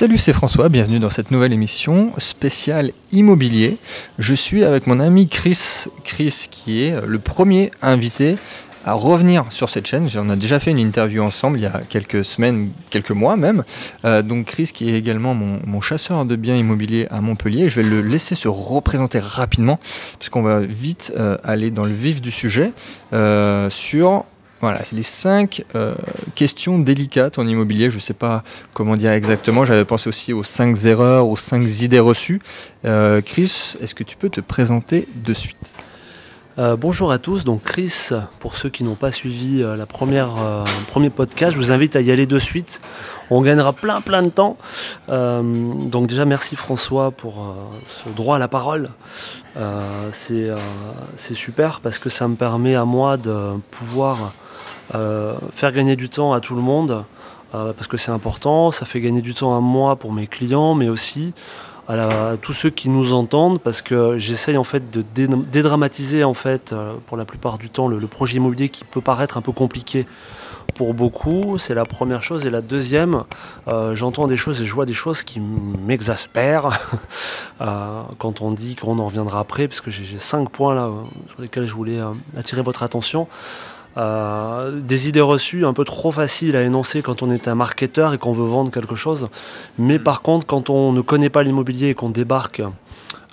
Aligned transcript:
Salut, 0.00 0.16
c'est 0.16 0.32
François, 0.32 0.70
bienvenue 0.70 0.98
dans 0.98 1.10
cette 1.10 1.30
nouvelle 1.30 1.52
émission 1.52 2.12
spéciale 2.16 2.92
immobilier. 3.12 3.76
Je 4.18 4.32
suis 4.32 4.64
avec 4.64 4.86
mon 4.86 4.98
ami 4.98 5.28
Chris, 5.28 5.84
Chris 6.04 6.46
qui 6.50 6.84
est 6.84 7.06
le 7.06 7.18
premier 7.18 7.70
invité 7.82 8.36
à 8.86 8.94
revenir 8.94 9.44
sur 9.50 9.68
cette 9.68 9.86
chaîne. 9.86 10.08
On 10.16 10.30
a 10.30 10.36
déjà 10.36 10.58
fait 10.58 10.70
une 10.70 10.78
interview 10.78 11.22
ensemble 11.22 11.58
il 11.58 11.64
y 11.64 11.66
a 11.66 11.82
quelques 11.86 12.24
semaines, 12.24 12.70
quelques 12.88 13.10
mois 13.10 13.36
même. 13.36 13.62
Euh, 14.06 14.22
donc 14.22 14.46
Chris 14.46 14.70
qui 14.72 14.88
est 14.88 14.94
également 14.96 15.34
mon, 15.34 15.80
chasseur 15.82 16.24
de 16.24 16.34
biens 16.34 16.56
immobiliers 16.56 17.06
à 17.10 17.20
Montpellier. 17.20 17.68
Je 17.68 17.76
vais 17.76 17.86
le 17.86 18.00
laisser 18.00 18.34
se 18.34 18.48
représenter 18.48 19.18
rapidement 19.18 19.78
puisqu'on 20.18 20.40
va 20.40 20.60
vite 20.60 21.12
euh, 21.18 21.36
aller 21.44 21.70
dans 21.70 21.84
le 21.84 21.92
vif 21.92 22.22
du 22.22 22.30
sujet 22.30 22.72
euh, 23.12 23.68
sur 23.68 24.24
voilà, 24.60 24.84
c'est 24.84 24.94
les 24.94 25.02
cinq 25.02 25.64
euh, 25.74 25.94
questions 26.34 26.78
délicates 26.78 27.38
en 27.38 27.46
immobilier. 27.46 27.88
Je 27.88 27.96
ne 27.96 28.00
sais 28.00 28.14
pas 28.14 28.42
comment 28.74 28.96
dire 28.96 29.12
exactement. 29.12 29.64
J'avais 29.64 29.86
pensé 29.86 30.08
aussi 30.08 30.32
aux 30.32 30.42
cinq 30.42 30.84
erreurs, 30.84 31.28
aux 31.28 31.36
cinq 31.36 31.62
idées 31.80 32.00
reçues. 32.00 32.40
Euh, 32.84 33.22
Chris, 33.22 33.76
est-ce 33.80 33.94
que 33.94 34.04
tu 34.04 34.16
peux 34.16 34.28
te 34.28 34.40
présenter 34.40 35.08
de 35.14 35.32
suite? 35.32 35.56
Euh, 36.58 36.76
bonjour 36.76 37.10
à 37.10 37.18
tous, 37.18 37.44
donc 37.44 37.62
Chris, 37.62 38.10
pour 38.38 38.56
ceux 38.56 38.68
qui 38.68 38.84
n'ont 38.84 38.96
pas 38.96 39.12
suivi 39.12 39.62
la 39.62 39.86
première, 39.86 40.32
premier 40.88 41.08
podcast, 41.08 41.52
je 41.52 41.56
vous 41.56 41.72
invite 41.72 41.96
à 41.96 42.02
y 42.02 42.10
aller 42.10 42.26
de 42.26 42.38
suite. 42.38 42.82
On 43.30 43.40
gagnera 43.40 43.72
plein 43.72 44.02
plein 44.02 44.22
de 44.22 44.28
temps. 44.28 44.58
donc 45.08 46.06
déjà 46.06 46.26
merci 46.26 46.56
François 46.56 47.12
pour 47.12 47.54
ce 47.86 48.10
droit 48.10 48.36
à 48.36 48.38
la 48.38 48.48
parole. 48.48 48.90
c'est 50.10 50.50
super 51.16 51.80
parce 51.80 51.98
que 51.98 52.10
ça 52.10 52.28
me 52.28 52.34
permet 52.34 52.74
à 52.74 52.84
moi 52.84 53.16
de 53.16 53.52
pouvoir 53.70 54.32
euh, 54.49 54.49
faire 54.92 55.72
gagner 55.72 55.96
du 55.96 56.08
temps 56.08 56.32
à 56.32 56.40
tout 56.40 56.54
le 56.54 56.62
monde, 56.62 57.04
euh, 57.54 57.72
parce 57.72 57.88
que 57.88 57.96
c'est 57.96 58.12
important, 58.12 58.70
ça 58.70 58.86
fait 58.86 59.00
gagner 59.00 59.22
du 59.22 59.34
temps 59.34 59.56
à 59.56 59.60
moi 59.60 59.96
pour 59.96 60.12
mes 60.12 60.28
clients, 60.28 60.74
mais 60.74 60.88
aussi 60.88 61.34
à, 61.88 62.36
tous 62.40 62.52
ceux 62.52 62.70
qui 62.70 62.88
nous 62.88 63.12
entendent, 63.12 63.60
parce 63.60 63.82
que 63.82 64.16
j'essaye 64.18 64.56
en 64.56 64.62
fait 64.62 64.92
de 64.92 65.02
dédramatiser 65.02 66.22
en 66.22 66.34
fait, 66.34 66.72
euh, 66.72 66.94
pour 67.06 67.16
la 67.16 67.24
plupart 67.24 67.58
du 67.58 67.68
temps, 67.68 67.88
le, 67.88 67.98
projet 68.06 68.36
immobilier 68.36 68.68
qui 68.68 68.84
peut 68.84 69.00
paraître 69.00 69.36
un 69.36 69.40
peu 69.40 69.50
compliqué 69.50 70.06
pour 70.76 70.94
beaucoup, 70.94 71.58
c'est 71.58 71.74
la 71.74 71.84
première 71.84 72.22
chose. 72.22 72.46
Et 72.46 72.50
la 72.50 72.60
deuxième, 72.60 73.24
j'entends 73.66 74.28
des 74.28 74.36
choses 74.36 74.62
et 74.62 74.64
je 74.64 74.72
vois 74.72 74.86
des 74.86 74.92
choses 74.92 75.24
qui 75.24 75.40
m'exaspèrent 75.40 76.78
quand 77.58 78.40
on 78.40 78.52
dit 78.52 78.76
qu'on 78.76 79.00
en 79.00 79.06
reviendra 79.06 79.40
après, 79.40 79.66
parce 79.66 79.80
que 79.80 79.90
j'ai 79.90 80.18
cinq 80.18 80.48
points 80.48 80.76
là 80.76 80.88
sur 81.32 81.42
lesquels 81.42 81.66
je 81.66 81.74
voulais 81.74 81.98
attirer 82.38 82.62
votre 82.62 82.84
attention. 82.84 83.26
Euh, 83.96 84.80
des 84.80 85.08
idées 85.08 85.20
reçues 85.20 85.66
un 85.66 85.72
peu 85.72 85.84
trop 85.84 86.12
faciles 86.12 86.54
à 86.54 86.62
énoncer 86.62 87.02
quand 87.02 87.22
on 87.22 87.30
est 87.30 87.48
un 87.48 87.56
marketeur 87.56 88.14
et 88.14 88.18
qu'on 88.18 88.32
veut 88.32 88.46
vendre 88.46 88.70
quelque 88.70 88.94
chose. 88.94 89.28
Mais 89.78 89.98
mm. 89.98 90.02
par 90.02 90.22
contre, 90.22 90.46
quand 90.46 90.70
on 90.70 90.92
ne 90.92 91.00
connaît 91.00 91.30
pas 91.30 91.42
l'immobilier 91.42 91.88
et 91.88 91.94
qu'on 91.94 92.10
débarque 92.10 92.62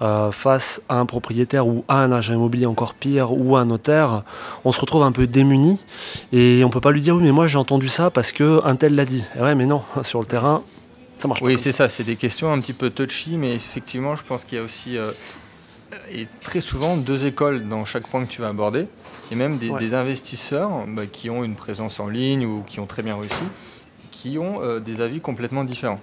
euh, 0.01 0.31
face 0.31 0.81
à 0.89 0.99
un 0.99 1.05
propriétaire 1.05 1.67
ou 1.67 1.83
à 1.87 1.97
un 1.97 2.11
agent 2.11 2.33
immobilier 2.33 2.65
encore 2.65 2.93
pire 2.93 3.31
ou 3.31 3.55
à 3.55 3.61
un 3.61 3.65
notaire, 3.65 4.23
on 4.65 4.71
se 4.71 4.79
retrouve 4.79 5.03
un 5.03 5.11
peu 5.11 5.27
démuni 5.27 5.83
et 6.31 6.63
on 6.63 6.69
peut 6.69 6.81
pas 6.81 6.91
lui 6.91 7.01
dire 7.01 7.15
oui 7.15 7.23
mais 7.23 7.31
moi 7.31 7.47
j'ai 7.47 7.57
entendu 7.57 7.89
ça 7.89 8.11
parce 8.11 8.31
que 8.31 8.61
un 8.63 8.75
tel 8.75 8.95
l'a 8.95 9.05
dit. 9.05 9.23
Et 9.35 9.41
ouais 9.41 9.55
mais 9.55 9.65
non, 9.65 9.81
sur 10.03 10.19
le 10.19 10.27
terrain 10.27 10.61
ça 11.17 11.27
marche 11.27 11.39
pas. 11.39 11.47
Oui 11.47 11.57
c'est 11.57 11.71
ça, 11.71 11.89
c'est 11.89 12.03
des 12.03 12.15
questions 12.15 12.53
un 12.53 12.59
petit 12.59 12.73
peu 12.73 12.91
touchy 12.91 13.37
mais 13.37 13.55
effectivement 13.55 14.15
je 14.15 14.23
pense 14.23 14.43
qu'il 14.43 14.59
y 14.59 14.61
a 14.61 14.63
aussi 14.63 14.97
euh, 14.97 15.11
et 16.11 16.27
très 16.41 16.61
souvent 16.61 16.97
deux 16.97 17.25
écoles 17.25 17.67
dans 17.67 17.85
chaque 17.85 18.07
point 18.07 18.23
que 18.25 18.29
tu 18.29 18.41
vas 18.41 18.49
aborder, 18.49 18.85
et 19.31 19.35
même 19.35 19.57
des, 19.57 19.93
investisseurs 19.93 20.85
bah, 20.87 21.05
qui 21.05 21.29
ont 21.29 21.43
une 21.43 21.55
présence 21.55 21.99
en 21.99 22.07
ligne 22.07 22.45
ou 22.45 22.63
qui 22.65 22.79
ont 22.79 22.85
très 22.85 23.03
bien 23.03 23.17
réussi, 23.17 23.43
qui 24.11 24.37
ont 24.37 24.61
euh, 24.61 24.79
des 24.79 25.01
avis 25.01 25.21
complètement 25.21 25.63
différents. 25.63 25.99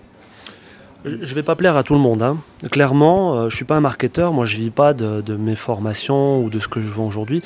Je 1.04 1.16
ne 1.16 1.34
vais 1.34 1.42
pas 1.42 1.54
plaire 1.54 1.76
à 1.76 1.82
tout 1.82 1.92
le 1.92 2.00
monde. 2.00 2.22
Hein. 2.22 2.38
Clairement, 2.70 3.34
euh, 3.34 3.40
je 3.40 3.44
ne 3.54 3.56
suis 3.56 3.64
pas 3.66 3.76
un 3.76 3.80
marketeur. 3.80 4.32
Moi, 4.32 4.46
je 4.46 4.56
ne 4.56 4.62
vis 4.62 4.70
pas 4.70 4.94
de, 4.94 5.36
mes 5.36 5.54
formations 5.54 6.42
ou 6.42 6.48
de 6.48 6.58
ce 6.58 6.66
que 6.66 6.80
je 6.80 6.88
vends 6.88 7.06
aujourd'hui. 7.06 7.42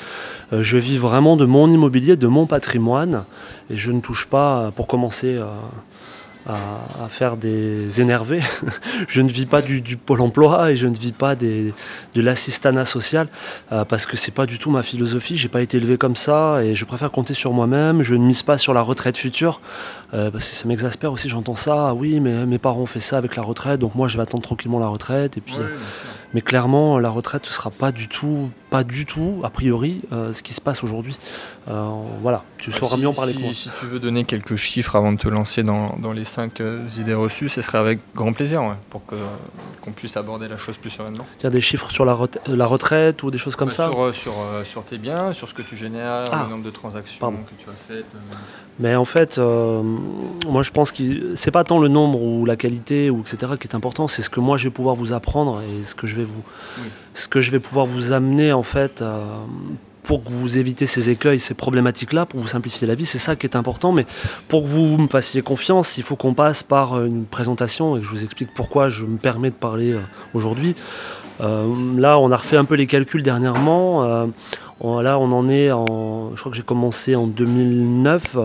Euh, 0.53 0.63
je 0.63 0.77
vis 0.77 0.97
vraiment 0.97 1.35
de 1.35 1.43
mon 1.43 1.69
immobilier, 1.69 2.15
de 2.15 2.27
mon 2.27 2.45
patrimoine. 2.45 3.25
Et 3.69 3.75
je 3.75 3.91
ne 3.91 3.99
touche 3.99 4.27
pas, 4.27 4.71
pour 4.77 4.87
commencer, 4.87 5.37
à, 6.47 7.07
faire 7.09 7.37
des 7.37 8.01
énervés. 8.01 8.39
je 9.07 9.21
ne 9.21 9.29
vis 9.29 9.45
pas 9.45 9.61
du, 9.61 9.97
pôle 9.97 10.21
emploi 10.21 10.71
et 10.71 10.75
je 10.75 10.87
ne 10.87 10.95
vis 10.95 11.11
pas 11.11 11.35
des, 11.35 11.73
de 12.15 12.21
l'assistanat 12.21 12.85
social 12.85 13.27
euh, 13.71 13.85
parce 13.85 14.05
que 14.05 14.17
c'est 14.17 14.31
pas 14.31 14.45
du 14.45 14.57
tout 14.57 14.71
ma 14.71 14.83
philosophie. 14.83 15.35
J'ai 15.35 15.49
pas 15.49 15.61
été 15.61 15.77
élevé 15.77 15.97
comme 15.97 16.15
ça 16.15 16.63
et 16.63 16.75
je 16.75 16.85
préfère 16.85 17.11
compter 17.11 17.33
sur 17.33 17.53
moi-même. 17.53 18.01
Je 18.01 18.15
ne 18.15 18.25
mise 18.25 18.43
pas 18.43 18.57
sur 18.57 18.73
la 18.73 18.81
retraite 18.81 19.17
future 19.17 19.61
euh, 20.13 20.31
parce 20.31 20.49
que 20.49 20.55
ça 20.55 20.67
m'exaspère 20.67 21.11
aussi. 21.11 21.29
J'entends 21.29 21.55
ça. 21.55 21.89
Ah 21.89 21.93
oui, 21.93 22.19
mais 22.19 22.45
mes 22.45 22.57
parents 22.57 22.81
ont 22.81 22.85
fait 22.85 22.99
ça 22.99 23.17
avec 23.17 23.35
la 23.35 23.43
retraite, 23.43 23.79
donc 23.79 23.95
moi 23.95 24.07
je 24.07 24.17
vais 24.17 24.23
attendre 24.23 24.43
tranquillement 24.43 24.79
la 24.79 24.87
retraite. 24.87 25.37
Et 25.37 25.41
puis, 25.41 25.55
mais 26.33 26.41
clairement, 26.41 26.99
la 26.99 27.09
retraite 27.09 27.45
ne 27.45 27.51
sera 27.51 27.71
pas 27.71 27.91
du 27.91 28.07
tout, 28.07 28.49
pas 28.69 28.83
du 28.83 29.05
tout, 29.05 29.41
a 29.43 29.49
priori, 29.49 30.01
euh, 30.11 30.31
ce 30.31 30.43
qui 30.43 30.53
se 30.53 30.61
passe 30.61 30.83
aujourd'hui. 30.83 31.17
Euh, 31.67 31.89
voilà, 32.21 32.43
tu 32.57 32.71
sauras 32.71 32.97
mieux 32.97 33.07
en 33.07 33.13
parler 33.13 33.33
si, 33.33 33.53
si, 33.53 33.69
tu 33.79 33.87
veux 33.87 33.99
donner 33.99 34.25
quelques 34.25 34.55
chiffres 34.55 34.95
avant 34.95 35.11
de 35.11 35.17
te 35.17 35.27
lancer 35.27 35.63
dans, 35.63 35.97
les 36.13 36.25
cinq 36.25 36.61
euh, 36.61 36.87
idées 36.97 37.13
reçues, 37.13 37.49
ce 37.49 37.61
serait 37.61 37.79
avec 37.79 37.99
grand 38.15 38.33
plaisir, 38.33 38.61
pour 38.89 39.03
qu'on 39.05 39.91
puisse 39.91 40.17
aborder 40.17 40.47
la 40.47 40.57
chose 40.57 40.77
plus 40.77 40.91
sereinement. 40.91 41.25
A 41.43 41.49
des 41.49 41.61
chiffres 41.61 41.89
sur 41.89 42.05
la, 42.05 42.13
retraite 42.13 43.23
ou 43.23 43.31
des 43.31 43.37
choses 43.37 43.55
comme 43.55 43.71
ça 43.71 43.89
sur, 43.89 44.13
sur, 44.13 44.33
sur, 44.63 44.83
tes 44.83 44.97
biens, 44.97 45.33
sur 45.33 45.49
ce 45.49 45.53
que 45.53 45.61
tu 45.63 45.75
génères, 45.75 46.25
ah. 46.31 46.43
le 46.43 46.51
nombre 46.51 46.65
de 46.65 46.69
transactions 46.69 47.31
que 47.31 47.63
tu 47.63 47.69
as 47.69 47.73
faites. 47.87 48.05
Mais 48.79 48.95
en 48.95 49.05
fait, 49.05 49.37
euh, 49.37 49.83
moi 50.47 50.63
je 50.63 50.71
pense 50.71 50.91
que 50.93 51.35
c'est 51.35 51.51
pas 51.51 51.65
tant 51.65 51.79
le 51.79 51.89
nombre 51.89 52.21
ou 52.21 52.45
la 52.45 52.55
qualité 52.55 53.09
ou 53.09 53.19
etc. 53.19 53.53
qui 53.59 53.67
est 53.67 53.75
important, 53.75 54.07
c'est 54.07 54.21
ce 54.21 54.29
que 54.29 54.39
moi 54.39 54.57
je 54.57 54.65
vais 54.65 54.69
pouvoir 54.69 54.95
vous 54.95 55.11
apprendre 55.11 55.61
et 55.61 55.83
ce 55.83 55.95
que 55.95 56.07
je 56.07 56.15
vais 56.15 56.23
vous, 56.23 56.43
ce 57.13 57.27
que 57.27 57.41
je 57.41 57.51
vais 57.51 57.59
pouvoir 57.59 57.85
vous 57.85 58.13
amener 58.13 58.53
en 58.53 58.63
fait 58.63 59.01
euh, 59.01 59.21
pour 60.03 60.23
que 60.23 60.31
vous 60.31 60.57
évitez 60.57 60.85
ces 60.85 61.09
écueils, 61.09 61.39
ces 61.39 61.53
problématiques-là, 61.53 62.25
pour 62.25 62.39
vous 62.39 62.47
simplifier 62.47 62.87
la 62.87 62.95
vie. 62.95 63.05
C'est 63.05 63.17
ça 63.17 63.35
qui 63.35 63.45
est 63.45 63.55
important. 63.55 63.91
Mais 63.91 64.05
pour 64.47 64.63
que 64.63 64.67
vous 64.67 64.97
me 64.97 65.07
fassiez 65.07 65.41
confiance, 65.41 65.97
il 65.97 66.03
faut 66.03 66.15
qu'on 66.15 66.33
passe 66.33 66.63
par 66.63 67.03
une 67.03 67.25
présentation 67.25 67.97
et 67.97 67.99
que 67.99 68.05
je 68.05 68.11
vous 68.11 68.23
explique 68.23 68.53
pourquoi 68.53 68.89
je 68.89 69.05
me 69.05 69.17
permets 69.17 69.49
de 69.49 69.55
parler 69.55 69.93
euh, 69.93 69.99
aujourd'hui. 70.33 70.75
là, 71.39 72.19
on 72.19 72.31
a 72.31 72.37
refait 72.37 72.57
un 72.57 72.65
peu 72.65 72.75
les 72.75 72.87
calculs 72.87 73.23
dernièrement 73.23 74.27
là, 74.83 75.19
on 75.19 75.31
en 75.31 75.47
est 75.47 75.71
en. 75.71 76.31
Je 76.35 76.39
crois 76.39 76.51
que 76.51 76.57
j'ai 76.57 76.63
commencé 76.63 77.15
en 77.15 77.27
2009. 77.27 78.37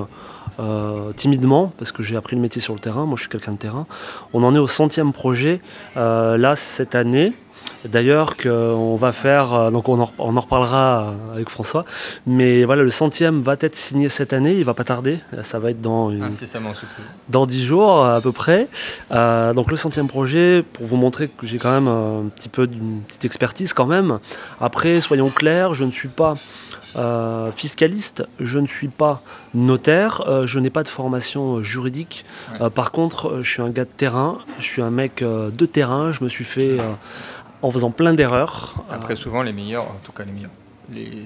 Euh, 0.60 1.12
timidement, 1.14 1.72
parce 1.78 1.90
que 1.90 2.04
j'ai 2.04 2.14
appris 2.14 2.36
le 2.36 2.42
métier 2.42 2.62
sur 2.62 2.74
le 2.74 2.78
terrain, 2.78 3.06
moi 3.06 3.16
je 3.16 3.22
suis 3.22 3.28
quelqu'un 3.28 3.50
de 3.50 3.58
terrain. 3.58 3.88
On 4.32 4.44
en 4.44 4.54
est 4.54 4.58
au 4.60 4.68
centième 4.68 5.12
projet, 5.12 5.60
euh, 5.96 6.36
là, 6.36 6.54
cette 6.54 6.94
année, 6.94 7.32
D'ailleurs, 7.88 8.36
qu'on 8.36 8.96
va 8.96 9.12
faire, 9.12 9.52
euh, 9.52 9.70
donc 9.70 9.88
on 9.88 10.00
en, 10.00 10.40
reparlera 10.40 11.02
euh, 11.02 11.34
avec 11.34 11.50
François, 11.50 11.84
mais 12.26 12.64
voilà, 12.64 12.82
le 12.82 12.90
centième 12.90 13.42
va 13.42 13.56
être 13.60 13.76
signé 13.76 14.08
cette 14.08 14.32
année, 14.32 14.54
il 14.54 14.64
va 14.64 14.72
pas 14.72 14.84
tarder, 14.84 15.18
ça 15.42 15.58
va 15.58 15.70
être 15.70 15.82
dans, 15.82 16.10
une, 16.10 16.30
dans 17.28 17.46
10 17.46 17.64
jours 17.64 18.04
à 18.04 18.20
peu 18.20 18.32
près. 18.32 18.68
Euh, 19.10 19.52
donc 19.52 19.70
le 19.70 19.76
centième 19.76 20.08
projet, 20.08 20.64
pour 20.72 20.86
vous 20.86 20.96
montrer 20.96 21.28
que 21.28 21.46
j'ai 21.46 21.58
quand 21.58 21.72
même 21.72 21.88
un 21.88 22.28
petit 22.34 22.48
peu 22.48 22.66
d'une 22.66 23.00
petite 23.02 23.26
expertise 23.26 23.74
quand 23.74 23.86
même. 23.86 24.18
Après, 24.60 25.00
soyons 25.00 25.28
clairs, 25.28 25.74
je 25.74 25.84
ne 25.84 25.90
suis 25.90 26.08
pas 26.08 26.34
fiscaliste, 27.56 28.22
je 28.38 28.60
ne 28.60 28.68
suis 28.68 28.86
pas 28.86 29.20
notaire, 29.52 30.22
je 30.46 30.60
n'ai 30.60 30.70
pas 30.70 30.84
de 30.84 30.88
formation 30.88 31.60
juridique. 31.60 32.24
par 32.76 32.92
contre, 32.92 33.40
je 33.42 33.50
suis 33.50 33.62
un 33.62 33.70
gars 33.70 33.84
de 33.84 33.90
terrain, 33.96 34.38
je 34.60 34.64
suis 34.64 34.80
un 34.80 34.90
mec 34.90 35.24
de 35.24 35.66
terrain, 35.66 36.12
je 36.12 36.22
me 36.22 36.28
suis 36.28 36.44
fait 36.44 36.78
en 37.64 37.70
faisant 37.70 37.90
plein 37.90 38.12
d'erreurs. 38.12 38.74
Après, 38.90 39.16
souvent, 39.16 39.42
les 39.42 39.54
meilleurs, 39.54 39.84
en 39.84 39.96
tout 40.04 40.12
cas 40.12 40.24
les 40.24 40.32
meilleurs, 40.32 40.50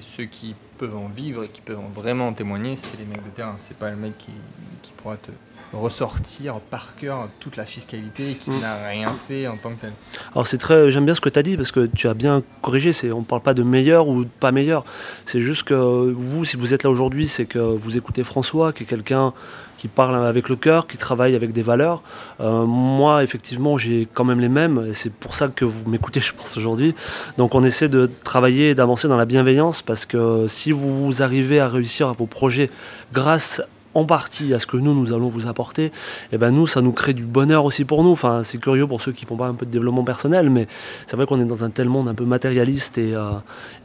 ceux 0.01 0.23
qui 0.23 0.55
peuvent 0.77 0.95
en 0.95 1.09
vivre 1.09 1.43
et 1.43 1.49
qui 1.49 1.59
peuvent 1.59 1.79
vraiment 1.93 2.29
en 2.29 2.33
témoigner, 2.33 2.77
c'est 2.77 2.97
les 2.97 3.03
mecs 3.03 3.23
de 3.25 3.29
terrain. 3.29 3.55
C'est 3.57 3.77
pas 3.77 3.89
le 3.89 3.97
mec 3.97 4.17
qui 4.17 4.91
pourra 4.93 5.17
te 5.17 5.31
ressortir 5.73 6.55
par 6.59 6.95
cœur 6.95 7.29
toute 7.39 7.57
la 7.57 7.65
fiscalité 7.65 8.31
et 8.31 8.35
qui 8.35 8.51
mm. 8.51 8.59
n'a 8.59 8.87
rien 8.87 9.15
fait 9.27 9.47
en 9.47 9.57
tant 9.57 9.71
que 9.71 9.81
tel. 9.81 9.93
Alors 10.33 10.47
c'est 10.47 10.57
très, 10.57 10.91
j'aime 10.91 11.05
bien 11.05 11.15
ce 11.15 11.21
que 11.21 11.29
tu 11.29 11.39
as 11.39 11.43
dit 11.43 11.57
parce 11.57 11.71
que 11.71 11.85
tu 11.85 12.07
as 12.07 12.13
bien 12.13 12.43
corrigé. 12.61 12.93
C'est, 12.93 13.11
on 13.11 13.19
ne 13.19 13.25
parle 13.25 13.41
pas 13.41 13.53
de 13.53 13.63
meilleur 13.63 14.07
ou 14.07 14.23
de 14.23 14.29
pas 14.39 14.51
meilleur. 14.51 14.85
C'est 15.25 15.41
juste 15.41 15.63
que 15.63 15.73
vous, 15.73 16.45
si 16.45 16.57
vous 16.57 16.73
êtes 16.73 16.83
là 16.83 16.89
aujourd'hui, 16.89 17.27
c'est 17.27 17.45
que 17.45 17.59
vous 17.59 17.97
écoutez 17.97 18.23
François, 18.23 18.73
qui 18.73 18.83
est 18.83 18.87
quelqu'un 18.87 19.33
qui 19.79 19.87
parle 19.87 20.15
avec 20.25 20.49
le 20.49 20.57
cœur, 20.57 20.87
qui 20.87 20.97
travaille 20.97 21.35
avec 21.35 21.53
des 21.53 21.61
valeurs. 21.61 22.03
Euh, 22.41 22.65
moi, 22.65 23.23
effectivement, 23.23 23.77
j'ai 23.77 24.09
quand 24.13 24.25
même 24.25 24.41
les 24.41 24.49
mêmes, 24.49 24.87
et 24.89 24.93
c'est 24.93 25.11
pour 25.11 25.35
ça 25.35 25.47
que 25.47 25.63
vous 25.63 25.89
m'écoutez, 25.89 26.19
je 26.29 26.33
pense, 26.33 26.57
aujourd'hui. 26.57 26.93
Donc 27.37 27.55
on 27.55 27.63
essaie 27.63 27.87
de 27.87 28.09
travailler 28.25 28.71
et 28.71 28.75
d'avancer 28.75 29.07
dans 29.07 29.15
la 29.15 29.25
bienveillance, 29.25 29.81
parce 29.81 30.05
que 30.05 30.47
si 30.47 30.73
vous 30.73 31.23
arrivez 31.23 31.61
à 31.61 31.69
réussir 31.69 32.09
à 32.09 32.11
vos 32.11 32.25
projets 32.25 32.69
grâce 33.13 33.61
en 33.93 34.05
partie 34.05 34.53
à 34.53 34.59
ce 34.59 34.67
que 34.67 34.77
nous, 34.77 34.93
nous 34.93 35.13
allons 35.13 35.29
vous 35.29 35.47
apporter, 35.47 35.85
et 35.85 35.91
eh 36.33 36.37
ben 36.37 36.51
nous, 36.51 36.67
ça 36.67 36.81
nous 36.81 36.91
crée 36.91 37.13
du 37.13 37.23
bonheur 37.23 37.65
aussi 37.65 37.85
pour 37.85 38.03
nous. 38.03 38.11
Enfin, 38.11 38.43
c'est 38.43 38.57
curieux 38.57 38.87
pour 38.87 39.01
ceux 39.01 39.11
qui 39.11 39.25
font 39.25 39.35
pas 39.35 39.47
un 39.47 39.53
peu 39.53 39.65
de 39.65 39.71
développement 39.71 40.03
personnel, 40.03 40.49
mais 40.49 40.67
c'est 41.07 41.15
vrai 41.15 41.25
qu'on 41.25 41.39
est 41.39 41.45
dans 41.45 41.63
un 41.63 41.69
tel 41.69 41.89
monde 41.89 42.07
un 42.07 42.13
peu 42.13 42.25
matérialiste 42.25 42.97
et, 42.97 43.13
euh, 43.13 43.31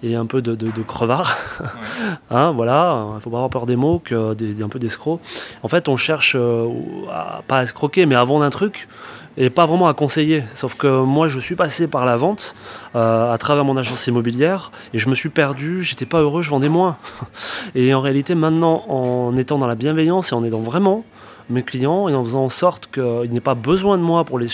et 0.03 0.15
un 0.15 0.27
peu 0.27 0.43
de, 0.43 0.55
de, 0.55 0.83
crevard. 0.83 1.37
hein, 2.31 2.53
voilà, 2.53 3.06
il 3.17 3.21
faut 3.21 3.31
pas 3.31 3.37
avoir 3.37 3.51
peur 3.51 3.67
des 3.67 3.77
mots, 3.77 4.01
que 4.05 4.35
des, 4.35 4.62
un 4.62 4.69
peu 4.69 4.79
d'escrocs. 4.79 5.21
En 5.62 5.69
fait, 5.69 5.89
on 5.89 5.97
cherche, 5.97 6.37
euh, 6.39 6.69
à, 7.11 7.43
pas 7.47 7.59
à 7.59 7.62
escroquer, 7.62 8.07
mais 8.07 8.15
à 8.15 8.25
vendre 8.25 8.45
un 8.45 8.50
truc 8.50 8.89
et 9.37 9.51
pas 9.51 9.67
vraiment 9.67 9.87
à 9.87 9.95
conseiller. 9.95 10.45
Sauf 10.55 10.75
que 10.75 11.03
moi, 11.03 11.29
je 11.29 11.41
suis 11.41 11.57
passé 11.57 11.87
par 11.87 12.07
la 12.07 12.17
vente 12.17 12.55
euh, 12.95 13.33
à 13.33 13.39
travers 13.39 13.65
mon 13.65 13.77
agence 13.77 14.07
immobilière 14.07 14.71
et 14.93 14.99
je 14.99 15.09
me 15.09 15.15
suis 15.15 15.29
perdu, 15.29 15.83
j'étais 15.83 16.07
pas 16.07 16.21
heureux, 16.21 16.43
je 16.43 16.51
vendais 16.51 16.69
moins. 16.69 16.97
Et 17.75 17.95
en 17.95 18.01
réalité, 18.01 18.35
maintenant, 18.35 18.85
en 18.89 19.37
étant 19.37 19.59
dans 19.59 19.67
la 19.67 19.75
bienveillance 19.75 20.33
et 20.33 20.35
en 20.35 20.45
aidant 20.45 20.61
vraiment 20.61 21.05
mes 21.51 21.63
clients 21.63 22.09
et 22.09 22.15
en 22.15 22.25
faisant 22.25 22.45
en 22.45 22.49
sorte 22.49 22.89
qu'ils 22.91 23.31
n'aient 23.31 23.41
pas 23.41 23.55
besoin 23.55 23.99
de 23.99 24.03
moi 24.03 24.25
pour 24.25 24.39
les 24.39 24.47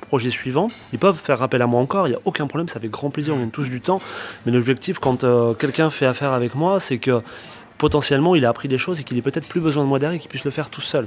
projets 0.00 0.30
suivants, 0.30 0.68
ils 0.92 0.98
peuvent 0.98 1.18
faire 1.18 1.42
appel 1.42 1.60
à 1.60 1.66
moi 1.66 1.80
encore, 1.80 2.06
il 2.06 2.10
n'y 2.10 2.16
a 2.16 2.20
aucun 2.24 2.46
problème, 2.46 2.68
ça 2.68 2.80
fait 2.80 2.88
grand 2.88 3.10
plaisir, 3.10 3.34
on 3.34 3.38
gagne 3.38 3.50
tous 3.50 3.68
du 3.68 3.80
temps. 3.80 4.00
Mais 4.46 4.52
l'objectif, 4.52 4.98
quand 4.98 5.24
euh, 5.24 5.52
quelqu'un 5.52 5.90
fait 5.90 6.06
affaire 6.06 6.32
avec 6.32 6.54
moi, 6.54 6.80
c'est 6.80 6.98
que 6.98 7.20
potentiellement, 7.78 8.34
il 8.34 8.44
a 8.44 8.48
appris 8.48 8.68
des 8.68 8.78
choses 8.78 9.00
et 9.00 9.04
qu'il 9.04 9.18
ait 9.18 9.22
peut-être 9.22 9.46
plus 9.46 9.60
besoin 9.60 9.84
de 9.84 9.88
moi 9.88 9.98
derrière 9.98 10.16
et 10.16 10.20
qu'il 10.20 10.30
puisse 10.30 10.44
le 10.44 10.50
faire 10.50 10.70
tout 10.70 10.80
seul. 10.82 11.06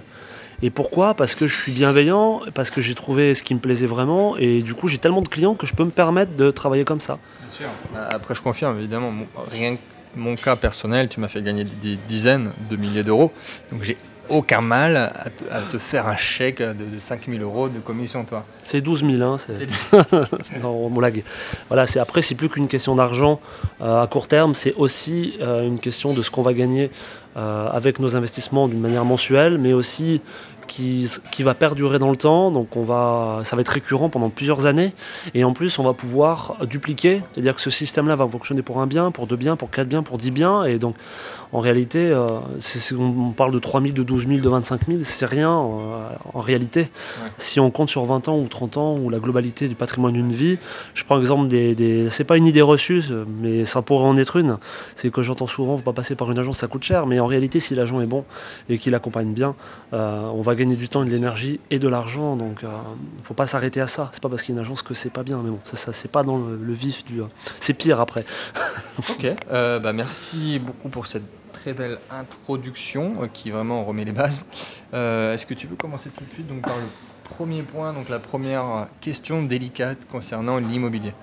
Et 0.63 0.69
pourquoi? 0.69 1.13
Parce 1.13 1.35
que 1.35 1.45
je 1.45 1.53
suis 1.53 1.73
bienveillant, 1.73 2.39
parce 2.53 2.71
que 2.71 2.79
j'ai 2.79 2.95
trouvé 2.95 3.33
ce 3.35 3.43
qui 3.43 3.53
me 3.53 3.59
plaisait 3.59 3.85
vraiment, 3.85 4.37
et 4.37 4.61
du 4.61 4.73
coup 4.73 4.87
j'ai 4.87 4.97
tellement 4.97 5.21
de 5.21 5.27
clients 5.27 5.55
que 5.55 5.67
je 5.67 5.73
peux 5.73 5.83
me 5.83 5.91
permettre 5.91 6.37
de 6.37 6.51
travailler 6.51 6.85
comme 6.85 7.01
ça. 7.01 7.19
Bien 7.41 7.57
sûr. 7.57 7.67
Bah, 7.93 8.07
après 8.09 8.33
je 8.33 8.41
confirme 8.41 8.79
évidemment, 8.79 9.11
rien 9.51 9.75
que 9.75 9.81
mon 10.15 10.35
cas 10.35 10.55
personnel, 10.55 11.09
tu 11.09 11.19
m'as 11.19 11.27
fait 11.27 11.41
gagner 11.41 11.65
des 11.65 11.97
dizaines 12.07 12.53
de 12.69 12.77
milliers 12.77 13.03
d'euros, 13.03 13.33
donc 13.73 13.83
j'ai 13.83 13.97
aucun 14.29 14.61
mal 14.61 14.95
à 15.51 15.61
te, 15.61 15.77
faire 15.77 16.07
un 16.07 16.15
chèque 16.15 16.61
de, 16.61 16.97
5 16.97 17.23
5000 17.23 17.41
euros 17.41 17.69
de 17.69 17.79
commission, 17.79 18.23
toi. 18.23 18.45
C'est 18.61 18.81
12 18.81 19.05
000, 19.17 19.21
hein, 19.21 19.37
c'est... 19.37 19.67
non, 20.61 20.89
blague. 20.89 21.23
Voilà, 21.67 21.85
c'est, 21.85 21.99
après, 21.99 22.21
c'est 22.21 22.35
plus 22.35 22.49
qu'une 22.49 22.67
question 22.67 22.95
d'argent 22.95 23.39
euh, 23.81 24.01
à 24.01 24.07
court 24.07 24.27
terme, 24.27 24.53
c'est 24.53 24.73
aussi 24.75 25.33
euh, 25.41 25.67
une 25.67 25.79
question 25.79 26.13
de 26.13 26.21
ce 26.21 26.31
qu'on 26.31 26.41
va 26.41 26.53
gagner 26.53 26.89
euh, 27.35 27.69
avec 27.69 27.99
nos 27.99 28.15
investissements 28.15 28.67
d'une 28.67 28.79
manière 28.79 29.05
mensuelle, 29.05 29.57
mais 29.57 29.73
aussi 29.73 30.21
qui, 30.67 31.09
qui, 31.31 31.43
va 31.43 31.53
perdurer 31.53 31.99
dans 31.99 32.09
le 32.09 32.15
temps, 32.15 32.51
donc 32.51 32.75
on 32.75 32.83
va, 32.83 33.41
ça 33.43 33.55
va 33.55 33.61
être 33.61 33.69
récurrent 33.69 34.09
pendant 34.09 34.29
plusieurs 34.29 34.65
années, 34.65 34.93
et 35.33 35.43
en 35.43 35.53
plus 35.53 35.79
on 35.79 35.83
va 35.83 35.93
pouvoir 35.93 36.57
dupliquer, 36.69 37.21
c'est-à-dire 37.33 37.55
que 37.55 37.61
ce 37.61 37.69
système-là 37.69 38.15
va 38.15 38.27
fonctionner 38.27 38.61
pour 38.61 38.79
un 38.79 38.87
bien, 38.87 39.11
pour 39.11 39.27
deux 39.27 39.35
biens, 39.35 39.55
pour 39.55 39.69
quatre 39.69 39.87
biens, 39.87 40.03
pour 40.03 40.17
dix 40.17 40.31
biens, 40.31 40.63
et 40.63 40.77
donc 40.77 40.95
en 41.53 41.59
réalité, 41.59 41.99
euh, 41.99 42.25
on 42.97 43.29
parle 43.29 43.51
de 43.51 43.59
3 43.59 43.79
000, 43.79 43.93
de 43.93 44.01
12 44.01 44.27
000, 44.27 44.39
de 44.39 44.49
25 44.49 44.87
000, 44.87 44.99
c'est 45.03 45.27
rien 45.27 45.53
euh, 45.53 46.09
en 46.33 46.39
réalité. 46.39 46.89
Si 47.37 47.59
on 47.59 47.69
compte 47.69 47.89
sur 47.89 48.03
20 48.05 48.27
ans 48.27 48.39
ou 48.39 48.47
30 48.47 48.77
ans 48.77 48.97
ou 48.97 49.11
la 49.11 49.19
globalité 49.19 49.67
du 49.67 49.75
patrimoine 49.75 50.13
d'une 50.13 50.31
vie, 50.31 50.57
je 50.95 51.03
prends 51.03 51.17
l'exemple 51.17 51.47
des, 51.47 51.75
des 51.75 52.09
c'est 52.09 52.23
pas 52.23 52.37
une 52.37 52.47
idée 52.47 52.63
reçue, 52.63 53.03
mais 53.39 53.65
ça 53.65 53.83
pourrait 53.83 54.07
en 54.07 54.17
être 54.17 54.37
une, 54.37 54.57
c'est 54.95 55.11
que 55.11 55.21
j'entends 55.21 55.45
souvent, 55.45 55.77
faut 55.77 55.83
pas 55.83 55.93
passer 55.93 56.15
par 56.15 56.31
une 56.31 56.39
agence, 56.39 56.57
ça 56.57 56.67
coûte 56.67 56.83
cher, 56.83 57.05
mais 57.05 57.19
en 57.19 57.27
réalité, 57.27 57.59
si 57.59 57.75
l'agent 57.75 58.01
est 58.01 58.07
bon 58.07 58.25
et 58.67 58.79
qu'il 58.79 58.95
accompagne 58.95 59.31
bien, 59.33 59.55
euh, 59.93 60.29
on 60.33 60.41
va 60.41 60.52
gagner 60.55 60.75
du 60.75 60.89
temps, 60.89 61.03
de 61.03 61.09
l'énergie 61.09 61.59
et 61.71 61.79
de 61.79 61.87
l'argent, 61.87 62.35
donc 62.35 62.59
il 62.61 62.67
ne 62.67 63.23
faut 63.23 63.33
pas 63.33 63.47
s'arrêter 63.47 63.81
à 63.81 63.87
ça. 63.87 64.09
C'est 64.13 64.21
pas 64.21 64.29
parce 64.29 64.43
qu'il 64.43 64.53
y 64.53 64.57
a 64.57 64.59
une 64.59 64.65
agence 64.65 64.81
que 64.81 64.93
c'est 64.93 65.09
pas 65.09 65.23
bien, 65.23 65.41
mais 65.43 65.49
bon, 65.49 65.59
ça, 65.63 65.93
c'est 65.93 66.11
pas 66.11 66.23
dans 66.23 66.37
le, 66.37 66.73
vif 66.73 67.05
du, 67.05 67.21
c'est 67.59 67.73
pire 67.73 67.99
après. 67.99 68.25
ok, 69.09 69.35
bah 69.49 69.93
merci 69.93 70.59
beaucoup 70.59 70.89
pour 70.89 71.07
cette 71.07 71.23
très 71.63 71.73
belle 71.73 71.97
introduction 72.11 73.09
euh, 73.21 73.27
qui 73.31 73.49
vraiment 73.49 73.85
remet 73.85 74.03
les 74.03 74.11
bases. 74.11 74.45
Euh, 74.93 75.33
est-ce 75.33 75.45
que 75.45 75.53
tu 75.53 75.65
veux 75.65 75.77
commencer 75.77 76.09
tout 76.09 76.25
de 76.25 76.29
suite 76.29 76.47
donc, 76.47 76.61
par 76.61 76.75
le 76.75 76.83
premier 77.23 77.63
point, 77.63 77.93
donc 77.93 78.09
la 78.09 78.19
première 78.19 78.87
question 78.99 79.43
délicate 79.43 80.05
concernant 80.11 80.57
l'immobilier? 80.57 81.13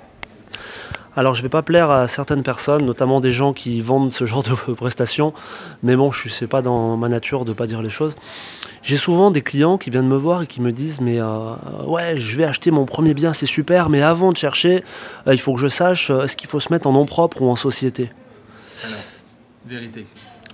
Alors 1.16 1.34
je 1.34 1.40
ne 1.40 1.44
vais 1.44 1.48
pas 1.48 1.62
plaire 1.62 1.90
à 1.90 2.06
certaines 2.08 2.42
personnes, 2.42 2.84
notamment 2.84 3.20
des 3.20 3.30
gens 3.30 3.52
qui 3.52 3.80
vendent 3.80 4.12
ce 4.12 4.26
genre 4.26 4.42
de 4.42 4.54
prestations, 4.74 5.32
mais 5.82 5.96
bon, 5.96 6.12
je 6.12 6.28
sais 6.28 6.46
pas 6.46 6.62
dans 6.62 6.96
ma 6.96 7.08
nature 7.08 7.44
de 7.44 7.50
ne 7.50 7.54
pas 7.54 7.66
dire 7.66 7.82
les 7.82 7.90
choses. 7.90 8.16
J'ai 8.82 8.96
souvent 8.96 9.30
des 9.30 9.42
clients 9.42 9.76
qui 9.76 9.90
viennent 9.90 10.08
me 10.08 10.16
voir 10.16 10.42
et 10.42 10.46
qui 10.46 10.60
me 10.60 10.72
disent 10.72 11.00
mais 11.00 11.20
euh, 11.20 11.54
ouais, 11.86 12.18
je 12.18 12.36
vais 12.36 12.44
acheter 12.44 12.70
mon 12.70 12.86
premier 12.86 13.14
bien, 13.14 13.32
c'est 13.32 13.46
super, 13.46 13.88
mais 13.88 14.02
avant 14.02 14.32
de 14.32 14.36
chercher, 14.36 14.84
il 15.26 15.38
faut 15.38 15.54
que 15.54 15.60
je 15.60 15.68
sache 15.68 16.10
est-ce 16.10 16.36
qu'il 16.36 16.48
faut 16.48 16.60
se 16.60 16.72
mettre 16.72 16.86
en 16.86 16.92
nom 16.92 17.06
propre 17.06 17.42
ou 17.42 17.50
en 17.50 17.56
société? 17.56 18.10
vérité. 19.66 20.06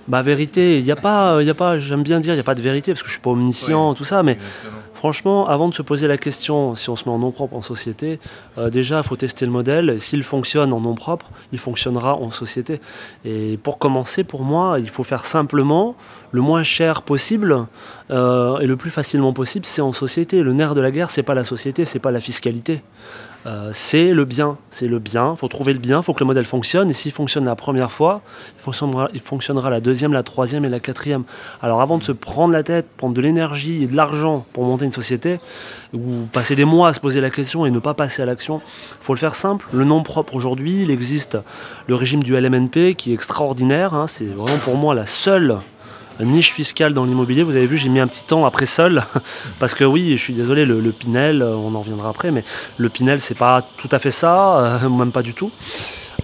Bah 0.09 0.23
vérité, 0.23 0.79
il 0.79 0.85
n'y 0.85 0.93
a 0.93 0.97
pas, 0.97 1.43
y 1.43 1.51
a 1.51 1.55
pas 1.55 1.79
j'aime 1.81 2.03
bien 2.03 2.21
dire, 2.21 2.33
il 2.33 2.37
n'y 2.37 2.41
a 2.41 2.45
pas 2.45 2.55
de 2.55 2.63
vérité, 2.63 2.93
parce 2.93 3.03
que 3.03 3.09
je 3.09 3.13
suis 3.13 3.21
pas 3.21 3.31
omniscient, 3.31 3.95
tout 3.95 4.05
ça, 4.05 4.23
mais 4.23 4.39
franchement, 4.97 5.47
avant 5.47 5.69
de 5.69 5.75
se 5.75 5.83
poser 5.83 6.09
la 6.09 6.19
question 6.19 6.75
si 6.75 6.91
on 6.91 6.97
se 6.97 7.05
met 7.05 7.15
en 7.15 7.19
nom 7.19 7.31
propre 7.31 7.55
en 7.55 7.63
société, 7.63 8.19
euh, 8.59 8.71
déjà, 8.71 8.99
il 8.99 9.05
faut 9.05 9.17
tester 9.17 9.47
le 9.47 9.53
modèle. 9.53 10.01
S'il 10.01 10.23
fonctionne 10.23 10.73
en 10.73 10.81
nom 10.81 10.95
propre, 10.95 11.31
il 11.53 11.59
fonctionnera 11.59 12.17
en 12.17 12.31
société. 12.31 12.81
Et 13.25 13.59
pour 13.63 13.79
commencer, 13.79 14.25
pour 14.25 14.43
moi, 14.43 14.79
il 14.81 14.89
faut 14.89 15.05
faire 15.05 15.25
simplement 15.25 15.95
le 16.33 16.41
moins 16.41 16.63
cher 16.63 17.03
possible 17.03 17.67
euh, 18.11 18.59
et 18.59 18.67
le 18.67 18.77
plus 18.77 18.91
facilement 18.91 19.33
possible, 19.33 19.65
c'est 19.65 19.83
en 19.83 19.93
société. 19.93 20.43
Le 20.43 20.53
nerf 20.53 20.75
de 20.75 20.81
la 20.81 20.91
guerre, 20.91 21.11
c'est 21.11 21.23
pas 21.23 21.35
la 21.35 21.45
société, 21.45 21.85
c'est 21.85 21.99
pas 21.99 22.11
la 22.11 22.21
fiscalité. 22.21 22.83
Euh, 23.47 23.71
c'est 23.73 24.13
le 24.13 24.25
bien, 24.25 24.59
c'est 24.71 24.89
le 24.89 24.99
bien. 24.99 25.33
Il 25.33 25.37
faut 25.37 25.47
trouver 25.47 25.73
le 25.73 25.79
bien, 25.79 25.99
il 25.99 26.03
faut 26.03 26.13
que 26.13 26.21
le 26.21 26.27
modèle 26.27 26.45
fonctionne. 26.45 26.91
Et 26.91 26.93
s'il 26.93 27.13
fonctionne 27.13 27.45
la 27.45 27.55
première 27.55 27.93
fois, 27.93 28.23
il 29.15 29.21
fonctionnera, 29.21 29.71
la 29.71 29.81
deuxième, 29.81 30.13
la 30.13 30.25
troisième 30.25 30.65
et 30.65 30.69
la 30.69 30.81
quatrième. 30.81 31.23
Alors 31.63 31.81
avant 31.81 31.99
de 31.99 32.03
se 32.03 32.13
prendre 32.13 32.53
la 32.53 32.65
tête, 32.65 32.87
prendre 32.97 33.15
de 33.15 33.21
l'énergie 33.21 33.85
et 33.85 33.87
de 33.87 33.95
l'argent 33.95 34.45
pour 34.53 34.65
monter 34.65 34.85
une 34.85 34.93
société, 34.93 35.39
ou 35.95 36.27
passer 36.33 36.57
des 36.57 36.65
mois 36.65 36.89
à 36.89 36.93
se 36.93 37.01
poser 37.01 37.21
la 37.21 37.31
question 37.31 37.67
et 37.67 37.71
ne 37.71 37.79
pas 37.79 37.95
passer 37.95 38.23
à 38.23 38.27
l'action, 38.27 38.61
il 39.01 39.05
faut 39.05 39.15
le 39.15 39.19
faire 39.19 39.37
simple. 39.37 39.67
Le 39.73 39.85
nom 39.85 40.03
propre 40.03 40.35
aujourd'hui, 40.35 40.83
il 40.83 40.91
existe 40.91 41.39
le 41.87 41.95
régime 41.95 42.23
du 42.23 42.39
LMNP 42.39 42.95
qui 42.97 43.13
est 43.13 43.15
extraordinaire. 43.15 43.95
Hein. 43.95 44.07
c'est 44.09 44.25
vraiment 44.25 44.59
pour 44.59 44.77
moi 44.77 44.95
la 44.95 45.07
seule 45.07 45.59
niche 46.21 46.53
fiscale 46.53 46.95
dans 46.95 47.05
l'immobilier. 47.05 47.43
Vous 47.43 47.57
avez 47.57 47.67
vu, 47.67 47.77
j'ai 47.77 47.89
mis 47.89 48.01
un 48.01 48.07
petit 48.07 48.25
temps 48.25 48.45
après 48.45 48.67
seul, 48.67 49.03
parce 49.59 49.75
que 49.75 49.85
oui, 49.85 50.13
je 50.13 50.23
suis 50.23 50.35
désolé, 50.35 50.65
le, 50.65 50.81
Pinel, 50.93 51.43
euh, 51.43 51.55
on 51.55 51.75
en 51.75 51.81
reviendra 51.81 52.09
après, 52.09 52.31
mais 52.31 52.45
le 52.79 52.89
Pinel, 52.89 53.21
c'est 53.21 53.37
pas 53.37 53.63
tout 53.77 53.89
à 53.93 53.99
fait 53.99 54.11
ça, 54.11 54.59
euh, 54.59 54.89
même 54.89 55.13
pas 55.13 55.23
du 55.23 55.35
tout. 55.35 55.51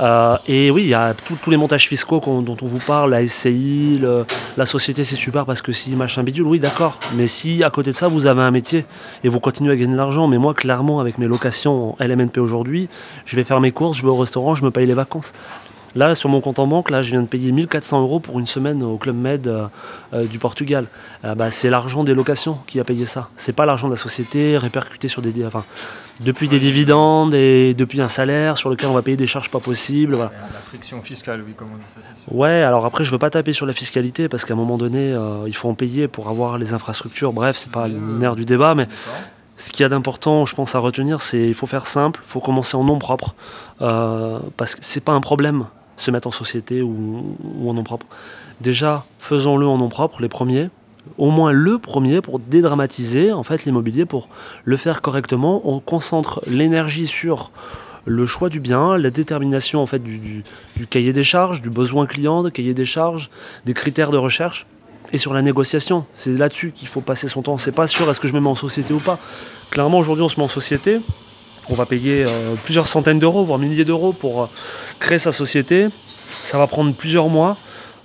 Euh, 0.00 0.36
et 0.46 0.70
oui, 0.70 0.84
il 0.84 0.88
y 0.88 0.94
a 0.94 1.14
tous 1.14 1.50
les 1.50 1.56
montages 1.56 1.86
fiscaux 1.86 2.20
dont 2.24 2.56
on 2.60 2.66
vous 2.66 2.78
parle, 2.78 3.10
la 3.10 3.26
SCI, 3.26 4.00
la 4.56 4.66
société, 4.66 5.04
c'est 5.04 5.16
super 5.16 5.44
parce 5.44 5.60
que 5.62 5.72
si 5.72 5.90
machin 5.90 6.22
bidule, 6.22 6.46
oui, 6.46 6.58
d'accord. 6.58 6.98
Mais 7.14 7.26
si 7.26 7.62
à 7.62 7.70
côté 7.70 7.92
de 7.92 7.96
ça, 7.96 8.08
vous 8.08 8.26
avez 8.26 8.42
un 8.42 8.50
métier 8.50 8.86
et 9.22 9.28
vous 9.28 9.38
continuez 9.38 9.72
à 9.72 9.76
gagner 9.76 9.92
de 9.92 9.98
l'argent, 9.98 10.28
mais 10.28 10.38
moi, 10.38 10.54
clairement, 10.54 11.00
avec 11.00 11.18
mes 11.18 11.26
locations 11.26 11.94
LMNP 12.00 12.38
aujourd'hui, 12.38 12.88
je 13.26 13.36
vais 13.36 13.44
faire 13.44 13.60
mes 13.60 13.72
courses, 13.72 13.98
je 13.98 14.02
vais 14.02 14.08
au 14.08 14.16
restaurant, 14.16 14.54
je 14.54 14.64
me 14.64 14.70
paye 14.70 14.86
les 14.86 14.94
vacances. 14.94 15.32
Là, 15.94 16.14
sur 16.14 16.30
mon 16.30 16.40
compte 16.40 16.58
en 16.58 16.66
banque, 16.66 16.90
là, 16.90 17.02
je 17.02 17.10
viens 17.10 17.20
de 17.20 17.26
payer 17.26 17.52
1400 17.52 18.00
euros 18.00 18.18
pour 18.18 18.38
une 18.38 18.46
semaine 18.46 18.82
au 18.82 18.96
Club 18.96 19.16
Med 19.16 19.46
euh, 19.46 19.66
euh, 20.14 20.24
du 20.24 20.38
Portugal. 20.38 20.86
Euh, 21.24 21.34
bah, 21.34 21.50
c'est 21.50 21.68
l'argent 21.68 22.02
des 22.02 22.14
locations 22.14 22.58
qui 22.66 22.80
a 22.80 22.84
payé 22.84 23.04
ça. 23.04 23.28
C'est 23.36 23.52
pas 23.52 23.66
l'argent 23.66 23.88
de 23.88 23.92
la 23.92 23.98
société 23.98 24.56
répercuté 24.56 25.08
sur 25.08 25.20
des, 25.20 25.44
enfin, 25.44 25.64
depuis 26.20 26.48
des 26.48 26.58
dividendes 26.58 27.34
et 27.34 27.74
depuis 27.74 28.00
un 28.00 28.08
salaire 28.08 28.56
sur 28.56 28.70
lequel 28.70 28.88
on 28.88 28.94
va 28.94 29.02
payer 29.02 29.18
des 29.18 29.26
charges 29.26 29.50
pas 29.50 29.60
possibles. 29.60 30.16
La 30.16 30.30
friction 30.64 31.02
fiscale, 31.02 31.42
oui, 31.46 31.52
comme 31.54 31.68
on 31.74 31.76
dit 31.76 31.84
ça. 31.86 32.00
Ouais, 32.30 32.62
alors 32.62 32.86
après, 32.86 33.04
je 33.04 33.10
veux 33.10 33.18
pas 33.18 33.30
taper 33.30 33.52
sur 33.52 33.66
la 33.66 33.74
fiscalité 33.74 34.30
parce 34.30 34.46
qu'à 34.46 34.54
un 34.54 34.56
moment 34.56 34.78
donné, 34.78 35.14
il 35.46 35.54
faut 35.54 35.68
en 35.68 35.74
payer 35.74 36.08
pour 36.08 36.28
avoir 36.28 36.56
les 36.56 36.72
infrastructures. 36.72 37.34
Bref, 37.34 37.58
c'est 37.58 37.72
pas 37.72 37.86
le 37.86 37.98
nerf 37.98 38.34
du 38.34 38.46
débat, 38.46 38.74
mais 38.74 38.88
ce 39.58 39.72
qu'il 39.72 39.82
y 39.82 39.84
a 39.84 39.90
d'important, 39.90 40.46
je 40.46 40.54
pense, 40.54 40.74
à 40.74 40.78
retenir, 40.78 41.20
c'est 41.20 41.38
qu'il 41.38 41.54
faut 41.54 41.66
faire 41.66 41.86
simple, 41.86 42.20
il 42.24 42.28
faut 42.28 42.40
commencer 42.40 42.78
en 42.78 42.84
nom 42.84 42.98
propre, 42.98 43.34
parce 43.78 44.74
que 44.74 44.80
c'est 44.82 45.04
pas 45.04 45.12
un 45.12 45.20
problème 45.20 45.66
se 46.02 46.10
mettre 46.10 46.28
en 46.28 46.32
société 46.32 46.82
ou, 46.82 47.36
en 47.66 47.74
nom 47.74 47.84
propre. 47.84 48.06
Déjà, 48.60 49.04
faisons-le 49.18 49.66
en 49.66 49.78
nom 49.78 49.88
propre, 49.88 50.20
les 50.20 50.28
premiers, 50.28 50.68
au 51.18 51.30
moins 51.30 51.52
le 51.52 51.78
premier 51.78 52.20
pour 52.20 52.38
dédramatiser 52.38 53.32
en 53.32 53.42
fait 53.42 53.64
l'immobilier, 53.64 54.04
pour 54.04 54.28
le 54.64 54.76
faire 54.76 55.00
correctement. 55.00 55.62
On 55.64 55.80
concentre 55.80 56.42
l'énergie 56.46 57.06
sur 57.06 57.50
le 58.04 58.26
choix 58.26 58.48
du 58.48 58.60
bien, 58.60 58.98
la 58.98 59.10
détermination 59.10 59.80
en 59.80 59.86
fait 59.86 60.02
du, 60.02 60.44
cahier 60.90 61.12
des 61.12 61.22
charges, 61.22 61.62
du 61.62 61.70
besoin 61.70 62.06
client, 62.06 62.42
du 62.42 62.50
cahier 62.50 62.74
des 62.74 62.84
charges, 62.84 63.30
des 63.64 63.74
critères 63.74 64.10
de 64.10 64.16
recherche 64.16 64.66
et 65.12 65.18
sur 65.18 65.34
la 65.34 65.42
négociation. 65.42 66.04
C'est 66.14 66.32
là-dessus 66.32 66.72
qu'il 66.72 66.88
faut 66.88 67.00
passer 67.00 67.28
son 67.28 67.42
temps. 67.42 67.58
C'est 67.58 67.72
pas 67.72 67.86
sûr 67.86 68.10
est-ce 68.10 68.20
que 68.20 68.28
je 68.28 68.34
me 68.34 68.40
mets 68.40 68.48
en 68.48 68.56
société 68.56 68.92
ou 68.92 68.98
pas. 68.98 69.18
Clairement 69.70 69.98
aujourd'hui 69.98 70.24
on 70.24 70.28
se 70.28 70.36
met 70.36 70.44
en 70.44 70.48
société, 70.48 71.00
on 71.68 71.74
va 71.74 71.86
payer 71.86 72.24
euh, 72.26 72.54
plusieurs 72.64 72.86
centaines 72.86 73.18
d'euros, 73.18 73.44
voire 73.44 73.58
milliers 73.58 73.84
d'euros 73.84 74.12
pour 74.12 74.42
euh, 74.42 74.46
créer 74.98 75.18
sa 75.18 75.32
société. 75.32 75.88
Ça 76.42 76.58
va 76.58 76.66
prendre 76.66 76.94
plusieurs 76.94 77.28
mois. 77.28 77.56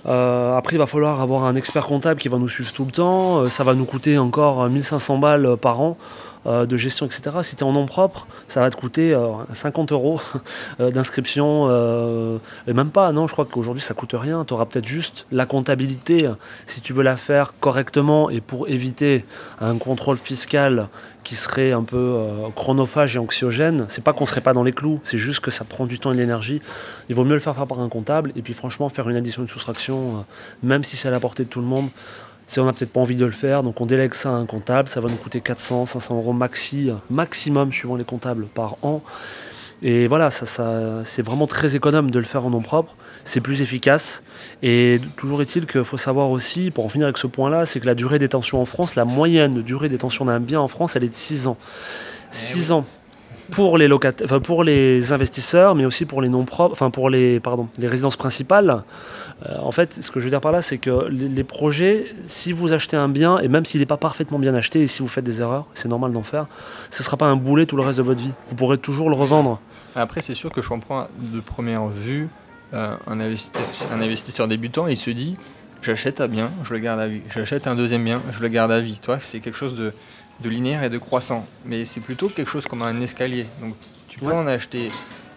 Euh, 0.06 0.56
après, 0.56 0.76
il 0.76 0.78
va 0.78 0.86
falloir 0.86 1.20
avoir 1.20 1.44
un 1.44 1.56
expert 1.56 1.86
comptable 1.86 2.20
qui 2.20 2.28
va 2.28 2.38
nous 2.38 2.48
suivre 2.48 2.72
tout 2.72 2.84
le 2.84 2.92
temps. 2.92 3.48
ça 3.48 3.64
va 3.64 3.74
nous 3.74 3.84
coûter 3.84 4.16
encore 4.16 4.68
1500 4.68 5.18
balles 5.18 5.56
par 5.60 5.80
an. 5.80 5.96
Euh, 6.48 6.64
de 6.64 6.76
gestion, 6.78 7.04
etc. 7.04 7.36
Si 7.42 7.56
tu 7.56 7.60
es 7.60 7.62
en 7.62 7.72
nom 7.72 7.84
propre, 7.84 8.26
ça 8.46 8.60
va 8.60 8.70
te 8.70 8.76
coûter 8.76 9.14
50 9.52 9.92
euh, 9.92 9.94
euros 9.94 10.20
euh, 10.80 10.90
d'inscription, 10.90 11.68
et 12.66 12.72
même 12.72 12.90
pas, 12.90 13.12
non, 13.12 13.26
je 13.26 13.32
crois 13.32 13.44
qu'aujourd'hui 13.44 13.82
ça 13.82 13.92
coûte 13.92 14.14
rien. 14.14 14.44
Tu 14.46 14.54
auras 14.54 14.64
peut-être 14.64 14.86
juste 14.86 15.26
la 15.30 15.44
comptabilité, 15.44 16.30
si 16.66 16.80
tu 16.80 16.92
veux 16.94 17.02
la 17.02 17.16
faire 17.16 17.52
correctement 17.60 18.30
et 18.30 18.40
pour 18.40 18.68
éviter 18.68 19.26
un 19.60 19.76
contrôle 19.76 20.16
fiscal 20.16 20.88
qui 21.22 21.34
serait 21.34 21.72
un 21.72 21.82
peu 21.82 22.16
chronophage 22.54 23.16
et 23.16 23.18
anxiogène. 23.18 23.84
C'est 23.88 24.04
pas 24.04 24.14
qu'on 24.14 24.24
serait 24.24 24.40
pas 24.40 24.54
dans 24.54 24.62
les 24.62 24.72
clous, 24.72 25.00
c'est 25.04 25.18
juste 25.18 25.40
que 25.40 25.50
ça 25.50 25.64
prend 25.64 25.84
du 25.84 25.98
temps 25.98 26.12
et 26.12 26.14
de 26.14 26.20
l'énergie. 26.20 26.62
Il 27.10 27.14
vaut 27.14 27.24
mieux 27.24 27.34
le 27.34 27.40
faire 27.40 27.54
faire 27.54 27.66
par 27.66 27.80
un 27.80 27.88
comptable 27.88 28.32
et 28.36 28.42
puis 28.42 28.54
franchement 28.54 28.88
faire 28.88 29.08
une 29.10 29.16
addition, 29.16 29.42
une 29.42 29.48
soustraction, 29.48 30.24
même 30.62 30.84
si 30.84 30.96
c'est 30.96 31.08
à 31.08 31.10
la 31.10 31.20
portée 31.20 31.44
de 31.44 31.48
tout 31.48 31.60
le 31.60 31.66
monde 31.66 31.88
on 32.56 32.64
n'a 32.64 32.72
peut-être 32.72 32.92
pas 32.92 33.00
envie 33.00 33.16
de 33.16 33.26
le 33.26 33.32
faire, 33.32 33.62
donc 33.62 33.80
on 33.80 33.86
délègue 33.86 34.14
ça 34.14 34.30
à 34.30 34.32
un 34.32 34.46
comptable, 34.46 34.88
ça 34.88 35.00
va 35.00 35.08
nous 35.08 35.16
coûter 35.16 35.40
400, 35.40 35.86
500 35.86 36.16
euros 36.16 36.32
maxi, 36.32 36.90
maximum 37.10 37.72
suivant 37.72 37.96
les 37.96 38.04
comptables 38.04 38.46
par 38.46 38.76
an. 38.82 39.02
Et 39.80 40.08
voilà, 40.08 40.30
ça, 40.30 40.44
ça, 40.44 41.04
c'est 41.04 41.22
vraiment 41.22 41.46
très 41.46 41.76
économe 41.76 42.10
de 42.10 42.18
le 42.18 42.24
faire 42.24 42.44
en 42.44 42.50
nom 42.50 42.60
propre. 42.60 42.96
C'est 43.22 43.40
plus 43.40 43.62
efficace. 43.62 44.24
Et 44.60 45.00
toujours 45.16 45.40
est-il 45.40 45.66
qu'il 45.66 45.84
faut 45.84 45.96
savoir 45.96 46.30
aussi, 46.30 46.72
pour 46.72 46.84
en 46.84 46.88
finir 46.88 47.06
avec 47.06 47.16
ce 47.16 47.28
point-là, 47.28 47.64
c'est 47.64 47.78
que 47.78 47.86
la 47.86 47.94
durée 47.94 48.18
détention 48.18 48.60
en 48.60 48.64
France, 48.64 48.96
la 48.96 49.04
moyenne 49.04 49.62
durée 49.62 49.88
détention 49.88 50.24
d'un 50.24 50.40
bien 50.40 50.60
en 50.60 50.66
France, 50.66 50.96
elle 50.96 51.04
est 51.04 51.08
de 51.08 51.14
6 51.14 51.46
ans. 51.46 51.56
6 52.32 52.72
ans 52.72 52.84
pour 53.50 53.78
les 53.78 53.88
locataires, 53.88 54.40
pour 54.40 54.64
les 54.64 55.12
investisseurs, 55.12 55.74
mais 55.74 55.84
aussi 55.84 56.04
pour 56.04 56.20
les 56.20 56.28
non 56.28 56.44
propres, 56.44 56.72
enfin 56.72 56.90
pour 56.90 57.10
les 57.10 57.40
pardon, 57.40 57.68
les 57.78 57.86
résidences 57.86 58.16
principales. 58.16 58.82
Euh, 59.46 59.56
en 59.60 59.72
fait, 59.72 59.94
ce 60.02 60.10
que 60.10 60.18
je 60.18 60.24
veux 60.24 60.30
dire 60.30 60.40
par 60.40 60.52
là, 60.52 60.62
c'est 60.62 60.78
que 60.78 61.08
les, 61.08 61.28
les, 61.28 61.44
projets, 61.44 62.06
si 62.26 62.52
vous 62.52 62.72
achetez 62.72 62.96
un 62.96 63.08
bien 63.08 63.38
et 63.38 63.48
même 63.48 63.64
s'il 63.64 63.80
n'est 63.80 63.86
pas 63.86 63.96
parfaitement 63.96 64.38
bien 64.38 64.54
acheté 64.54 64.82
et 64.82 64.86
si 64.86 65.00
vous 65.00 65.08
faites 65.08 65.24
des 65.24 65.40
erreurs, 65.40 65.66
c'est 65.74 65.88
normal 65.88 66.12
d'en 66.12 66.22
faire. 66.22 66.46
Ce 66.90 67.02
ne 67.02 67.04
sera 67.04 67.16
pas 67.16 67.26
un 67.26 67.36
boulet 67.36 67.64
tout 67.66 67.76
le 67.76 67.82
reste 67.82 67.98
de 67.98 68.02
votre 68.02 68.20
vie. 68.20 68.32
Vous 68.48 68.56
pourrez 68.56 68.78
toujours 68.78 69.10
le 69.10 69.16
revendre. 69.16 69.60
Après, 69.94 70.20
c'est 70.20 70.34
sûr 70.34 70.50
que 70.50 70.60
je 70.62 70.68
comprends 70.68 71.06
de 71.18 71.40
première 71.40 71.86
vue 71.88 72.28
euh, 72.74 72.94
un, 73.06 73.20
investisseur, 73.20 73.92
un 73.92 74.00
investisseur 74.00 74.48
débutant, 74.48 74.88
il 74.88 74.96
se 74.96 75.10
dit 75.10 75.36
j'achète 75.80 76.20
un 76.20 76.28
bien, 76.28 76.50
je 76.64 76.74
le 76.74 76.80
garde 76.80 77.00
à 77.00 77.08
vie. 77.08 77.22
J'achète 77.34 77.66
un 77.66 77.74
deuxième 77.74 78.04
bien, 78.04 78.20
je 78.32 78.40
le 78.40 78.48
garde 78.48 78.70
à 78.70 78.80
vie. 78.80 78.98
Toi, 79.00 79.18
c'est 79.20 79.40
quelque 79.40 79.56
chose 79.56 79.74
de 79.74 79.92
de 80.40 80.48
linéaire 80.48 80.84
et 80.84 80.90
de 80.90 80.98
croissant. 80.98 81.46
Mais 81.64 81.84
c'est 81.84 82.00
plutôt 82.00 82.28
quelque 82.28 82.50
chose 82.50 82.66
comme 82.66 82.82
un 82.82 83.00
escalier. 83.00 83.46
Donc 83.60 83.74
tu 84.08 84.18
peux 84.18 84.32
en 84.32 84.46
acheter 84.46 84.90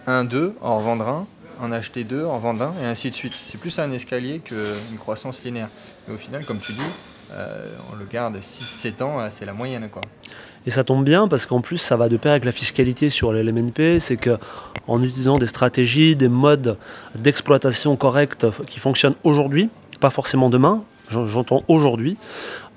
un, 0.08 0.24
deux, 0.24 0.54
en 0.62 0.78
revendre 0.78 1.08
un, 1.08 1.28
en 1.62 1.72
acheter 1.72 2.04
deux, 2.04 2.26
en 2.26 2.40
vendre 2.40 2.64
un, 2.64 2.82
et 2.82 2.86
ainsi 2.86 3.10
de 3.10 3.16
suite. 3.16 3.34
C'est 3.34 3.60
plus 3.60 3.78
un 3.80 3.92
escalier 3.92 4.40
qu'une 4.40 4.98
croissance 4.98 5.44
linéaire. 5.44 5.70
Mais 6.08 6.16
au 6.16 6.18
final, 6.18 6.46
comme 6.46 6.60
tu 6.60 6.74
dis, 6.74 6.82
euh, 7.32 7.66
on 7.92 7.96
le 7.96 8.06
garde 8.06 8.38
6-7 8.38 9.04
ans, 9.04 9.28
c'est 9.30 9.46
la 9.46 9.54
moyenne. 9.54 9.88
Quoi. 9.92 10.02
Et 10.66 10.72
ça 10.72 10.84
tombe 10.84 11.04
bien 11.04 11.28
parce 11.28 11.46
qu'en 11.46 11.62
plus, 11.62 11.78
ça 11.78 11.96
va 11.96 12.10
de 12.10 12.18
pair 12.18 12.32
avec 12.32 12.46
la 12.46 12.52
fiscalité 12.52 13.10
sur 13.10 13.32
les 13.34 13.44
LMNP. 13.44 14.00
C'est 14.00 14.18
qu'en 14.18 15.02
utilisant 15.02 15.38
des 15.38 15.48
stratégies, 15.48 16.16
des 16.16 16.30
modes 16.30 16.78
d'exploitation 17.16 17.96
corrects 17.96 18.46
qui 18.68 18.80
fonctionnent 18.80 19.16
aujourd'hui, 19.24 19.70
pas 20.00 20.10
forcément 20.10 20.50
demain, 20.50 20.84
j'entends 21.10 21.64
aujourd'hui, 21.68 22.18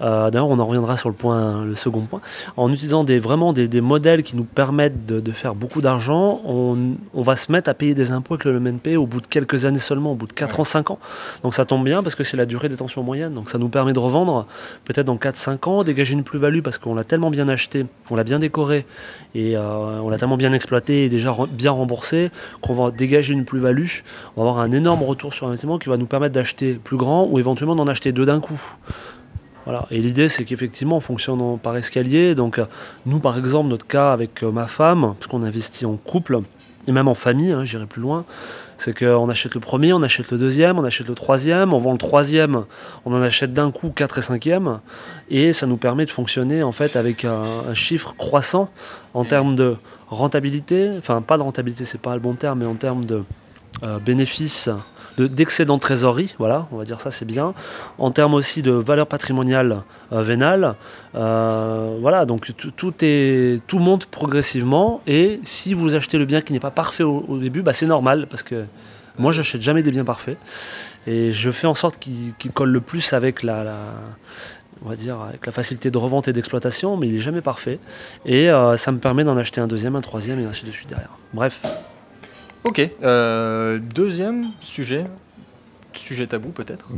euh, 0.04 0.30
d'ailleurs, 0.30 0.48
on 0.48 0.58
en 0.58 0.66
reviendra 0.66 0.96
sur 0.96 1.08
le, 1.08 1.14
point, 1.14 1.64
le 1.64 1.74
second 1.74 2.02
point. 2.02 2.20
En 2.56 2.70
utilisant 2.70 3.04
des, 3.04 3.18
vraiment 3.18 3.52
des, 3.52 3.80
modèles 3.80 4.22
qui 4.22 4.36
nous 4.36 4.44
permettent 4.44 5.06
de, 5.06 5.32
faire 5.32 5.54
beaucoup 5.54 5.80
d'argent, 5.80 6.42
on, 6.44 7.22
va 7.22 7.36
se 7.36 7.50
mettre 7.50 7.70
à 7.70 7.74
payer 7.74 7.94
des 7.94 8.12
impôts 8.12 8.34
avec 8.34 8.44
le 8.44 8.60
MNP 8.60 8.96
au 8.96 9.06
bout 9.06 9.22
de 9.22 9.26
quelques 9.26 9.64
années 9.64 9.78
seulement, 9.78 10.12
au 10.12 10.14
bout 10.14 10.26
de 10.26 10.32
4 10.32 10.60
ans, 10.60 10.64
5 10.64 10.90
ans. 10.90 10.98
Donc 11.42 11.54
ça 11.54 11.64
tombe 11.64 11.84
bien 11.84 12.02
parce 12.02 12.14
que 12.14 12.22
c'est 12.22 12.36
la 12.36 12.44
durée 12.44 12.68
détention 12.68 13.02
moyenne. 13.02 13.32
Donc 13.32 13.48
ça 13.48 13.56
nous 13.56 13.68
permet 13.68 13.94
de 13.94 13.98
revendre 13.98 14.46
peut-être 14.84 15.06
dans 15.06 15.16
4-5 15.16 15.68
ans, 15.68 15.84
dégager 15.84 16.12
une 16.12 16.22
plus-value 16.22 16.60
parce 16.60 16.76
qu'on 16.76 16.94
l'a 16.94 17.04
tellement 17.04 17.30
bien 17.30 17.48
acheté, 17.48 17.86
on 18.10 18.16
l'a 18.16 18.24
bien 18.24 18.38
décoré 18.38 18.84
et 19.34 19.56
euh, 19.56 20.00
on 20.02 20.10
l'a 20.10 20.18
tellement 20.18 20.36
bien 20.36 20.52
exploité 20.52 21.06
et 21.06 21.08
déjà 21.08 21.34
bien 21.50 21.70
remboursé 21.70 22.30
qu'on 22.60 22.74
va 22.74 22.90
dégager 22.90 23.32
une 23.32 23.46
plus-value. 23.46 23.88
On 24.36 24.44
va 24.44 24.50
avoir 24.50 24.64
un 24.64 24.70
énorme 24.70 25.02
retour 25.02 25.32
sur 25.32 25.46
investissement 25.46 25.78
qui 25.78 25.88
va 25.88 25.96
nous 25.96 26.06
permettre 26.06 26.34
d'acheter 26.34 26.74
plus 26.74 26.98
grand 26.98 27.26
ou 27.26 27.38
éventuellement 27.38 27.74
d'en 27.74 27.86
acheter 27.86 28.12
deux 28.12 28.26
d'un 28.26 28.40
coup. 28.40 28.60
Et 29.90 29.98
l'idée, 30.00 30.28
c'est 30.28 30.44
qu'effectivement, 30.44 30.96
on 30.96 31.00
fonctionne 31.00 31.58
par 31.58 31.76
escalier. 31.76 32.34
Donc, 32.34 32.58
euh, 32.58 32.66
nous, 33.06 33.18
par 33.18 33.38
exemple, 33.38 33.68
notre 33.68 33.86
cas 33.86 34.12
avec 34.12 34.42
euh, 34.42 34.50
ma 34.50 34.66
femme, 34.66 35.14
parce 35.18 35.26
qu'on 35.26 35.42
investit 35.42 35.86
en 35.86 35.96
couple, 35.96 36.40
et 36.86 36.92
même 36.92 37.08
en 37.08 37.14
famille, 37.14 37.52
hein, 37.52 37.64
j'irai 37.64 37.86
plus 37.86 38.02
loin, 38.02 38.24
c'est 38.76 38.96
qu'on 38.96 39.28
achète 39.30 39.54
le 39.54 39.60
premier, 39.60 39.92
on 39.92 40.02
achète 40.02 40.30
le 40.30 40.36
deuxième, 40.36 40.78
on 40.78 40.84
achète 40.84 41.08
le 41.08 41.14
troisième, 41.14 41.72
on 41.72 41.78
vend 41.78 41.92
le 41.92 41.98
troisième, 41.98 42.64
on 43.06 43.14
en 43.14 43.22
achète 43.22 43.54
d'un 43.54 43.70
coup 43.70 43.88
quatre 43.88 44.18
et 44.18 44.22
cinquième, 44.22 44.80
et 45.30 45.54
ça 45.54 45.66
nous 45.66 45.78
permet 45.78 46.04
de 46.04 46.10
fonctionner 46.10 46.62
en 46.62 46.72
fait 46.72 46.96
avec 46.96 47.24
un, 47.24 47.42
chiffre 47.72 48.14
croissant 48.16 48.68
en 49.14 49.24
termes 49.24 49.54
de 49.54 49.76
rentabilité, 50.08 50.90
enfin 50.98 51.22
pas 51.22 51.38
de 51.38 51.42
rentabilité, 51.42 51.84
c'est 51.84 52.00
pas 52.00 52.14
le 52.14 52.20
bon 52.20 52.34
terme, 52.34 52.58
mais 52.58 52.66
en 52.66 52.74
termes 52.74 53.06
de 53.06 53.22
euh, 53.82 53.98
bénéfices 53.98 54.70
d'excédent 55.18 55.76
de, 55.76 55.80
trésorerie, 55.80 56.34
voilà, 56.38 56.66
on 56.72 56.76
va 56.76 56.84
dire 56.84 57.00
ça, 57.00 57.10
c'est 57.10 57.24
bien. 57.24 57.54
En 57.98 58.10
termes 58.10 58.34
aussi 58.34 58.62
de 58.62 58.72
valeur 58.72 59.06
patrimoniale 59.06 59.82
euh, 60.12 60.22
vénale, 60.22 60.74
euh, 61.14 61.96
voilà, 62.00 62.24
donc 62.24 62.52
tout, 62.56 62.94
est, 63.00 63.60
tout 63.66 63.78
monte 63.78 64.06
progressivement. 64.06 65.00
Et 65.06 65.40
si 65.44 65.74
vous 65.74 65.94
achetez 65.94 66.18
le 66.18 66.24
bien 66.24 66.40
qui 66.40 66.52
n'est 66.52 66.60
pas 66.60 66.70
parfait 66.70 67.04
au, 67.04 67.38
début, 67.38 67.62
bah, 67.62 67.72
c'est 67.72 67.86
normal 67.86 68.26
parce 68.28 68.42
que 68.42 68.64
moi, 69.18 69.32
j'achète 69.32 69.62
jamais 69.62 69.82
des 69.82 69.90
biens 69.90 70.04
parfaits 70.04 70.38
et 71.06 71.32
je 71.32 71.50
fais 71.50 71.66
en 71.66 71.74
sorte 71.74 71.98
qu'ils 71.98 72.52
collent 72.52 72.72
le 72.72 72.80
plus 72.80 73.12
avec 73.12 73.42
la, 73.44 73.64
on 74.84 74.88
va 74.88 74.96
dire, 74.96 75.20
avec 75.20 75.46
la 75.46 75.52
facilité 75.52 75.90
de 75.90 75.98
revente 75.98 76.26
et 76.26 76.32
d'exploitation, 76.32 76.96
mais 76.96 77.06
il 77.06 77.12
n'est 77.14 77.20
jamais 77.20 77.40
parfait. 77.40 77.78
Et 78.26 78.48
ça 78.76 78.90
me 78.90 78.98
permet 78.98 79.22
d'en 79.22 79.36
acheter 79.36 79.60
un 79.60 79.68
deuxième, 79.68 79.94
un 79.94 80.00
troisième 80.00 80.40
et 80.40 80.44
ainsi 80.44 80.64
de 80.64 80.72
suite 80.72 80.88
derrière. 80.88 81.10
Bref. 81.32 81.60
Ok, 82.64 82.80
euh, 83.02 83.78
deuxième 83.78 84.46
sujet, 84.60 85.04
sujet 85.92 86.26
tabou 86.26 86.48
peut-être 86.48 86.88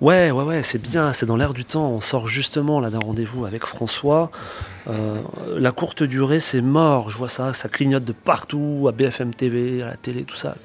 Ouais, 0.00 0.32
ouais, 0.32 0.42
ouais, 0.42 0.64
c'est 0.64 0.82
bien, 0.82 1.12
c'est 1.12 1.26
dans 1.26 1.36
l'air 1.36 1.54
du 1.54 1.64
temps. 1.64 1.88
On 1.88 2.00
sort 2.00 2.26
justement 2.26 2.80
là 2.80 2.90
d'un 2.90 2.98
rendez-vous 2.98 3.46
avec 3.46 3.64
François. 3.64 4.32
Euh, 4.88 5.20
la 5.56 5.70
courte 5.70 6.02
durée, 6.02 6.40
c'est 6.40 6.60
mort. 6.60 7.08
Je 7.08 7.16
vois 7.16 7.28
ça, 7.28 7.52
ça 7.52 7.68
clignote 7.68 8.04
de 8.04 8.12
partout, 8.12 8.86
à 8.88 8.92
BFM 8.92 9.32
TV, 9.32 9.80
à 9.80 9.86
la 9.86 9.96
télé, 9.96 10.24
tout 10.24 10.34
ça. 10.34 10.56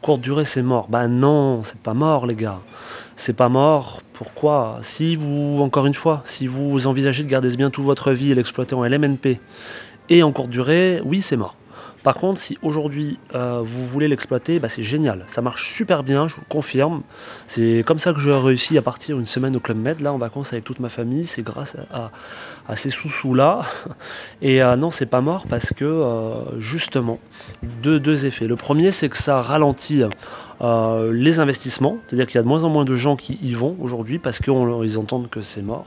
Courte 0.00 0.20
durée, 0.20 0.44
c'est 0.44 0.62
mort. 0.62 0.88
Bah 0.88 1.06
non, 1.06 1.62
c'est 1.62 1.78
pas 1.78 1.94
mort, 1.94 2.26
les 2.26 2.34
gars. 2.34 2.58
C'est 3.14 3.34
pas 3.34 3.48
mort. 3.48 4.02
Pourquoi? 4.14 4.80
Si 4.82 5.14
vous, 5.14 5.60
encore 5.62 5.86
une 5.86 5.94
fois, 5.94 6.22
si 6.24 6.48
vous 6.48 6.88
envisagez 6.88 7.22
de 7.22 7.28
garder 7.28 7.50
ce 7.50 7.56
bien 7.56 7.70
toute 7.70 7.84
votre 7.84 8.10
vie 8.10 8.32
et 8.32 8.34
l'exploiter 8.34 8.74
en 8.74 8.84
LMNP 8.84 9.38
et 10.08 10.24
en 10.24 10.32
courte 10.32 10.50
durée, 10.50 11.00
oui, 11.04 11.22
c'est 11.22 11.36
mort. 11.36 11.54
Par 12.02 12.14
contre, 12.14 12.40
si 12.40 12.58
aujourd'hui 12.62 13.18
euh, 13.34 13.60
vous 13.62 13.86
voulez 13.86 14.08
l'exploiter, 14.08 14.58
bah, 14.58 14.68
c'est 14.68 14.82
génial. 14.82 15.24
Ça 15.28 15.40
marche 15.40 15.72
super 15.72 16.02
bien, 16.02 16.26
je 16.26 16.36
vous 16.36 16.42
confirme. 16.48 17.02
C'est 17.46 17.84
comme 17.86 17.98
ça 17.98 18.12
que 18.12 18.20
j'ai 18.20 18.32
réussi 18.32 18.76
à 18.76 18.82
partir 18.82 19.18
une 19.18 19.26
semaine 19.26 19.54
au 19.56 19.60
Club 19.60 19.78
Med, 19.78 20.00
là 20.00 20.12
en 20.12 20.18
vacances 20.18 20.52
avec 20.52 20.64
toute 20.64 20.80
ma 20.80 20.88
famille. 20.88 21.24
C'est 21.24 21.42
grâce 21.42 21.76
à, 21.92 22.10
ces 22.76 22.90
sous-sous-là. 22.90 23.62
Et 24.42 24.62
euh, 24.62 24.76
non, 24.76 24.90
c'est 24.90 25.06
pas 25.06 25.20
mort 25.20 25.46
parce 25.48 25.72
que 25.72 25.84
euh, 25.84 26.58
justement, 26.58 27.20
deux, 27.62 28.00
deux 28.00 28.26
effets. 28.26 28.46
Le 28.46 28.56
premier, 28.56 28.90
c'est 28.90 29.08
que 29.08 29.16
ça 29.16 29.40
ralentit 29.40 30.02
euh, 30.62 31.12
les 31.12 31.40
investissements, 31.40 31.98
c'est-à-dire 32.06 32.26
qu'il 32.26 32.36
y 32.36 32.38
a 32.38 32.42
de 32.42 32.48
moins 32.48 32.62
en 32.62 32.68
moins 32.68 32.84
de 32.84 32.94
gens 32.94 33.16
qui 33.16 33.36
y 33.42 33.52
vont 33.52 33.76
aujourd'hui 33.80 34.20
parce 34.20 34.38
qu'ils 34.38 34.98
entendent 34.98 35.28
que 35.28 35.40
c'est 35.40 35.62
mort. 35.62 35.86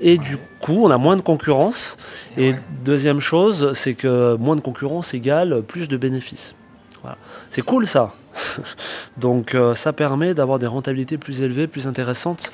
Et 0.00 0.16
du 0.16 0.38
coup, 0.60 0.84
on 0.84 0.90
a 0.90 0.98
moins 0.98 1.16
de 1.16 1.22
concurrence. 1.22 1.96
Et 2.36 2.54
deuxième 2.84 3.18
chose, 3.18 3.72
c'est 3.72 3.94
que 3.94 4.36
moins 4.36 4.54
de 4.54 4.60
concurrence 4.60 5.12
égale 5.12 5.62
plus 5.62 5.88
de 5.88 5.96
bénéfices. 5.96 6.54
C'est 7.50 7.62
cool 7.62 7.86
ça. 7.86 8.14
donc 9.16 9.54
euh, 9.54 9.74
ça 9.74 9.92
permet 9.92 10.34
d'avoir 10.34 10.58
des 10.58 10.66
rentabilités 10.66 11.18
plus 11.18 11.42
élevées, 11.42 11.66
plus 11.66 11.86
intéressantes. 11.86 12.52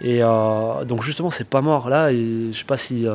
Et 0.00 0.22
euh, 0.22 0.84
donc 0.84 1.02
justement, 1.02 1.30
c'est 1.30 1.48
pas 1.48 1.60
mort 1.60 1.90
là. 1.90 2.10
Et 2.10 2.52
je 2.52 2.58
sais 2.58 2.64
pas 2.64 2.76
si 2.76 3.06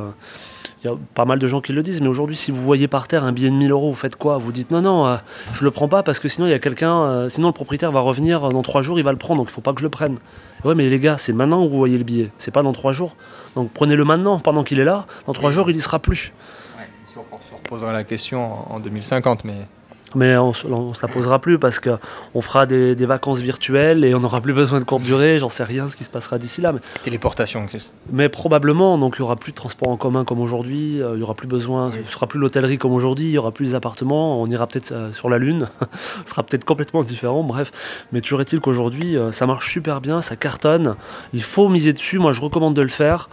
il 0.84 0.88
y 0.88 0.90
a 0.90 0.98
pas 1.14 1.26
mal 1.26 1.38
de 1.38 1.48
gens 1.48 1.62
qui 1.62 1.74
le 1.74 1.84
disent, 1.84 2.02
mais 2.02 2.08
aujourd'hui, 2.08 2.36
si 2.36 2.50
vous 2.50 2.62
voyez 2.62 2.88
par 2.88 3.08
terre 3.08 3.24
un 3.24 3.32
billet 3.32 3.52
de 3.52 3.56
1000 3.56 3.72
euros, 3.72 3.90
vous 3.90 3.96
faites 3.96 4.16
quoi? 4.16 4.38
Vous 4.38 4.52
dites 4.52 4.72
non, 4.72 4.82
non, 4.82 5.06
je 5.06 5.12
euh, 5.12 5.18
je 5.54 5.64
le 5.64 5.72
prends 5.72 5.88
pas 5.88 6.02
parce 6.02 6.20
que 6.20 6.28
sinon 6.28 6.48
il 6.48 6.50
y 6.50 6.54
a 6.54 6.60
quelqu'un, 6.60 7.02
euh, 7.02 7.30
sinon 7.30 7.48
le 7.48 7.54
propriétaire 7.54 7.92
va 7.92 8.00
revenir 8.00 8.50
dans 8.50 8.64
trois 8.64 8.82
jours, 8.82 8.98
il 8.98 9.04
va 9.04 9.12
le 9.12 9.18
prendre, 9.18 9.42
donc 9.42 9.50
il 9.50 9.54
faut 9.54 9.62
pas 9.62 9.74
que 9.74 9.80
je 9.80 9.86
le 9.86 9.92
prenne. 9.92 10.16
Ouais, 10.64 10.74
mais 10.74 10.90
les 10.90 11.00
gars, 11.00 11.18
c'est 11.20 11.34
maintenant 11.34 11.64
que 11.64 11.70
vous 11.70 11.78
voyez 11.78 11.98
le 11.98 12.04
billet, 12.04 12.32
c'est 12.40 12.52
pas 12.52 12.64
dans 12.64 12.74
trois 12.74 12.94
jours. 12.94 13.16
Donc 13.56 13.72
prenez-le 13.72 14.04
maintenant, 14.04 14.40
pendant 14.40 14.64
qu'il 14.64 14.80
est 14.80 14.86
là. 14.86 15.06
Dans 15.28 15.34
trois 15.34 15.52
jours, 15.52 15.70
il 15.70 15.76
y 15.76 15.80
sera 15.82 16.00
plus. 16.00 16.34
Ouais, 16.78 16.88
c'est 17.06 17.14
sûr 17.14 17.24
se 17.30 17.56
reposera 17.56 17.94
la 17.94 18.04
question 18.04 18.72
en 18.74 18.80
2050, 18.80 19.46
mais 19.46 19.68
mais 20.16 20.38
on 20.38 20.50
ne 20.50 20.54
se 20.94 21.02
la 21.02 21.08
posera 21.08 21.40
plus 21.40 21.60
parce 21.60 21.80
qu'on 21.80 22.42
fera 22.42 22.66
des, 22.66 22.96
vacances 23.06 23.40
virtuelles 23.40 24.06
et 24.06 24.14
on 24.14 24.20
n'aura 24.20 24.42
plus 24.42 24.54
besoin 24.54 24.80
de 24.80 24.84
courte 24.86 25.04
durée. 25.04 25.40
J'en 25.40 25.50
sais 25.50 25.64
rien 25.64 25.88
ce 25.88 25.96
qui 25.96 26.04
se 26.04 26.10
passera 26.10 26.38
d'ici 26.38 26.62
là. 26.62 26.72
Mais... 26.72 26.80
Téléportation, 27.04 27.66
Chris. 27.66 27.90
Mais 28.12 28.30
probablement, 28.30 28.98
donc 28.98 29.16
il 29.18 29.22
n'y 29.22 29.26
aura 29.26 29.36
plus 29.36 29.52
de 29.52 29.56
transport 29.56 29.90
en 29.90 29.98
commun 29.98 30.24
comme 30.24 30.40
aujourd'hui. 30.40 31.02
Euh, 31.02 31.14
il 31.14 31.18
n'y 31.18 31.24
aura 31.24 31.34
plus 31.34 31.48
besoin, 31.48 31.92
ce 31.92 32.12
sera 32.12 32.28
plus 32.28 32.40
l'hôtellerie 32.40 32.78
comme 32.78 32.94
aujourd'hui. 32.94 33.26
Il 33.26 33.32
n'y 33.32 33.38
aura 33.38 33.52
plus 33.52 33.66
les 33.66 33.76
appartements. 33.76 34.42
On 34.42 34.46
ira 34.48 34.68
peut-être 34.68 34.92
euh, 34.92 35.14
sur 35.14 35.30
la 35.30 35.38
Lune. 35.38 35.68
ce 36.26 36.32
sera 36.32 36.44
peut-être 36.44 36.66
complètement 36.66 37.04
différent. 37.04 37.44
Bref, 37.44 37.72
mais 38.12 38.22
toujours 38.22 38.42
est-il 38.42 38.60
qu'aujourd'hui, 38.60 39.18
euh, 39.18 39.32
ça 39.32 39.46
marche 39.46 39.72
super 39.72 40.02
bien, 40.02 40.22
ça 40.22 40.36
cartonne. 40.36 40.96
Il 41.34 41.44
faut 41.44 41.70
miser 41.70 41.94
dessus. 41.94 42.20
Moi, 42.20 42.34
je 42.34 42.42
recommande 42.42 42.76
de 42.76 42.82
le 42.82 42.88
faire 42.88 43.30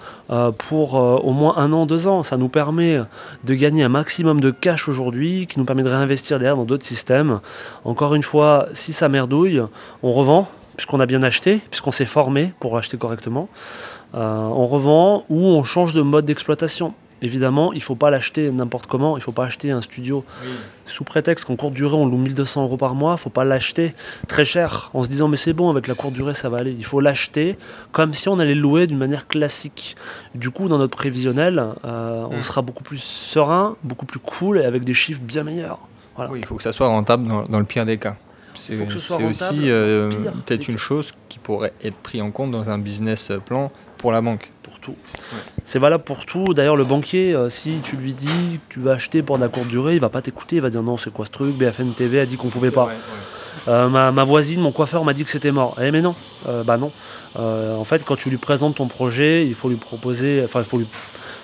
pour 0.59 0.95
au 0.95 1.33
moins 1.33 1.57
un 1.57 1.73
an, 1.73 1.87
deux 1.87 2.07
ans. 2.07 2.23
Ça 2.23 2.37
nous 2.37 2.49
permet 2.49 3.01
de 3.45 3.55
gagner 3.55 3.83
un 3.83 3.89
maximum 3.89 4.41
de 4.41 4.51
cash 4.51 4.89
aujourd'hui, 4.89 5.47
qui 5.47 5.59
nous 5.59 5.65
permet 5.65 5.83
de 5.83 5.89
réinvestir 5.89 6.39
derrière 6.39 6.57
dans 6.57 6.65
d'autres 6.69 6.87
systèmes. 6.87 7.41
Encore 7.85 8.15
une 8.15 8.23
fois, 8.23 8.69
si 8.73 8.93
ça 8.93 9.09
merdouille, 9.09 9.61
on 10.05 10.13
revend, 10.13 10.49
puisqu'on 10.79 11.01
a 11.01 11.07
bien 11.07 11.25
acheté, 11.25 11.61
puisqu'on 11.71 11.91
s'est 11.91 12.07
formé 12.07 12.53
pour 12.61 12.79
acheter 12.79 12.97
correctement. 12.97 13.49
Euh, 14.15 14.39
on 14.39 14.65
revend 14.67 15.25
ou 15.29 15.45
on 15.49 15.65
change 15.65 15.93
de 15.93 16.03
mode 16.03 16.25
d'exploitation. 16.25 16.95
évidemment, 17.21 17.73
il 17.73 17.79
ne 17.79 17.83
faut 17.83 17.97
pas 17.97 18.11
l'acheter 18.11 18.49
n'importe 18.53 18.87
comment, 18.87 19.17
il 19.17 19.21
ne 19.21 19.25
faut 19.25 19.33
pas 19.33 19.45
acheter 19.45 19.73
un 19.73 19.83
studio 19.83 20.25
sous 20.87 21.03
prétexte 21.03 21.47
qu'en 21.47 21.57
courte 21.57 21.75
durée 21.75 21.97
on 21.97 22.07
loue 22.07 22.17
1200 22.17 22.63
euros 22.63 22.77
par 22.77 22.95
mois, 22.95 23.11
il 23.11 23.15
ne 23.15 23.19
faut 23.19 23.29
pas 23.29 23.45
l'acheter 23.45 23.93
très 24.29 24.45
cher 24.45 24.91
en 24.95 25.03
se 25.03 25.09
disant 25.09 25.27
mais 25.27 25.37
c'est 25.37 25.53
bon, 25.53 25.69
avec 25.69 25.89
la 25.89 25.95
courte 25.95 26.15
durée 26.15 26.35
ça 26.35 26.49
va 26.49 26.59
aller. 26.59 26.77
Il 26.79 26.85
faut 26.85 27.01
l'acheter 27.01 27.59
comme 27.91 28.15
si 28.15 28.29
on 28.29 28.39
allait 28.39 28.55
le 28.55 28.61
louer 28.61 28.87
d'une 28.87 28.99
manière 28.99 29.27
classique. 29.27 29.97
Du 30.37 30.51
coup, 30.51 30.69
dans 30.69 30.79
notre 30.79 30.97
prévisionnel, 30.97 31.63
euh, 31.85 32.25
on 32.31 32.39
mm. 32.39 32.43
sera 32.43 32.63
beaucoup 32.63 32.85
plus 32.85 33.03
serein, 33.03 33.77
beaucoup 33.83 34.07
plus 34.07 34.21
cool 34.21 34.59
et 34.59 34.65
avec 34.65 34.85
des 34.85 34.95
chiffres 34.95 35.21
bien 35.21 35.43
meilleurs. 35.43 35.81
Oui, 36.31 36.41
il 36.41 36.47
faut 36.47 36.57
que 36.57 36.63
ça 36.63 36.73
soit 36.73 36.89
rentable 36.89 37.29
dans, 37.49 37.59
le 37.59 37.65
pire 37.65 37.87
des 37.87 37.99
cas. 37.99 38.17
C'est 38.55 38.77
aussi 39.23 39.71
euh, 39.71 40.11
peut-être 40.45 40.67
une 40.69 40.79
chose 40.79 41.13
qui 41.29 41.39
pourrait 41.39 41.73
être 41.83 41.95
prise 41.95 42.23
en 42.23 42.33
compte 42.33 42.51
dans 42.51 42.69
un 42.71 42.79
business 42.79 43.31
plan 43.45 43.71
pour 43.99 44.11
la 44.11 44.21
banque. 44.21 44.51
Pour 44.65 44.81
tout. 44.81 44.97
C'est 45.65 45.79
valable 45.79 46.03
pour 46.03 46.27
tout. 46.27 46.55
D'ailleurs, 46.55 46.77
le 46.77 46.85
banquier, 46.85 47.35
euh, 47.35 47.51
si 47.51 47.77
tu 47.85 47.97
lui 47.97 48.15
dis 48.15 48.59
que 48.69 48.75
tu 48.75 48.81
vas 48.81 48.93
acheter 48.93 49.23
pour 49.23 49.39
de 49.39 49.45
la 49.45 49.49
courte 49.49 49.69
durée, 49.69 49.95
il 49.95 50.01
va 50.01 50.09
pas 50.09 50.23
t'écouter. 50.23 50.57
Il 50.57 50.63
va 50.63 50.71
dire 50.71 50.83
non, 50.83 50.97
c'est 50.97 51.13
quoi 51.13 51.25
ce 51.25 51.31
truc? 51.31 51.55
BFM 51.55 51.93
TV 51.93 52.19
a 52.19 52.27
dit 52.27 52.37
qu'on 52.37 52.49
pouvait 52.49 52.73
pas. 52.73 52.89
Euh, 53.69 53.89
ma, 53.89 54.25
voisine, 54.25 54.61
mon 54.61 54.73
coiffeur 54.73 55.05
m'a 55.05 55.15
dit 55.15 55.25
que 55.25 55.31
c'était 55.31 55.53
mort. 55.53 55.77
Eh 55.81 55.91
mais 55.91 56.03
non, 56.03 56.17
bah 56.65 56.79
non. 56.79 56.91
en 57.37 57.85
fait, 57.85 58.05
quand 58.05 58.17
tu 58.17 58.29
lui 58.29 58.39
présentes 58.39 58.77
ton 58.77 58.89
projet, 58.89 59.47
il 59.47 59.55
faut 59.55 59.69
lui 59.69 59.77
proposer, 59.77 60.43
enfin, 60.45 60.61
il 60.61 60.65
faut 60.65 60.79
lui 60.79 60.89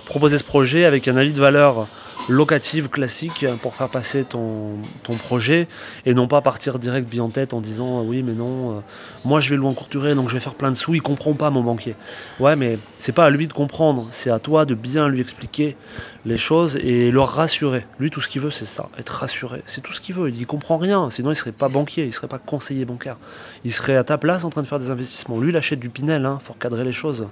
proposer 0.04 0.38
ce 0.38 0.44
projet 0.44 0.84
avec 0.84 1.06
un 1.06 1.16
avis 1.16 1.32
de 1.32 1.40
valeur 1.40 1.86
locative 2.28 2.88
classique 2.88 3.44
pour 3.62 3.74
faire 3.74 3.88
passer 3.88 4.24
ton, 4.24 4.78
projet 5.18 5.68
et 6.06 6.14
non 6.14 6.26
pas 6.26 6.40
partir 6.40 6.78
direct 6.78 7.08
bien 7.08 7.24
en 7.24 7.28
tête 7.28 7.54
en 7.54 7.60
disant 7.60 8.02
oui 8.02 8.22
mais 8.22 8.32
non 8.32 8.72
euh, 8.72 8.80
moi 9.24 9.38
je 9.38 9.50
vais 9.50 9.56
louer 9.56 9.68
en 9.68 9.74
courte 9.74 9.92
durée 9.92 10.14
donc 10.14 10.28
je 10.28 10.34
vais 10.34 10.40
faire 10.40 10.54
plein 10.54 10.70
de 10.70 10.76
sous. 10.76 10.94
Il 10.94 11.02
comprend 11.02 11.34
pas 11.34 11.50
mon 11.50 11.62
banquier. 11.62 11.94
Ouais 12.40 12.56
mais 12.56 12.78
c'est 12.98 13.12
pas 13.12 13.26
à 13.26 13.30
lui 13.30 13.46
de 13.46 13.52
comprendre. 13.52 14.08
C'est 14.10 14.30
à 14.30 14.38
toi 14.38 14.64
de 14.64 14.74
bien 14.74 15.08
lui 15.08 15.20
expliquer 15.20 15.76
les 16.24 16.36
choses 16.36 16.76
et 16.76 17.10
le 17.10 17.20
rassurer 17.20 17.86
lui 17.98 18.10
tout 18.10 18.20
ce 18.20 18.28
qu'il 18.28 18.40
veut 18.40 18.50
c'est 18.50 18.66
ça 18.66 18.88
être 18.98 19.10
rassuré 19.10 19.62
c'est 19.66 19.82
tout 19.82 19.92
ce 19.92 20.00
qu'il 20.00 20.14
veut 20.14 20.30
il 20.30 20.40
ne 20.40 20.44
comprend 20.46 20.78
rien 20.78 21.10
sinon 21.10 21.30
il 21.30 21.36
serait 21.36 21.52
pas 21.52 21.68
banquier 21.68 22.04
il 22.04 22.12
serait 22.12 22.28
pas 22.28 22.38
conseiller 22.38 22.84
bancaire 22.84 23.16
il 23.64 23.72
serait 23.72 23.96
à 23.96 24.04
ta 24.04 24.16
place 24.16 24.44
en 24.44 24.50
train 24.50 24.62
de 24.62 24.66
faire 24.66 24.78
des 24.78 24.90
investissements 24.90 25.38
lui 25.38 25.50
il 25.50 25.56
achète 25.56 25.80
du 25.80 25.90
Pinel 25.90 26.24
hein, 26.24 26.38
faut 26.42 26.54
recadrer 26.54 26.84
les 26.84 26.92
choses 26.92 27.28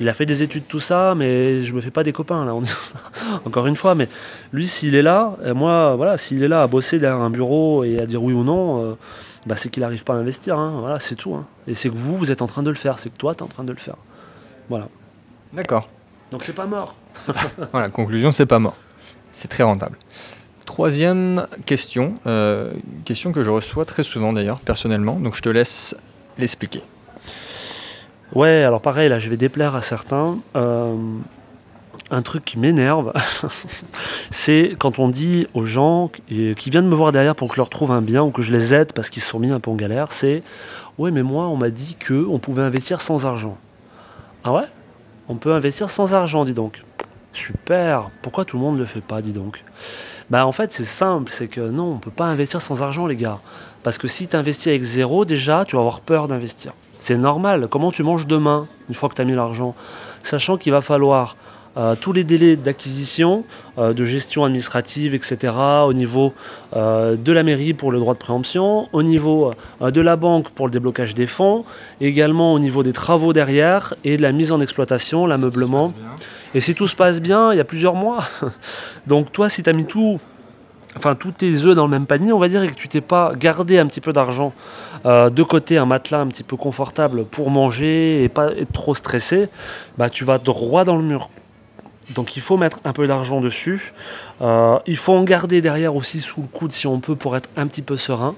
il 0.00 0.08
a 0.08 0.14
fait 0.14 0.26
des 0.26 0.42
études 0.42 0.66
tout 0.66 0.80
ça 0.80 1.14
mais 1.14 1.62
je 1.62 1.72
me 1.74 1.80
fais 1.80 1.92
pas 1.92 2.02
des 2.02 2.12
copains 2.12 2.44
là 2.44 2.54
encore 3.44 3.66
une 3.66 3.76
fois 3.76 3.94
mais 3.94 4.08
lui, 4.52 4.66
s'il 4.66 4.94
est 4.94 5.02
là, 5.02 5.36
et 5.44 5.52
moi, 5.52 5.96
voilà, 5.96 6.18
s'il 6.18 6.42
est 6.42 6.48
là 6.48 6.62
à 6.62 6.66
bosser 6.66 6.98
derrière 6.98 7.20
un 7.20 7.30
bureau 7.30 7.84
et 7.84 7.98
à 7.98 8.06
dire 8.06 8.22
oui 8.22 8.32
ou 8.32 8.44
non, 8.44 8.84
euh, 8.84 8.94
bah, 9.46 9.56
c'est 9.56 9.68
qu'il 9.68 9.82
n'arrive 9.82 10.04
pas 10.04 10.14
à 10.14 10.16
investir. 10.16 10.58
Hein. 10.58 10.76
Voilà, 10.78 11.00
c'est 11.00 11.16
tout. 11.16 11.34
Hein. 11.34 11.46
Et 11.66 11.74
c'est 11.74 11.90
que 11.90 11.96
vous, 11.96 12.16
vous 12.16 12.30
êtes 12.30 12.42
en 12.42 12.46
train 12.46 12.62
de 12.62 12.70
le 12.70 12.76
faire. 12.76 12.98
C'est 12.98 13.10
que 13.10 13.16
toi, 13.16 13.34
tu 13.34 13.40
es 13.40 13.42
en 13.42 13.48
train 13.48 13.64
de 13.64 13.72
le 13.72 13.78
faire. 13.78 13.96
Voilà. 14.68 14.88
D'accord. 15.52 15.88
Donc 16.30 16.42
c'est 16.42 16.52
pas 16.54 16.66
mort. 16.66 16.96
voilà, 17.72 17.88
conclusion, 17.88 18.32
c'est 18.32 18.46
pas 18.46 18.58
mort. 18.58 18.76
C'est 19.32 19.48
très 19.48 19.62
rentable. 19.62 19.98
Troisième 20.64 21.46
question, 21.66 22.14
euh, 22.26 22.72
question 23.04 23.32
que 23.32 23.44
je 23.44 23.50
reçois 23.50 23.84
très 23.84 24.02
souvent 24.02 24.32
d'ailleurs, 24.32 24.60
personnellement, 24.60 25.20
donc 25.20 25.34
je 25.34 25.42
te 25.42 25.48
laisse 25.48 25.94
l'expliquer. 26.38 26.82
Ouais, 28.34 28.64
alors 28.64 28.80
pareil, 28.80 29.08
là 29.08 29.18
je 29.18 29.28
vais 29.28 29.36
déplaire 29.36 29.76
à 29.76 29.82
certains. 29.82 30.38
Euh, 30.56 30.96
un 32.10 32.22
truc 32.22 32.44
qui 32.44 32.58
m'énerve, 32.58 33.12
c'est 34.30 34.74
quand 34.78 34.98
on 34.98 35.08
dit 35.08 35.46
aux 35.54 35.64
gens 35.64 36.10
qui 36.28 36.70
viennent 36.70 36.88
me 36.88 36.94
voir 36.94 37.12
derrière 37.12 37.34
pour 37.34 37.48
que 37.48 37.54
je 37.54 37.60
leur 37.60 37.70
trouve 37.70 37.92
un 37.92 38.02
bien 38.02 38.22
ou 38.22 38.30
que 38.30 38.42
je 38.42 38.52
les 38.52 38.74
aide 38.74 38.92
parce 38.92 39.10
qu'ils 39.10 39.22
se 39.22 39.28
sont 39.28 39.38
mis 39.38 39.50
un 39.50 39.60
peu 39.60 39.70
en 39.70 39.74
galère, 39.74 40.12
c'est 40.12 40.42
ouais 40.98 41.10
mais 41.10 41.22
moi 41.22 41.46
on 41.46 41.56
m'a 41.56 41.70
dit 41.70 41.96
que 41.98 42.26
on 42.28 42.38
pouvait 42.38 42.62
investir 42.62 43.00
sans 43.00 43.26
argent. 43.26 43.56
Ah 44.44 44.52
ouais? 44.52 44.64
On 45.28 45.36
peut 45.36 45.52
investir 45.52 45.90
sans 45.90 46.14
argent, 46.14 46.44
dis 46.44 46.52
donc. 46.52 46.84
Super. 47.34 48.10
Pourquoi 48.22 48.44
tout 48.44 48.56
le 48.56 48.62
monde 48.62 48.76
ne 48.76 48.80
le 48.80 48.86
fait 48.86 49.02
pas, 49.02 49.20
dis 49.20 49.32
donc? 49.32 49.64
Bah 50.30 50.46
en 50.46 50.52
fait 50.52 50.72
c'est 50.72 50.84
simple, 50.84 51.30
c'est 51.30 51.48
que 51.48 51.60
non, 51.60 51.92
on 51.92 51.98
peut 51.98 52.10
pas 52.10 52.24
investir 52.24 52.62
sans 52.62 52.82
argent 52.82 53.06
les 53.06 53.16
gars. 53.16 53.40
Parce 53.82 53.98
que 53.98 54.08
si 54.08 54.26
tu 54.26 54.36
investis 54.36 54.68
avec 54.68 54.82
zéro, 54.82 55.26
déjà 55.26 55.66
tu 55.66 55.76
vas 55.76 55.80
avoir 55.80 56.00
peur 56.00 56.28
d'investir. 56.28 56.72
C'est 56.98 57.18
normal. 57.18 57.68
Comment 57.68 57.92
tu 57.92 58.02
manges 58.02 58.26
demain, 58.26 58.66
une 58.88 58.94
fois 58.94 59.10
que 59.10 59.14
tu 59.14 59.20
as 59.20 59.26
mis 59.26 59.34
l'argent? 59.34 59.74
Sachant 60.22 60.56
qu'il 60.56 60.72
va 60.72 60.80
falloir 60.80 61.36
euh, 61.76 61.96
tous 62.00 62.12
les 62.12 62.22
délais 62.22 62.54
d'acquisition, 62.54 63.44
euh, 63.78 63.92
de 63.92 64.04
gestion 64.04 64.44
administrative, 64.44 65.14
etc., 65.14 65.52
au 65.86 65.92
niveau 65.92 66.32
euh, 66.76 67.16
de 67.16 67.32
la 67.32 67.42
mairie 67.42 67.74
pour 67.74 67.90
le 67.90 67.98
droit 67.98 68.14
de 68.14 68.20
préemption, 68.20 68.88
au 68.92 69.02
niveau 69.02 69.50
de 69.80 70.00
la 70.00 70.14
banque 70.14 70.50
pour 70.50 70.66
le 70.66 70.70
déblocage 70.70 71.14
des 71.14 71.26
fonds, 71.26 71.64
également 72.00 72.54
au 72.54 72.60
niveau 72.60 72.82
des 72.84 72.92
travaux 72.92 73.32
derrière 73.32 73.92
et 74.04 74.16
de 74.16 74.22
la 74.22 74.30
mise 74.30 74.52
en 74.52 74.60
exploitation, 74.60 75.26
l'ameublement. 75.26 75.92
Et 76.54 76.60
si 76.60 76.74
tout 76.74 76.86
se 76.86 76.96
passe 76.96 77.20
bien, 77.20 77.52
il 77.52 77.56
y 77.56 77.60
a 77.60 77.64
plusieurs 77.64 77.94
mois. 77.94 78.24
Donc 79.06 79.32
toi, 79.32 79.48
si 79.48 79.62
tu 79.62 79.70
as 79.70 79.72
mis 79.72 79.86
tout 79.86 80.20
enfin 80.96 81.16
tous 81.16 81.32
tes 81.32 81.64
œufs 81.64 81.74
dans 81.74 81.86
le 81.86 81.90
même 81.90 82.06
panier, 82.06 82.32
on 82.32 82.38
va 82.38 82.48
dire, 82.48 82.62
et 82.62 82.68
que 82.68 82.74
tu 82.74 82.86
t'es 82.86 83.00
pas 83.00 83.32
gardé 83.34 83.78
un 83.78 83.86
petit 83.86 84.00
peu 84.00 84.12
d'argent 84.12 84.52
de 85.04 85.42
côté, 85.42 85.76
un 85.76 85.86
matelas 85.86 86.20
un 86.20 86.28
petit 86.28 86.44
peu 86.44 86.56
confortable 86.56 87.24
pour 87.24 87.50
manger 87.50 88.22
et 88.22 88.28
pas 88.28 88.52
être 88.52 88.72
trop 88.72 88.94
stressé, 88.94 89.48
bah 89.98 90.08
tu 90.08 90.24
vas 90.24 90.38
droit 90.38 90.84
dans 90.84 90.96
le 90.96 91.02
mur. 91.02 91.30
Donc 92.12 92.36
il 92.36 92.42
faut 92.42 92.56
mettre 92.56 92.80
un 92.84 92.92
peu 92.92 93.06
d'argent 93.06 93.40
dessus. 93.40 93.92
Euh, 94.42 94.78
il 94.86 94.96
faut 94.96 95.14
en 95.14 95.24
garder 95.24 95.60
derrière 95.60 95.96
aussi 95.96 96.20
sous 96.20 96.42
le 96.42 96.46
coude 96.46 96.72
si 96.72 96.86
on 96.86 97.00
peut 97.00 97.16
pour 97.16 97.36
être 97.36 97.48
un 97.56 97.66
petit 97.66 97.82
peu 97.82 97.96
serein. 97.96 98.34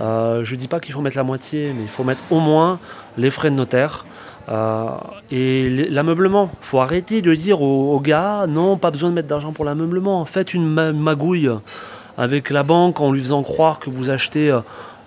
Euh, 0.00 0.42
je 0.42 0.54
ne 0.54 0.60
dis 0.60 0.68
pas 0.68 0.80
qu'il 0.80 0.92
faut 0.92 1.00
mettre 1.00 1.16
la 1.16 1.22
moitié, 1.22 1.72
mais 1.74 1.82
il 1.82 1.88
faut 1.88 2.04
mettre 2.04 2.22
au 2.30 2.40
moins 2.40 2.80
les 3.16 3.30
frais 3.30 3.50
de 3.50 3.54
notaire. 3.54 4.04
Euh, 4.48 4.88
et 5.30 5.68
l'ameublement, 5.90 6.50
il 6.62 6.66
faut 6.66 6.80
arrêter 6.80 7.22
de 7.22 7.34
dire 7.34 7.62
aux, 7.62 8.00
gars 8.00 8.46
non, 8.48 8.76
pas 8.76 8.90
besoin 8.90 9.10
de 9.10 9.14
mettre 9.14 9.28
d'argent 9.28 9.52
pour 9.52 9.64
l'ameublement. 9.64 10.24
Faites 10.24 10.54
une 10.54 10.66
magouille 10.92 11.50
avec 12.18 12.50
la 12.50 12.62
banque 12.62 13.00
en 13.00 13.12
lui 13.12 13.20
faisant 13.20 13.42
croire 13.42 13.78
que 13.78 13.90
vous 13.90 14.10
achetez 14.10 14.56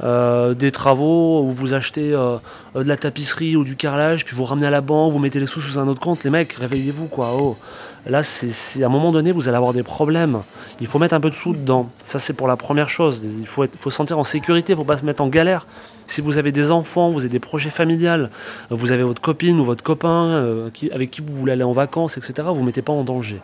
des 0.02 0.72
travaux 0.72 1.44
ou 1.44 1.52
vous 1.52 1.74
achetez 1.74 2.12
de 2.12 2.40
la 2.76 2.98
tapisserie 2.98 3.56
ou 3.56 3.64
du 3.64 3.76
carrelage, 3.76 4.26
puis 4.26 4.36
vous 4.36 4.46
ramenez 4.46 4.68
à 4.68 4.72
la 4.72 4.82
banque, 4.82 5.12
vous 5.12 5.20
mettez 5.20 5.40
les 5.40 5.48
sous 5.48 5.62
sous 5.62 5.80
un 5.80 5.88
autre 5.88 6.02
compte. 6.02 6.24
Les 6.24 6.30
mecs, 6.30 6.54
réveillez-vous 6.54 7.08
quoi. 7.08 7.32
Oh. 7.38 7.58
Là, 8.06 8.24
c'est 8.24 8.82
à 8.82 8.86
un 8.86 8.90
moment 8.90 9.12
donné, 9.12 9.32
vous 9.32 9.48
allez 9.48 9.58
avoir 9.58 9.74
des 9.74 9.84
problèmes. 9.84 10.42
Il 10.80 10.88
faut 10.88 11.00
mettre 11.00 11.14
un 11.14 11.20
peu 11.20 11.30
de 11.30 11.36
sous 11.36 11.54
dedans. 11.54 11.90
Ça, 12.04 12.20
c'est 12.20 12.34
pour 12.34 12.48
la 12.48 12.56
première 12.56 12.90
chose. 12.90 13.24
Il 13.40 13.48
faut, 13.48 13.64
être, 13.64 13.90
sentir 13.90 14.18
en 14.18 14.24
sécurité, 14.24 14.74
il 14.74 14.76
ne 14.76 14.82
faut 14.82 14.86
pas 14.86 14.98
se 14.98 15.06
mettre 15.06 15.22
en 15.22 15.28
galère. 15.28 15.68
Si 16.10 16.22
vous 16.22 16.40
avez 16.40 16.52
des 16.52 16.72
enfants, 16.72 17.12
vous 17.12 17.20
avez 17.20 17.30
des 17.30 17.40
projets 17.40 17.70
familiales, 17.70 18.32
vous 18.72 18.92
avez 18.92 19.04
votre 19.04 19.22
copine 19.22 19.60
ou 19.60 19.64
votre 19.64 19.84
copain 19.84 20.26
euh, 20.30 20.72
avec 20.92 21.12
qui 21.12 21.22
vous 21.22 21.32
voulez 21.34 21.52
aller 21.52 21.64
en 21.64 21.72
vacances, 21.72 22.18
etc., 22.18 22.48
vous 22.52 22.62
ne 22.62 22.66
mettez 22.66 22.82
pas 22.82 22.94
en 22.94 23.04
danger. 23.04 23.42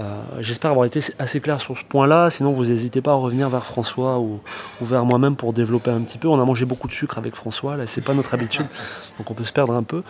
Euh, 0.00 0.22
j'espère 0.40 0.70
avoir 0.70 0.86
été 0.86 1.00
assez 1.18 1.40
clair 1.40 1.60
sur 1.60 1.76
ce 1.76 1.84
point-là. 1.84 2.30
Sinon, 2.30 2.52
vous 2.52 2.64
n'hésitez 2.64 3.02
pas 3.02 3.10
à 3.10 3.16
revenir 3.16 3.50
vers 3.50 3.66
François 3.66 4.18
ou, 4.18 4.40
vers 4.80 5.04
moi-même 5.04 5.36
pour 5.36 5.52
développer 5.52 5.90
un 5.90 6.00
petit 6.00 6.16
peu. 6.16 6.26
On 6.26 6.40
a 6.40 6.44
mangé 6.46 6.64
beaucoup 6.64 6.88
de 6.88 6.92
sucre 6.92 7.18
avec 7.18 7.34
François. 7.34 7.76
Là, 7.76 7.86
c'est 7.86 8.00
pas 8.00 8.14
notre 8.14 8.32
habitude, 8.32 8.66
donc 9.18 9.30
on 9.30 9.34
peut 9.34 9.44
se 9.44 9.52
perdre 9.52 9.74
un 9.74 9.82
peu. 9.82 10.02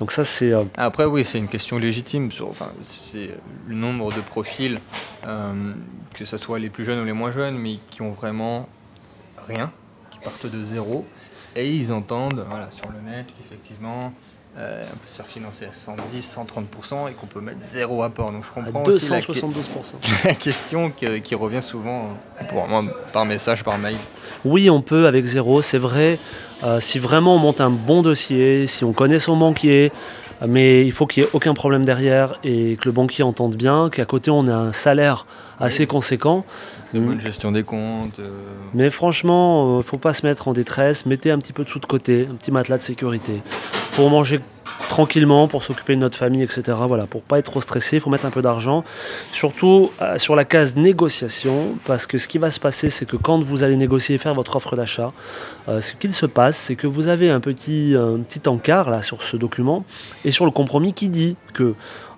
Donc 0.00 0.10
ça, 0.10 0.24
c'est. 0.24 0.52
Euh, 0.52 0.64
Après, 0.76 1.04
oui, 1.04 1.24
c'est 1.24 1.38
une 1.38 1.48
question 1.48 1.78
légitime. 1.78 2.32
Sur, 2.32 2.48
enfin, 2.48 2.72
c'est 2.80 3.30
le 3.68 3.74
nombre 3.76 4.12
de 4.12 4.20
profils, 4.20 4.80
que 5.22 6.24
ce 6.24 6.38
soit 6.38 6.58
les 6.58 6.70
plus 6.70 6.84
jeunes 6.84 6.98
ou 6.98 7.04
les 7.04 7.12
moins 7.12 7.30
jeunes, 7.30 7.56
mais 7.56 7.78
qui 7.90 8.02
ont 8.02 8.10
vraiment 8.10 8.68
rien, 9.46 9.70
qui 10.10 10.18
partent 10.18 10.46
de 10.46 10.64
zéro 10.64 11.06
et 11.56 11.74
ils 11.74 11.92
entendent 11.92 12.44
voilà, 12.48 12.70
sur 12.70 12.88
le 12.90 13.00
net, 13.00 13.26
effectivement, 13.40 14.12
euh, 14.58 14.84
on 14.90 14.96
peut 14.96 15.08
se 15.08 15.16
faire 15.16 15.26
financer 15.26 15.66
à 15.66 15.72
110, 15.72 16.34
130% 16.34 17.10
et 17.10 17.12
qu'on 17.12 17.26
peut 17.26 17.42
mettre 17.42 17.58
zéro 17.62 18.02
apport. 18.02 18.32
Donc 18.32 18.44
je 18.44 18.50
comprends 18.50 18.84
aussi 18.84 19.10
la, 19.10 20.34
question 20.34 20.90
qui, 20.90 21.34
revient 21.34 21.62
souvent 21.62 22.14
pour 22.48 22.66
moi, 22.66 22.82
par 23.12 23.26
message, 23.26 23.62
par 23.62 23.76
mail. 23.76 23.96
Oui, 24.46 24.70
on 24.70 24.80
peut 24.80 25.06
avec 25.06 25.26
zéro, 25.26 25.60
c'est 25.60 25.76
vrai. 25.76 26.18
Euh, 26.64 26.80
si 26.80 26.98
vraiment 26.98 27.34
on 27.34 27.38
monte 27.38 27.60
un 27.60 27.68
bon 27.68 28.00
dossier, 28.00 28.66
si 28.66 28.82
on 28.84 28.94
connaît 28.94 29.18
son 29.18 29.36
banquier, 29.36 29.92
mais 30.46 30.86
il 30.86 30.92
faut 30.92 31.06
qu'il 31.06 31.22
n'y 31.22 31.28
ait 31.28 31.32
aucun 31.34 31.52
problème 31.52 31.84
derrière 31.84 32.38
et 32.42 32.76
que 32.76 32.88
le 32.88 32.92
banquier 32.92 33.24
entende 33.24 33.56
bien, 33.56 33.90
qu'à 33.90 34.06
côté 34.06 34.30
on 34.30 34.46
ait 34.46 34.50
un 34.50 34.72
salaire 34.72 35.26
assez 35.60 35.86
conséquent. 35.86 36.44
Une 36.94 37.06
bonne 37.06 37.20
gestion 37.20 37.52
des 37.52 37.62
comptes. 37.62 38.18
Euh. 38.20 38.30
Mais 38.74 38.90
franchement, 38.90 39.74
il 39.74 39.76
ne 39.78 39.82
faut 39.82 39.98
pas 39.98 40.14
se 40.14 40.26
mettre 40.26 40.48
en 40.48 40.52
détresse, 40.52 41.04
mettez 41.06 41.30
un 41.30 41.38
petit 41.38 41.52
peu 41.52 41.64
de 41.64 41.68
sous 41.68 41.78
de 41.78 41.86
côté, 41.86 42.26
un 42.30 42.36
petit 42.36 42.50
matelas 42.50 42.78
de 42.78 42.82
sécurité, 42.82 43.42
pour 43.96 44.10
manger 44.10 44.40
tranquillement 44.90 45.48
pour 45.48 45.62
s'occuper 45.62 45.94
de 45.94 46.00
notre 46.00 46.18
famille, 46.18 46.42
etc. 46.42 46.76
Voilà, 46.86 47.06
pour 47.06 47.22
pas 47.22 47.38
être 47.38 47.46
trop 47.46 47.62
stressé, 47.62 47.96
il 47.96 48.00
faut 48.00 48.10
mettre 48.10 48.26
un 48.26 48.30
peu 48.30 48.42
d'argent. 48.42 48.84
Surtout 49.32 49.90
euh, 50.02 50.18
sur 50.18 50.36
la 50.36 50.44
case 50.44 50.76
négociation, 50.76 51.74
parce 51.86 52.06
que 52.06 52.18
ce 52.18 52.28
qui 52.28 52.36
va 52.36 52.50
se 52.50 52.60
passer, 52.60 52.90
c'est 52.90 53.06
que 53.06 53.16
quand 53.16 53.40
vous 53.42 53.62
allez 53.64 53.76
négocier 53.76 54.16
et 54.16 54.18
faire 54.18 54.34
votre 54.34 54.56
offre 54.56 54.76
d'achat, 54.76 55.12
euh, 55.68 55.80
ce 55.80 55.94
qu'il 55.94 56.12
se 56.12 56.26
passe, 56.26 56.56
c'est 56.58 56.76
que 56.76 56.86
vous 56.86 57.08
avez 57.08 57.30
un 57.30 57.40
petit, 57.40 57.94
un 57.96 58.18
petit 58.20 58.46
encart 58.48 58.90
là 58.90 59.02
sur 59.02 59.22
ce 59.22 59.38
document 59.38 59.84
et 60.24 60.30
sur 60.30 60.44
le 60.44 60.50
compromis 60.50 60.92
qui 60.92 61.08
dit 61.08 61.36
que 61.54 61.74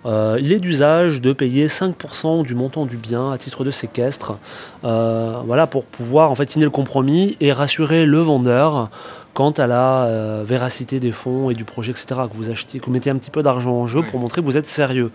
euh, 0.07 0.39
il 0.41 0.53
est 0.53 0.61
d'usage 0.61 1.21
de 1.21 1.33
payer 1.33 1.67
5% 1.67 2.45
du 2.45 2.55
montant 2.55 2.87
du 2.87 2.97
bien 2.97 3.33
à 3.33 3.39
titre 3.39 3.65
de 3.65 3.71
séquestre, 3.71 4.39
voilà, 4.83 5.67
pour 5.67 5.85
pouvoir 5.85 6.31
en 6.31 6.35
fait 6.35 6.51
signer 6.51 6.65
le 6.65 6.71
compromis 6.71 7.37
et 7.41 7.53
rassurer 7.53 8.07
le 8.07 8.19
vendeur 8.19 8.91
quant 9.39 9.53
à 9.53 9.69
la 9.69 10.07
euh, 10.07 10.43
véracité 10.45 10.99
des 10.99 11.13
fonds 11.13 11.49
et 11.49 11.55
du 11.55 11.65
projet, 11.65 11.93
etc. 11.93 12.23
Que 12.29 12.37
vous 12.37 12.51
achetiez, 12.51 12.81
que 12.81 12.87
vous 12.87 12.91
mettiez 12.91 13.13
un 13.13 13.17
petit 13.17 13.31
peu 13.31 13.45
d'argent 13.45 13.73
en 13.73 13.87
jeu 13.87 14.03
pour 14.03 14.19
montrer 14.19 14.41
que 14.41 14.47
vous 14.47 14.57
êtes 14.57 14.67
sérieux. 14.67 15.13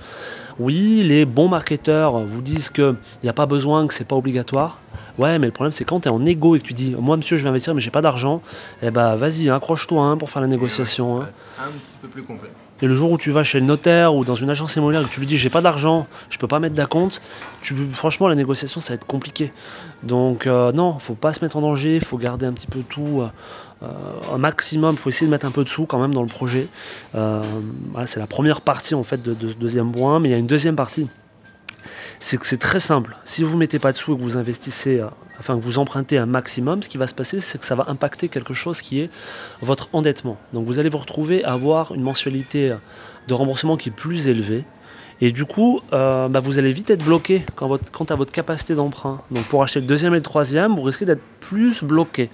Oui, 0.59 1.03
les 1.03 1.25
bons 1.25 1.49
marketeurs 1.49 2.19
vous 2.21 2.41
disent 2.41 2.69
qu'il 2.69 2.95
n'y 3.21 3.27
a 3.27 3.33
pas 3.33 3.47
besoin, 3.47 3.85
que 3.85 3.93
c'est 3.93 4.07
pas 4.07 4.15
obligatoire. 4.15 4.79
Ouais, 5.17 5.37
mais 5.39 5.47
le 5.47 5.51
problème, 5.51 5.73
c'est 5.73 5.83
quand 5.83 5.99
tu 5.99 6.07
es 6.07 6.11
en 6.11 6.23
égo 6.23 6.55
et 6.55 6.59
que 6.59 6.63
tu 6.63 6.73
dis 6.73 6.95
Moi, 6.97 7.17
monsieur, 7.17 7.35
je 7.35 7.43
vais 7.43 7.49
investir, 7.49 7.75
mais 7.75 7.81
j'ai 7.81 7.91
pas 7.91 7.99
d'argent, 7.99 8.41
eh 8.81 8.91
bah, 8.91 9.17
vas-y, 9.17 9.49
accroche-toi 9.49 10.01
hein, 10.01 10.15
pour 10.15 10.29
faire 10.29 10.41
la 10.41 10.47
négociation. 10.47 11.21
Hein. 11.21 11.27
Un 11.59 11.71
petit 11.71 11.97
peu 12.01 12.07
plus 12.07 12.23
complexe. 12.23 12.69
Et 12.83 12.87
le 12.87 12.95
jour 12.95 13.13
où 13.13 13.17
tu 13.17 13.31
vas 13.31 13.45
chez 13.45 13.61
le 13.61 13.65
notaire 13.65 14.13
ou 14.13 14.25
dans 14.25 14.35
une 14.35 14.49
agence 14.49 14.75
immobilière 14.75 15.03
et 15.03 15.05
que 15.05 15.09
tu 15.09 15.21
lui 15.21 15.25
dis 15.25 15.37
J'ai 15.37 15.49
pas 15.49 15.61
d'argent, 15.61 16.05
je 16.29 16.37
peux 16.37 16.49
pas 16.49 16.59
mettre 16.59 16.75
d'acompte, 16.75 17.21
franchement, 17.93 18.27
la 18.27 18.35
négociation, 18.35 18.81
ça 18.81 18.89
va 18.89 18.95
être 18.95 19.05
compliqué. 19.05 19.53
Donc, 20.03 20.47
euh, 20.47 20.73
non, 20.73 20.99
faut 20.99 21.13
pas 21.13 21.31
se 21.31 21.41
mettre 21.45 21.55
en 21.55 21.61
danger, 21.61 22.01
faut 22.01 22.17
garder 22.17 22.45
un 22.45 22.51
petit 22.51 22.67
peu 22.67 22.81
tout. 22.81 23.21
Euh, 23.21 23.29
euh, 23.83 24.35
un 24.35 24.37
maximum, 24.37 24.97
faut 24.97 25.09
essayer 25.09 25.27
de 25.27 25.31
mettre 25.31 25.45
un 25.45 25.51
peu 25.51 25.63
de 25.63 25.69
sous 25.69 25.85
quand 25.85 25.97
même 25.97 26.13
dans 26.13 26.23
le 26.23 26.27
projet. 26.27 26.67
voilà, 27.13 28.05
c'est 28.05 28.19
la 28.19 28.27
première 28.27 28.59
partie 28.59 28.95
en 28.95 29.03
fait 29.03 29.23
de, 29.23 29.33
de 29.33 29.49
ce 29.49 29.55
deuxième 29.55 29.93
point, 29.93 30.19
mais 30.19 30.27
il 30.27 30.31
y 30.33 30.35
a 30.35 30.37
une 30.37 30.45
deuxième 30.45 30.75
partie 30.75 31.07
c'est 32.23 32.37
que 32.37 32.45
c'est 32.45 32.57
très 32.57 32.79
simple. 32.79 33.17
Si 33.25 33.43
vous 33.43 33.53
ne 33.53 33.59
mettez 33.59 33.79
pas 33.79 33.91
de 33.91 33.97
sous 33.97 34.13
et 34.13 34.17
que 34.17 34.21
vous 34.21 34.37
investissez, 34.37 34.99
euh, 34.99 35.07
enfin 35.43 35.59
que 35.59 35.63
vous 35.63 35.77
empruntez 35.77 36.17
un 36.17 36.25
maximum, 36.25 36.81
ce 36.83 36.87
qui 36.87 36.97
va 36.97 37.05
se 37.05 37.13
passer, 37.13 37.41
c'est 37.41 37.57
que 37.57 37.65
ça 37.65 37.75
va 37.75 37.83
impacter 37.89 38.29
quelque 38.29 38.53
chose 38.53 38.79
qui 38.79 39.01
est 39.01 39.09
votre 39.59 39.89
endettement. 39.91 40.37
Donc 40.53 40.65
vous 40.65 40.79
allez 40.79 40.87
vous 40.87 40.99
retrouver 40.99 41.43
à 41.43 41.51
avoir 41.51 41.93
une 41.93 42.01
mensualité 42.01 42.73
de 43.27 43.33
remboursement 43.33 43.75
qui 43.75 43.89
est 43.89 43.91
plus 43.91 44.29
élevée. 44.29 44.63
Et 45.25 45.31
du 45.31 45.45
coup, 45.45 45.79
euh, 45.93 46.27
bah, 46.27 46.41
vous 46.41 46.59
allez 46.59 46.73
vite 46.73 46.89
être 46.89 47.05
bloqué 47.05 47.45
quant, 47.55 47.77
à 48.09 48.15
votre 48.15 48.33
capacité 48.33 48.75
d'emprunt. 48.75 49.21
Donc 49.31 49.45
pour 49.45 49.63
acheter 49.63 49.79
le 49.79 49.85
deuxième 49.85 50.11
et 50.11 50.17
le 50.17 50.21
troisième, 50.21 50.75
vous 50.75 50.81
risquez 50.81 51.05
d'être 51.05 51.21
plus 51.39 51.81
bloqué. 51.81 52.29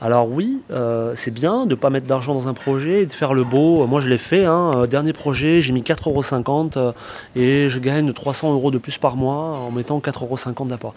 Alors 0.00 0.30
oui, 0.30 0.60
euh, 0.70 1.14
c'est 1.16 1.32
bien 1.32 1.66
de 1.66 1.70
ne 1.70 1.74
pas 1.74 1.90
mettre 1.90 2.06
d'argent 2.06 2.32
dans 2.32 2.46
un 2.46 2.54
projet 2.54 3.02
et 3.02 3.06
de 3.06 3.12
faire 3.12 3.34
le 3.34 3.42
beau. 3.42 3.84
Moi 3.88 4.00
je 4.00 4.08
l'ai 4.08 4.18
fait, 4.18 4.44
hein. 4.44 4.70
Euh, 4.76 4.86
dernier 4.86 5.12
projet, 5.12 5.60
j'ai 5.60 5.72
mis 5.72 5.82
4,50€ 5.82 6.78
euh, 6.78 6.92
et 7.34 7.68
je 7.68 7.80
gagne 7.80 8.12
300 8.12 8.52
euros 8.52 8.70
de 8.70 8.78
plus 8.78 8.96
par 8.96 9.16
mois 9.16 9.58
en 9.58 9.72
mettant 9.72 9.98
4,50€ 9.98 10.68
d'apport. 10.68 10.94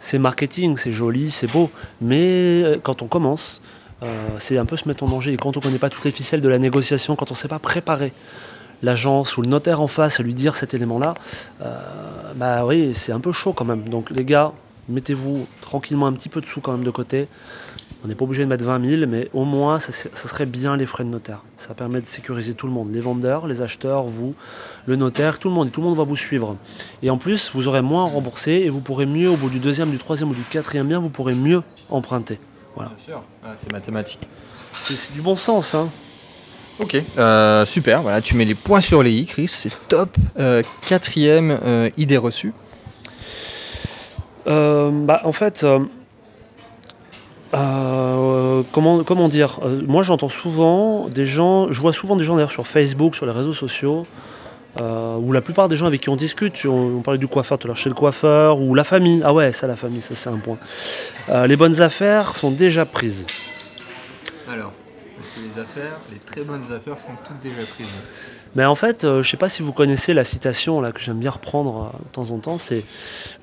C'est 0.00 0.18
marketing, 0.18 0.78
c'est 0.78 0.92
joli, 0.92 1.30
c'est 1.30 1.46
beau, 1.46 1.68
mais 2.00 2.64
quand 2.82 3.02
on 3.02 3.06
commence, 3.06 3.60
c'est 4.38 4.56
un 4.56 4.64
peu 4.64 4.78
se 4.78 4.88
mettre 4.88 5.04
en 5.04 5.08
danger. 5.08 5.34
Et 5.34 5.36
quand 5.36 5.58
on 5.58 5.60
ne 5.60 5.64
connaît 5.64 5.78
pas 5.78 5.90
toutes 5.90 6.04
les 6.04 6.10
ficelles 6.10 6.40
de 6.40 6.48
la 6.48 6.58
négociation, 6.58 7.16
quand 7.16 7.30
on 7.30 7.34
ne 7.34 7.38
sait 7.38 7.48
pas 7.48 7.58
préparer 7.58 8.12
l'agence 8.82 9.36
ou 9.36 9.42
le 9.42 9.48
notaire 9.48 9.80
en 9.80 9.86
face 9.86 10.20
à 10.20 10.22
lui 10.22 10.34
dire 10.34 10.54
cet 10.54 10.74
élément-là, 10.74 11.14
bah 12.36 12.64
oui, 12.64 12.92
c'est 12.94 13.12
un 13.12 13.20
peu 13.20 13.32
chaud 13.32 13.52
quand 13.52 13.64
même. 13.64 13.88
Donc 13.88 14.10
les 14.10 14.24
gars, 14.24 14.52
mettez-vous 14.88 15.46
tranquillement 15.60 16.06
un 16.06 16.12
petit 16.12 16.28
peu 16.28 16.40
de 16.40 16.46
sous 16.46 16.60
quand 16.60 16.72
même 16.72 16.84
de 16.84 16.90
côté. 16.90 17.28
On 18.04 18.08
n'est 18.08 18.16
pas 18.16 18.24
obligé 18.24 18.42
de 18.42 18.48
mettre 18.48 18.64
20 18.64 18.84
000, 18.84 19.06
mais 19.06 19.28
au 19.32 19.44
moins, 19.44 19.78
ça, 19.78 19.92
serait 19.92 20.46
bien 20.46 20.76
les 20.76 20.86
frais 20.86 21.04
de 21.04 21.08
notaire. 21.08 21.42
Ça 21.56 21.72
permet 21.72 22.00
de 22.00 22.06
sécuriser 22.06 22.54
tout 22.54 22.66
le 22.66 22.72
monde, 22.72 22.92
les 22.92 22.98
vendeurs, 22.98 23.46
les 23.46 23.62
acheteurs, 23.62 24.02
vous, 24.04 24.34
le 24.86 24.96
notaire, 24.96 25.38
tout 25.38 25.48
le 25.48 25.54
monde. 25.54 25.68
Et 25.68 25.70
tout 25.70 25.80
le 25.80 25.86
monde 25.86 25.96
va 25.96 26.02
vous 26.02 26.16
suivre. 26.16 26.56
Et 27.04 27.10
en 27.10 27.16
plus, 27.16 27.52
vous 27.54 27.68
aurez 27.68 27.80
moins 27.80 28.04
remboursé 28.04 28.50
et 28.50 28.70
vous 28.70 28.80
pourrez 28.80 29.06
mieux, 29.06 29.30
au 29.30 29.36
bout 29.36 29.50
du 29.50 29.60
deuxième, 29.60 29.90
du 29.90 29.98
troisième 29.98 30.30
ou 30.30 30.34
du 30.34 30.42
quatrième 30.42 30.88
bien, 30.88 30.98
vous 30.98 31.10
pourrez 31.10 31.36
mieux 31.36 31.62
emprunter. 31.90 32.40
Voilà. 32.74 32.90
Bien 32.96 33.04
sûr, 33.04 33.22
c'est 33.56 33.70
mathématique. 33.70 34.26
C'est 34.80 35.12
du 35.12 35.20
bon 35.20 35.36
sens. 35.36 35.76
Hein. 35.76 35.88
Ok, 36.80 36.96
euh, 37.18 37.64
super. 37.66 38.02
Voilà, 38.02 38.20
tu 38.20 38.34
mets 38.34 38.44
les 38.44 38.54
points 38.54 38.80
sur 38.80 39.02
les 39.02 39.12
i, 39.12 39.26
Chris. 39.26 39.48
C'est 39.48 39.72
top. 39.88 40.16
Euh, 40.38 40.62
quatrième 40.86 41.58
euh, 41.64 41.90
idée 41.96 42.16
reçue. 42.16 42.52
bah, 44.46 45.20
en 45.24 45.32
fait 45.32 45.64
comment, 47.52 49.04
comment 49.04 49.28
dire 49.28 49.60
Moi, 49.86 50.02
j'entends 50.02 50.30
souvent 50.30 51.08
des 51.08 51.26
gens, 51.26 51.70
je 51.70 51.80
vois 51.80 51.92
souvent 51.92 52.16
des 52.16 52.24
gens 52.24 52.34
d'ailleurs 52.34 52.50
sur 52.50 52.66
Facebook, 52.66 53.14
sur 53.14 53.26
les 53.26 53.32
réseaux 53.32 53.52
sociaux, 53.52 54.06
où 54.80 55.32
la 55.32 55.42
plupart 55.42 55.68
des 55.68 55.76
gens 55.76 55.86
avec 55.86 56.00
qui 56.00 56.08
on 56.08 56.16
discute, 56.16 56.64
on, 56.64 57.02
parlait 57.02 57.18
du 57.18 57.28
coiffeur 57.28 57.58
tout 57.58 57.66
à 57.66 57.68
l'heure, 57.68 57.76
chez 57.76 57.90
le 57.90 57.94
coiffeur, 57.94 58.58
ou 58.58 58.74
la 58.74 58.84
famille. 58.84 59.20
Ah 59.24 59.34
ouais, 59.34 59.52
ça, 59.52 59.66
la 59.66 59.76
famille, 59.76 60.00
ça, 60.00 60.14
c'est 60.14 60.30
un 60.30 60.38
point. 60.38 60.56
les 61.46 61.56
bonnes 61.56 61.82
affaires 61.82 62.34
sont 62.34 62.50
déjà 62.50 62.86
prises. 62.86 63.26
Alors, 64.50 64.72
les 65.54 65.62
affaires, 65.62 65.98
les 66.10 66.18
très 66.18 66.42
bonnes 66.42 66.72
affaires 66.72 66.98
sont 66.98 67.14
toutes 67.26 67.38
déjà 67.38 67.66
prises 67.74 67.86
mais 68.54 68.66
en 68.66 68.74
fait, 68.74 69.00
je 69.02 69.16
ne 69.16 69.22
sais 69.22 69.38
pas 69.38 69.48
si 69.48 69.62
vous 69.62 69.72
connaissez 69.72 70.12
la 70.12 70.24
citation 70.24 70.82
là, 70.82 70.92
que 70.92 71.00
j'aime 71.00 71.18
bien 71.18 71.30
reprendre 71.30 71.90
de 71.98 72.08
temps 72.12 72.30
en 72.32 72.38
temps, 72.38 72.58
c'est 72.58 72.84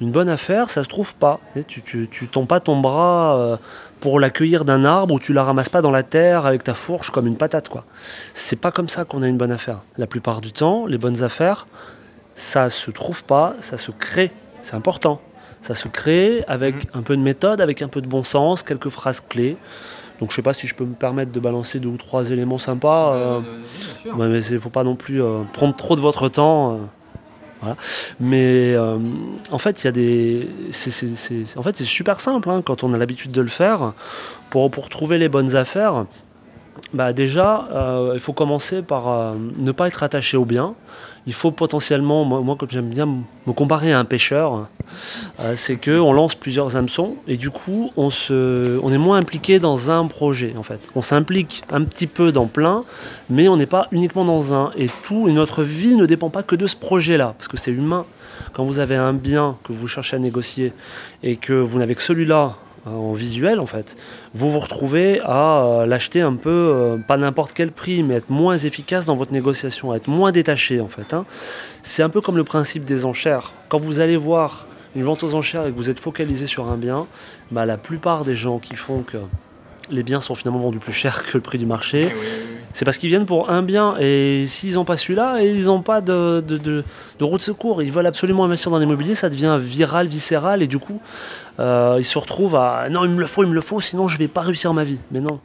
une 0.02 0.12
bonne 0.12 0.30
affaire, 0.30 0.69
ça 0.69 0.84
se 0.84 0.88
trouve 0.88 1.15
pas. 1.15 1.39
tu, 1.67 1.82
tu, 1.82 2.08
tu 2.12 2.28
tends 2.28 2.45
pas 2.45 2.60
ton 2.60 2.80
bras 2.80 3.58
pour 4.00 4.19
l'accueillir 4.19 4.65
d'un 4.65 4.86
arbre 4.86 5.15
où 5.15 5.19
tu 5.19 5.34
la 5.34 5.43
ramasses 5.43 5.69
pas 5.69 5.82
dans 5.82 5.91
la 5.91 6.04
terre 6.04 6.45
avec 6.45 6.63
ta 6.63 6.74
fourche 6.74 7.12
comme 7.12 7.28
une 7.28 7.38
patate 7.38 7.69
quoi. 7.69 7.86
C'est 8.34 8.56
pas 8.56 8.72
comme 8.72 8.89
ça 8.89 9.06
qu'on 9.06 9.22
a 9.22 9.28
une 9.28 9.38
bonne 9.38 9.52
affaire. 9.52 9.80
La 9.98 10.08
plupart 10.08 10.41
du 10.41 10.52
temps, 10.52 10.86
les 10.86 10.98
bonnes 10.98 11.24
affaires, 11.24 11.65
ça 12.36 12.69
se 12.69 12.91
trouve 12.91 13.24
pas, 13.24 13.56
ça 13.62 13.78
se 13.78 13.91
crée. 13.91 14.32
C'est 14.63 14.76
important. 14.76 15.22
Ça 15.62 15.74
se 15.74 15.88
crée 15.88 16.45
avec 16.48 16.76
mmh. 16.76 16.98
un 16.98 17.02
peu 17.02 17.17
de 17.17 17.22
méthode, 17.22 17.62
avec 17.62 17.82
un 17.82 17.89
peu 17.89 18.02
de 18.02 18.08
bon 18.08 18.24
sens, 18.24 18.63
quelques 18.63 18.89
phrases 18.89 19.22
clés. 19.22 19.58
Donc 20.19 20.32
je 20.32 20.36
sais 20.36 20.41
pas 20.41 20.53
si 20.53 20.67
je 20.67 20.75
peux 20.75 20.86
me 20.86 20.93
permettre 20.93 21.32
de 21.32 21.39
balancer 21.39 21.79
deux 21.79 21.89
ou 21.89 21.97
trois 21.97 22.29
éléments 22.29 22.58
sympas. 22.58 23.13
Euh, 23.13 23.39
mais 24.17 24.41
il 24.43 24.60
faut 24.60 24.69
pas 24.69 24.84
non 24.84 24.95
plus 24.95 25.21
euh, 25.21 25.43
prendre 25.53 25.75
trop 25.75 25.95
de 25.95 26.01
votre 26.01 26.29
temps. 26.29 26.73
Euh. 26.73 26.77
Mais 28.19 28.73
euh, 28.73 28.97
en 29.51 29.58
fait, 29.58 29.84
il 29.84 29.86
y 29.86 29.88
a 29.88 29.91
des. 29.91 30.49
En 31.58 31.63
fait, 31.63 31.77
c'est 31.77 31.86
super 31.86 32.19
simple 32.19 32.49
hein, 32.49 32.62
quand 32.63 32.84
on 32.84 32.93
a 32.93 32.97
l'habitude 32.97 33.32
de 33.32 33.41
le 33.41 33.49
faire. 33.49 33.93
Pour, 34.49 34.71
pour 34.71 34.89
trouver 34.89 35.17
les 35.17 35.29
bonnes 35.29 35.55
affaires, 35.55 36.05
bah 36.93 37.13
déjà, 37.13 37.67
euh, 37.71 38.12
il 38.13 38.19
faut 38.19 38.34
commencer 38.34 38.82
par 38.82 39.10
euh, 39.10 39.36
ne 39.58 39.71
pas 39.71 39.88
être 39.88 40.03
attaché 40.03 40.38
au 40.38 40.45
bien 40.45 40.75
il 41.27 41.34
faut 41.34 41.51
potentiellement, 41.51 42.25
moi, 42.25 42.55
comme 42.58 42.69
j'aime 42.69 42.89
bien 42.89 43.05
me 43.05 43.53
comparer 43.53 43.91
à 43.93 43.99
un 43.99 44.05
pêcheur, 44.05 44.67
euh, 45.39 45.53
c'est 45.55 45.75
que 45.75 45.99
on 45.99 46.13
lance 46.13 46.36
plusieurs 46.36 46.75
hameçons 46.75 47.15
et 47.27 47.38
du 47.38 47.49
coup 47.49 47.91
on, 47.97 48.10
se, 48.10 48.79
on 48.82 48.91
est 48.91 48.97
moins 48.97 49.17
impliqué 49.17 49.60
dans 49.60 49.91
un 49.91 50.08
projet 50.08 50.53
en 50.58 50.63
fait. 50.63 50.79
On 50.95 51.01
s'implique 51.01 51.63
un 51.71 51.84
petit 51.84 52.08
peu 52.08 52.32
dans 52.32 52.47
plein, 52.47 52.82
mais 53.29 53.47
on 53.47 53.58
n'est 53.58 53.65
pas 53.65 53.88
uniquement 53.91 54.25
dans 54.25 54.53
un. 54.53 54.71
Et 54.77 54.88
tout, 55.03 55.27
et 55.27 55.34
notre 55.34 55.63
vie 55.63 55.95
ne 55.95 56.05
dépend 56.05 56.29
pas 56.29 56.43
que 56.43 56.55
de 56.55 56.67
ce 56.67 56.75
projet-là, 56.75 57.36
parce 57.38 57.47
que 57.47 57.58
c'est 57.58 57.71
humain. 57.71 58.05
Quand 58.53 58.63
vous 58.63 58.79
avez 58.79 58.95
un 58.95 59.13
bien 59.13 59.58
que 59.63 59.73
vous 59.73 59.88
cherchez 59.88 60.15
à 60.15 60.19
négocier 60.19 60.73
et 61.23 61.36
que 61.36 61.53
vous 61.53 61.77
n'avez 61.77 61.95
que 61.95 62.01
celui-là 62.01 62.55
en 62.89 63.13
visuel 63.13 63.60
en 63.60 63.65
fait, 63.65 63.95
vous 64.34 64.52
vous 64.52 64.60
retrouvez 64.60 65.21
à 65.23 65.63
euh, 65.63 65.86
l'acheter 65.86 66.21
un 66.21 66.36
peu, 66.36 66.49
euh, 66.49 66.97
pas 66.97 67.17
n'importe 67.17 67.54
quel 67.54 67.71
prix, 67.71 68.04
mais 68.04 68.15
être 68.15 68.30
moins 68.30 68.58
efficace 68.58 69.06
dans 69.06 69.15
votre 69.15 69.32
négociation, 69.32 69.93
être 69.93 70.08
moins 70.08 70.32
détaché 70.32 70.82
en 70.82 70.88
fait. 70.88 71.13
Hein. 71.13 71.25
C'est 71.84 72.04
un 72.04 72.10
peu 72.10 72.21
comme 72.21 72.38
le 72.38 72.43
principe 72.43 72.86
des 72.86 73.06
enchères. 73.06 73.54
Quand 73.69 73.80
vous 73.80 73.99
allez 73.99 74.17
voir 74.17 74.67
une 74.95 75.04
vente 75.04 75.23
aux 75.23 75.34
enchères 75.36 75.65
et 75.67 75.71
que 75.71 75.78
vous 75.78 75.89
êtes 75.89 75.99
focalisé 75.99 76.45
sur 76.45 76.67
un 76.69 76.78
bien, 76.78 77.06
bah, 77.52 77.65
la 77.65 77.78
plupart 77.78 78.23
des 78.23 78.36
gens 78.36 78.60
qui 78.60 78.75
font 78.75 79.02
que 79.02 79.17
les 79.91 80.04
biens 80.04 80.21
sont 80.21 80.36
finalement 80.36 80.60
vendus 80.60 80.80
plus 80.80 80.93
cher 80.93 81.23
que 81.23 81.38
le 81.38 81.41
prix 81.41 81.58
du 81.58 81.65
marché. 81.65 82.13
C'est 82.73 82.86
parce 82.86 82.97
qu'ils 82.97 83.10
viennent 83.10 83.25
pour 83.25 83.49
un 83.49 83.62
bien 83.62 83.95
et 83.99 84.45
s'ils 84.47 84.75
n'ont 84.75 84.86
pas 84.86 84.95
celui-là, 84.97 85.41
ils 85.41 85.65
n'ont 85.65 85.82
pas 85.82 86.01
de, 86.01 86.43
de, 86.45 86.58
de, 86.58 86.84
roue 87.21 87.38
de 87.38 87.41
secours. 87.41 87.82
Ils 87.82 87.91
veulent 87.91 88.05
absolument 88.05 88.45
investir 88.45 88.71
dans 88.71 88.79
l'immobilier, 88.79 89.15
ça 89.15 89.29
devient 89.29 89.58
viral, 89.60 90.08
viscéral 90.08 90.62
et 90.62 90.67
du 90.67 90.77
coup, 90.77 91.01
euh, 91.60 91.95
ils 91.97 92.05
se 92.05 92.17
retrouvent 92.17 92.55
à 92.55 92.88
non, 92.89 93.03
il 93.05 93.12
me 93.12 93.19
le 93.19 93.27
faut, 93.27 93.43
il 93.43 93.49
me 93.49 93.55
le 93.55 93.62
faut, 93.62 93.82
sinon 93.82 94.08
je 94.08 94.15
ne 94.15 94.19
vais 94.19 94.27
pas 94.27 94.41
réussir 94.41 94.73
ma 94.73 94.84
vie. 94.84 94.99
Mais 95.12 95.19
non. 95.19 95.39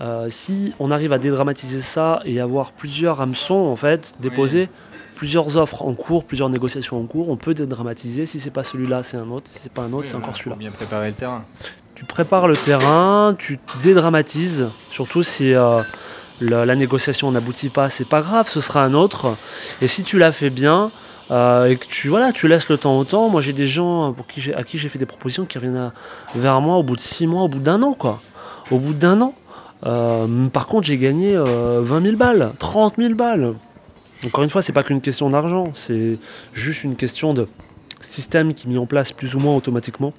Euh, 0.00 0.26
si 0.28 0.74
on 0.80 0.90
arrive 0.90 1.12
à 1.12 1.18
dédramatiser 1.18 1.80
ça 1.80 2.20
et 2.24 2.40
avoir 2.40 2.72
plusieurs 2.72 3.20
hameçons 3.20 3.54
en 3.54 3.76
fait 3.76 4.14
déposés, 4.20 4.68
plusieurs 5.14 5.56
offres 5.56 5.82
en 5.82 5.94
cours, 5.94 6.24
plusieurs 6.24 6.50
négociations 6.50 7.00
en 7.00 7.04
cours, 7.04 7.28
on 7.28 7.36
peut 7.36 7.54
dédramatiser. 7.54 8.26
Si 8.26 8.40
c'est 8.40 8.50
pas 8.50 8.64
celui-là, 8.64 9.04
c'est 9.04 9.16
un 9.16 9.30
autre. 9.30 9.48
Si 9.48 9.60
c'est 9.60 9.72
pas 9.72 9.82
un 9.82 9.92
autre, 9.92 10.08
c'est 10.08 10.16
encore 10.16 10.36
celui-là. 10.36 10.56
Bien 10.56 10.72
préparer 10.72 11.08
le 11.08 11.14
terrain 11.14 11.44
tu 11.94 12.04
prépares 12.04 12.48
le 12.48 12.56
terrain, 12.56 13.36
tu 13.38 13.58
dédramatises, 13.82 14.68
surtout 14.90 15.22
si 15.22 15.54
euh, 15.54 15.82
la, 16.48 16.76
négociation 16.76 17.30
n'aboutit 17.30 17.68
pas, 17.68 17.88
c'est 17.88 18.08
pas 18.08 18.22
grave, 18.22 18.48
ce 18.48 18.60
sera 18.60 18.84
un 18.84 18.94
autre. 18.94 19.36
Et 19.82 19.88
si 19.88 20.02
tu 20.02 20.18
l'as 20.18 20.32
fait 20.32 20.50
bien, 20.50 20.90
euh, 21.30 21.66
et 21.66 21.76
que 21.76 21.86
tu, 21.86 22.08
voilà, 22.08 22.32
tu 22.32 22.48
laisses 22.48 22.68
le 22.68 22.76
temps 22.76 22.98
au 22.98 23.04
temps, 23.04 23.28
moi 23.28 23.40
j'ai 23.40 23.52
des 23.52 23.66
gens 23.66 24.12
pour 24.12 24.26
qui 24.26 24.52
à 24.52 24.62
qui 24.62 24.78
j'ai 24.78 24.88
fait 24.88 24.98
des 24.98 25.06
propositions 25.06 25.46
qui 25.46 25.56
reviennent 25.58 25.90
vers 26.34 26.60
moi 26.60 26.76
au 26.76 26.82
bout 26.82 26.96
de 26.96 27.00
six 27.00 27.26
mois, 27.26 27.42
au 27.42 27.48
bout 27.48 27.60
d'un 27.60 27.82
an, 27.82 27.94
quoi. 27.94 28.20
Au 28.70 28.78
bout 28.78 28.94
d'un 28.94 29.20
an. 29.20 29.34
Euh, 29.86 30.46
par 30.48 30.66
contre, 30.66 30.86
j'ai 30.86 30.96
gagné 30.96 31.36
20 31.36 32.02
000 32.02 32.16
balles, 32.16 32.52
30 32.58 32.94
000 32.98 33.14
balles. 33.14 33.54
Encore 34.24 34.44
une 34.44 34.50
fois, 34.50 34.62
c'est 34.62 34.72
pas 34.72 34.82
qu'une 34.82 35.00
question 35.00 35.28
d'argent, 35.28 35.72
c'est 35.74 36.18
juste 36.54 36.84
une 36.84 36.96
question 36.96 37.34
de 37.34 37.46
système 38.00 38.54
qui 38.54 38.66
est 38.66 38.70
mis 38.70 38.78
en 38.78 38.86
place 38.86 39.12
plus 39.12 39.34
ou 39.34 39.38
moins 39.38 39.54
automatiquement 39.54 40.14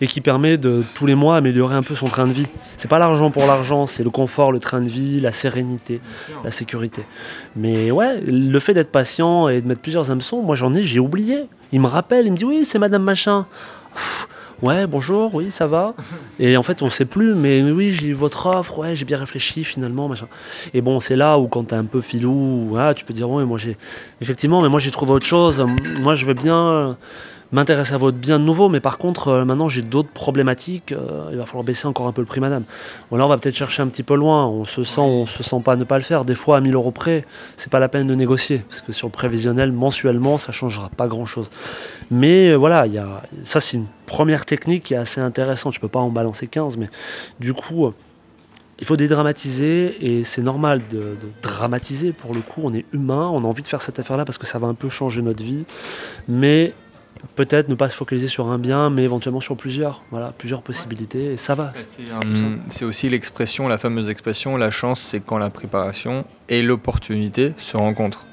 et 0.00 0.06
qui 0.06 0.20
permet 0.20 0.56
de 0.56 0.82
tous 0.94 1.06
les 1.06 1.14
mois 1.14 1.36
améliorer 1.36 1.74
un 1.76 1.82
peu 1.82 1.94
son 1.94 2.06
train 2.06 2.26
de 2.26 2.32
vie. 2.32 2.46
C'est 2.76 2.88
pas 2.88 2.98
l'argent 2.98 3.30
pour 3.30 3.46
l'argent, 3.46 3.86
c'est 3.86 4.02
le 4.02 4.10
confort, 4.10 4.52
le 4.52 4.60
train 4.60 4.80
de 4.80 4.88
vie, 4.88 5.20
la 5.20 5.32
sérénité, 5.32 6.00
la 6.44 6.50
sécurité. 6.50 7.04
Mais 7.56 7.90
ouais, 7.90 8.20
le 8.20 8.58
fait 8.58 8.74
d'être 8.74 8.92
patient 8.92 9.48
et 9.48 9.60
de 9.60 9.68
mettre 9.68 9.80
plusieurs 9.80 10.10
hameçons, 10.10 10.42
moi 10.42 10.56
j'en 10.56 10.74
ai, 10.74 10.82
j'ai 10.82 11.00
oublié. 11.00 11.44
Il 11.72 11.80
me 11.80 11.86
rappelle, 11.86 12.26
il 12.26 12.32
me 12.32 12.36
dit 12.36 12.44
oui, 12.44 12.64
c'est 12.64 12.78
Madame 12.78 13.02
Machin. 13.02 13.46
Ouais, 14.62 14.86
bonjour, 14.86 15.34
oui, 15.34 15.50
ça 15.50 15.66
va. 15.66 15.94
Et 16.38 16.56
en 16.56 16.62
fait, 16.62 16.80
on 16.80 16.88
sait 16.88 17.04
plus, 17.04 17.34
mais 17.34 17.60
oui, 17.70 17.90
j'ai 17.90 18.12
votre 18.12 18.46
offre, 18.46 18.78
ouais, 18.78 18.94
j'ai 18.94 19.04
bien 19.04 19.18
réfléchi 19.18 19.64
finalement, 19.64 20.08
machin. 20.08 20.26
Et 20.72 20.80
bon, 20.80 21.00
c'est 21.00 21.16
là 21.16 21.38
où 21.38 21.48
quand 21.48 21.64
t'es 21.64 21.74
un 21.74 21.84
peu 21.84 22.00
filou, 22.00 22.74
ah, 22.78 22.94
tu 22.94 23.04
peux 23.04 23.12
dire, 23.12 23.28
ouais, 23.28 23.44
moi 23.44 23.58
j'ai. 23.58 23.76
Effectivement, 24.20 24.62
mais 24.62 24.68
moi 24.68 24.80
j'ai 24.80 24.90
trouvé 24.90 25.12
autre 25.12 25.26
chose. 25.26 25.62
Moi, 26.00 26.14
je 26.14 26.24
veux 26.24 26.34
bien 26.34 26.96
m'intéresse 27.52 27.92
à 27.92 27.98
votre 27.98 28.16
bien 28.16 28.38
de 28.38 28.44
nouveau, 28.44 28.68
mais 28.68 28.80
par 28.80 28.98
contre, 28.98 29.28
euh, 29.28 29.44
maintenant 29.44 29.68
j'ai 29.68 29.82
d'autres 29.82 30.10
problématiques, 30.10 30.92
euh, 30.92 31.28
il 31.30 31.38
va 31.38 31.46
falloir 31.46 31.64
baisser 31.64 31.86
encore 31.86 32.06
un 32.06 32.12
peu 32.12 32.20
le 32.20 32.26
prix, 32.26 32.40
madame. 32.40 32.64
Bon, 33.10 33.16
là, 33.16 33.24
on 33.26 33.28
va 33.28 33.36
peut-être 33.36 33.54
chercher 33.54 33.82
un 33.82 33.88
petit 33.88 34.02
peu 34.02 34.14
loin, 34.14 34.46
on 34.46 34.64
se 34.64 34.84
sent, 34.84 35.00
on 35.00 35.26
se 35.26 35.42
sent 35.42 35.60
pas 35.64 35.76
ne 35.76 35.84
pas 35.84 35.98
le 35.98 36.04
faire. 36.04 36.24
Des 36.24 36.34
fois, 36.34 36.56
à 36.56 36.60
1000 36.60 36.74
euros 36.74 36.90
près, 36.90 37.24
c'est 37.56 37.70
pas 37.70 37.78
la 37.78 37.88
peine 37.88 38.06
de 38.06 38.14
négocier, 38.14 38.62
parce 38.68 38.80
que 38.80 38.92
sur 38.92 39.06
le 39.06 39.12
prévisionnel, 39.12 39.72
mensuellement, 39.72 40.38
ça 40.38 40.52
changera 40.52 40.88
pas 40.90 41.06
grand-chose. 41.06 41.50
Mais 42.10 42.50
euh, 42.50 42.56
voilà, 42.56 42.86
y 42.86 42.98
a, 42.98 43.22
ça 43.44 43.60
c'est 43.60 43.76
une 43.76 43.86
première 44.06 44.44
technique 44.44 44.84
qui 44.84 44.94
est 44.94 44.98
assez 44.98 45.20
intéressante, 45.20 45.74
je 45.74 45.80
peux 45.80 45.88
pas 45.88 46.00
en 46.00 46.10
balancer 46.10 46.46
15, 46.46 46.76
mais 46.76 46.88
du 47.40 47.54
coup... 47.54 47.92
il 48.80 48.86
faut 48.86 48.96
dédramatiser 48.96 49.94
et 50.04 50.24
c'est 50.24 50.42
normal 50.42 50.82
de, 50.90 50.98
de, 50.98 51.28
dramatiser 51.42 52.12
pour 52.12 52.34
le 52.34 52.40
coup. 52.40 52.60
On 52.64 52.74
est 52.74 52.84
humain, 52.92 53.30
on 53.32 53.44
a 53.44 53.46
envie 53.46 53.62
de 53.62 53.68
faire 53.68 53.80
cette 53.80 54.00
affaire-là 54.00 54.24
parce 54.24 54.36
que 54.36 54.46
ça 54.46 54.58
va 54.58 54.66
un 54.66 54.74
peu 54.74 54.88
changer 54.88 55.22
notre 55.22 55.44
vie. 55.44 55.64
Mais 56.26 56.74
peut-être 57.34 57.68
ne 57.68 57.74
pas 57.74 57.88
se 57.88 57.96
focaliser 57.96 58.28
sur 58.28 58.46
un 58.48 58.58
bien, 58.58 58.90
mais 58.90 59.02
éventuellement 59.02 59.40
sur 59.40 59.56
plusieurs. 59.56 60.02
Voilà, 60.10 60.32
plusieurs 60.36 60.62
possibilités, 60.62 61.32
et 61.32 61.36
ça 61.36 61.54
va. 61.54 61.72
C'est 62.70 62.84
aussi 62.84 63.08
l'expression, 63.08 63.68
la 63.68 63.78
fameuse 63.78 64.08
expression, 64.08 64.56
la 64.56 64.70
chance, 64.70 65.00
c'est 65.00 65.20
quand 65.20 65.38
la 65.38 65.50
préparation 65.50 66.24
et 66.48 66.62
l'opportunité 66.62 67.54
se 67.56 67.76
rencontrent. 67.76 68.26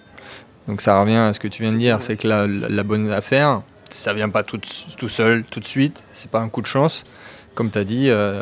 Donc 0.68 0.82
ça 0.82 1.00
revient 1.02 1.16
à 1.16 1.34
ce 1.34 1.40
que 1.40 1.48
tu 1.48 1.64
viens 1.64 1.74
de 1.74 1.78
dire, 1.78 2.02
c'est 2.02 2.18
que 2.18 2.28
la, 2.28 2.48
la, 2.48 2.84
bonne 2.84 3.10
affaire, 3.12 3.62
ça 3.90 4.14
vient 4.14 4.30
pas 4.30 4.44
tout, 4.44 4.60
tout 4.98 5.08
seul, 5.08 5.44
tout 5.44 5.60
de 5.60 5.66
suite, 5.66 6.04
c'est 6.12 6.30
pas 6.30 6.40
un 6.40 6.50
coup 6.50 6.62
de 6.62 6.68
chance. 6.68 7.04
Comme 7.56 7.70
tu 7.70 7.78
as 7.78 7.84
dit, 7.84 8.06
il 8.06 8.12
euh, 8.12 8.42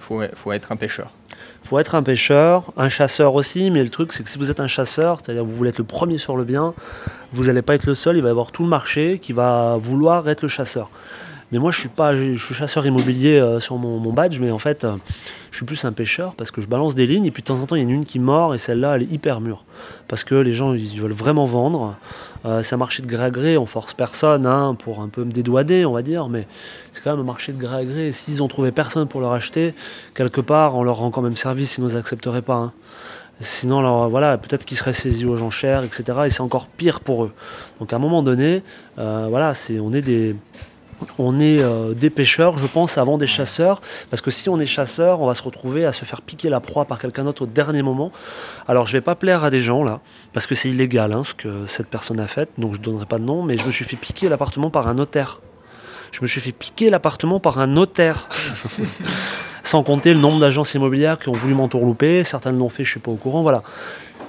faut, 0.00 0.22
faut 0.34 0.52
être 0.52 0.72
un 0.72 0.76
pêcheur 0.76 1.12
faut 1.70 1.78
être 1.78 1.94
un 1.94 2.02
pêcheur, 2.02 2.72
un 2.76 2.88
chasseur 2.88 3.34
aussi, 3.36 3.70
mais 3.70 3.84
le 3.84 3.90
truc 3.90 4.12
c'est 4.12 4.24
que 4.24 4.30
si 4.30 4.38
vous 4.38 4.50
êtes 4.50 4.58
un 4.58 4.66
chasseur, 4.66 5.18
c'est-à-dire 5.22 5.44
vous 5.44 5.54
voulez 5.54 5.70
être 5.70 5.78
le 5.78 5.84
premier 5.84 6.18
sur 6.18 6.36
le 6.36 6.42
bien, 6.42 6.74
vous 7.32 7.44
n'allez 7.44 7.62
pas 7.62 7.76
être 7.76 7.86
le 7.86 7.94
seul, 7.94 8.16
il 8.16 8.22
va 8.22 8.28
y 8.28 8.30
avoir 8.30 8.50
tout 8.50 8.64
le 8.64 8.68
marché 8.68 9.20
qui 9.20 9.32
va 9.32 9.76
vouloir 9.80 10.28
être 10.28 10.42
le 10.42 10.48
chasseur. 10.48 10.90
Mais 11.52 11.58
moi, 11.58 11.72
je 11.72 11.80
suis 11.80 11.88
pas, 11.88 12.14
je 12.14 12.34
suis 12.34 12.54
chasseur 12.54 12.86
immobilier 12.86 13.38
euh, 13.38 13.58
sur 13.58 13.76
mon, 13.76 14.12
badge, 14.12 14.38
mais 14.38 14.52
en 14.52 14.58
fait, 14.58 14.84
euh, 14.84 14.96
je 15.50 15.56
suis 15.56 15.66
plus 15.66 15.84
un 15.84 15.92
pêcheur 15.92 16.34
parce 16.34 16.52
que 16.52 16.60
je 16.60 16.68
balance 16.68 16.94
des 16.94 17.06
lignes 17.06 17.26
et 17.26 17.32
puis 17.32 17.42
de 17.42 17.48
temps 17.48 17.60
en 17.60 17.66
temps, 17.66 17.74
il 17.74 17.82
y 17.82 17.86
en 17.86 17.88
a 17.88 17.92
une 17.92 18.04
qui 18.04 18.20
mord 18.20 18.54
et 18.54 18.58
celle-là, 18.58 18.96
elle 18.96 19.02
est 19.02 19.12
hyper 19.12 19.40
mûre 19.40 19.64
parce 20.06 20.22
que 20.22 20.36
les 20.36 20.52
gens, 20.52 20.74
ils 20.74 21.00
veulent 21.00 21.10
vraiment 21.12 21.46
vendre. 21.46 21.96
Euh, 22.46 22.62
c'est 22.62 22.76
un 22.76 22.78
marché 22.78 23.02
de 23.02 23.08
gré 23.08 23.24
à 23.24 23.30
gré, 23.30 23.58
on 23.58 23.66
force 23.66 23.94
personne 23.94 24.46
hein, 24.46 24.76
pour 24.78 25.00
un 25.00 25.08
peu 25.08 25.24
me 25.24 25.32
dédouaner, 25.32 25.84
on 25.84 25.92
va 25.92 26.02
dire, 26.02 26.28
mais 26.28 26.46
c'est 26.92 27.02
quand 27.02 27.10
même 27.10 27.20
un 27.20 27.24
marché 27.24 27.52
de 27.52 27.58
gré 27.58 27.76
à 27.76 27.84
gré. 27.84 28.12
S'ils 28.12 28.42
ont 28.44 28.48
trouvé 28.48 28.70
personne 28.70 29.08
pour 29.08 29.20
leur 29.20 29.32
acheter, 29.32 29.74
quelque 30.14 30.40
part, 30.40 30.76
on 30.76 30.84
leur 30.84 30.98
rend 30.98 31.10
quand 31.10 31.22
même 31.22 31.36
service, 31.36 31.78
ils 31.78 31.84
n'accepteraient 31.84 32.42
pas. 32.42 32.54
Hein. 32.54 32.72
Sinon, 33.40 34.08
voilà, 34.08 34.36
peut-être 34.36 34.66
qu'ils 34.66 34.76
seraient 34.76 34.92
saisis 34.92 35.24
aux 35.24 35.36
gens 35.36 35.50
chers, 35.50 35.82
etc. 35.82 36.04
Et 36.26 36.30
c'est 36.30 36.42
encore 36.42 36.66
pire 36.66 37.00
pour 37.00 37.24
eux. 37.24 37.32
Donc 37.78 37.90
à 37.94 37.96
un 37.96 37.98
moment 37.98 38.22
donné, 38.22 38.62
voilà, 38.98 39.54
c'est, 39.54 39.80
on 39.80 39.94
est 39.94 40.02
des, 40.02 40.36
on 41.18 41.40
est 41.40 41.60
euh, 41.60 41.94
des 41.94 42.10
pêcheurs, 42.10 42.58
je 42.58 42.66
pense, 42.66 42.98
avant 42.98 43.18
des 43.18 43.26
chasseurs. 43.26 43.80
Parce 44.10 44.20
que 44.20 44.30
si 44.30 44.48
on 44.48 44.58
est 44.58 44.66
chasseur, 44.66 45.20
on 45.20 45.26
va 45.26 45.34
se 45.34 45.42
retrouver 45.42 45.84
à 45.84 45.92
se 45.92 46.04
faire 46.04 46.22
piquer 46.22 46.48
la 46.48 46.60
proie 46.60 46.84
par 46.84 46.98
quelqu'un 46.98 47.24
d'autre 47.24 47.42
au 47.42 47.46
dernier 47.46 47.82
moment. 47.82 48.12
Alors 48.68 48.86
je 48.86 48.92
vais 48.92 49.00
pas 49.00 49.14
plaire 49.14 49.44
à 49.44 49.50
des 49.50 49.60
gens 49.60 49.82
là, 49.82 50.00
parce 50.32 50.46
que 50.46 50.54
c'est 50.54 50.68
illégal 50.68 51.12
hein, 51.12 51.22
ce 51.24 51.34
que 51.34 51.66
cette 51.66 51.88
personne 51.88 52.20
a 52.20 52.26
fait, 52.26 52.48
donc 52.58 52.74
je 52.74 52.78
ne 52.78 52.84
donnerai 52.84 53.06
pas 53.06 53.18
de 53.18 53.24
nom, 53.24 53.42
mais 53.42 53.56
je 53.56 53.66
me 53.66 53.70
suis 53.70 53.84
fait 53.84 53.96
piquer 53.96 54.28
l'appartement 54.28 54.70
par 54.70 54.88
un 54.88 54.94
notaire. 54.94 55.40
Je 56.12 56.20
me 56.22 56.26
suis 56.26 56.40
fait 56.40 56.52
piquer 56.52 56.90
l'appartement 56.90 57.38
par 57.38 57.58
un 57.58 57.66
notaire. 57.66 58.28
Sans 59.62 59.84
compter 59.84 60.14
le 60.14 60.20
nombre 60.20 60.40
d'agences 60.40 60.74
immobilières 60.74 61.18
qui 61.18 61.28
ont 61.28 61.32
voulu 61.32 61.54
m'entourlouper, 61.54 62.24
certains 62.24 62.50
l'ont 62.50 62.68
fait, 62.68 62.84
je 62.84 62.90
suis 62.90 63.00
pas 63.00 63.12
au 63.12 63.16
courant, 63.16 63.42
voilà 63.42 63.62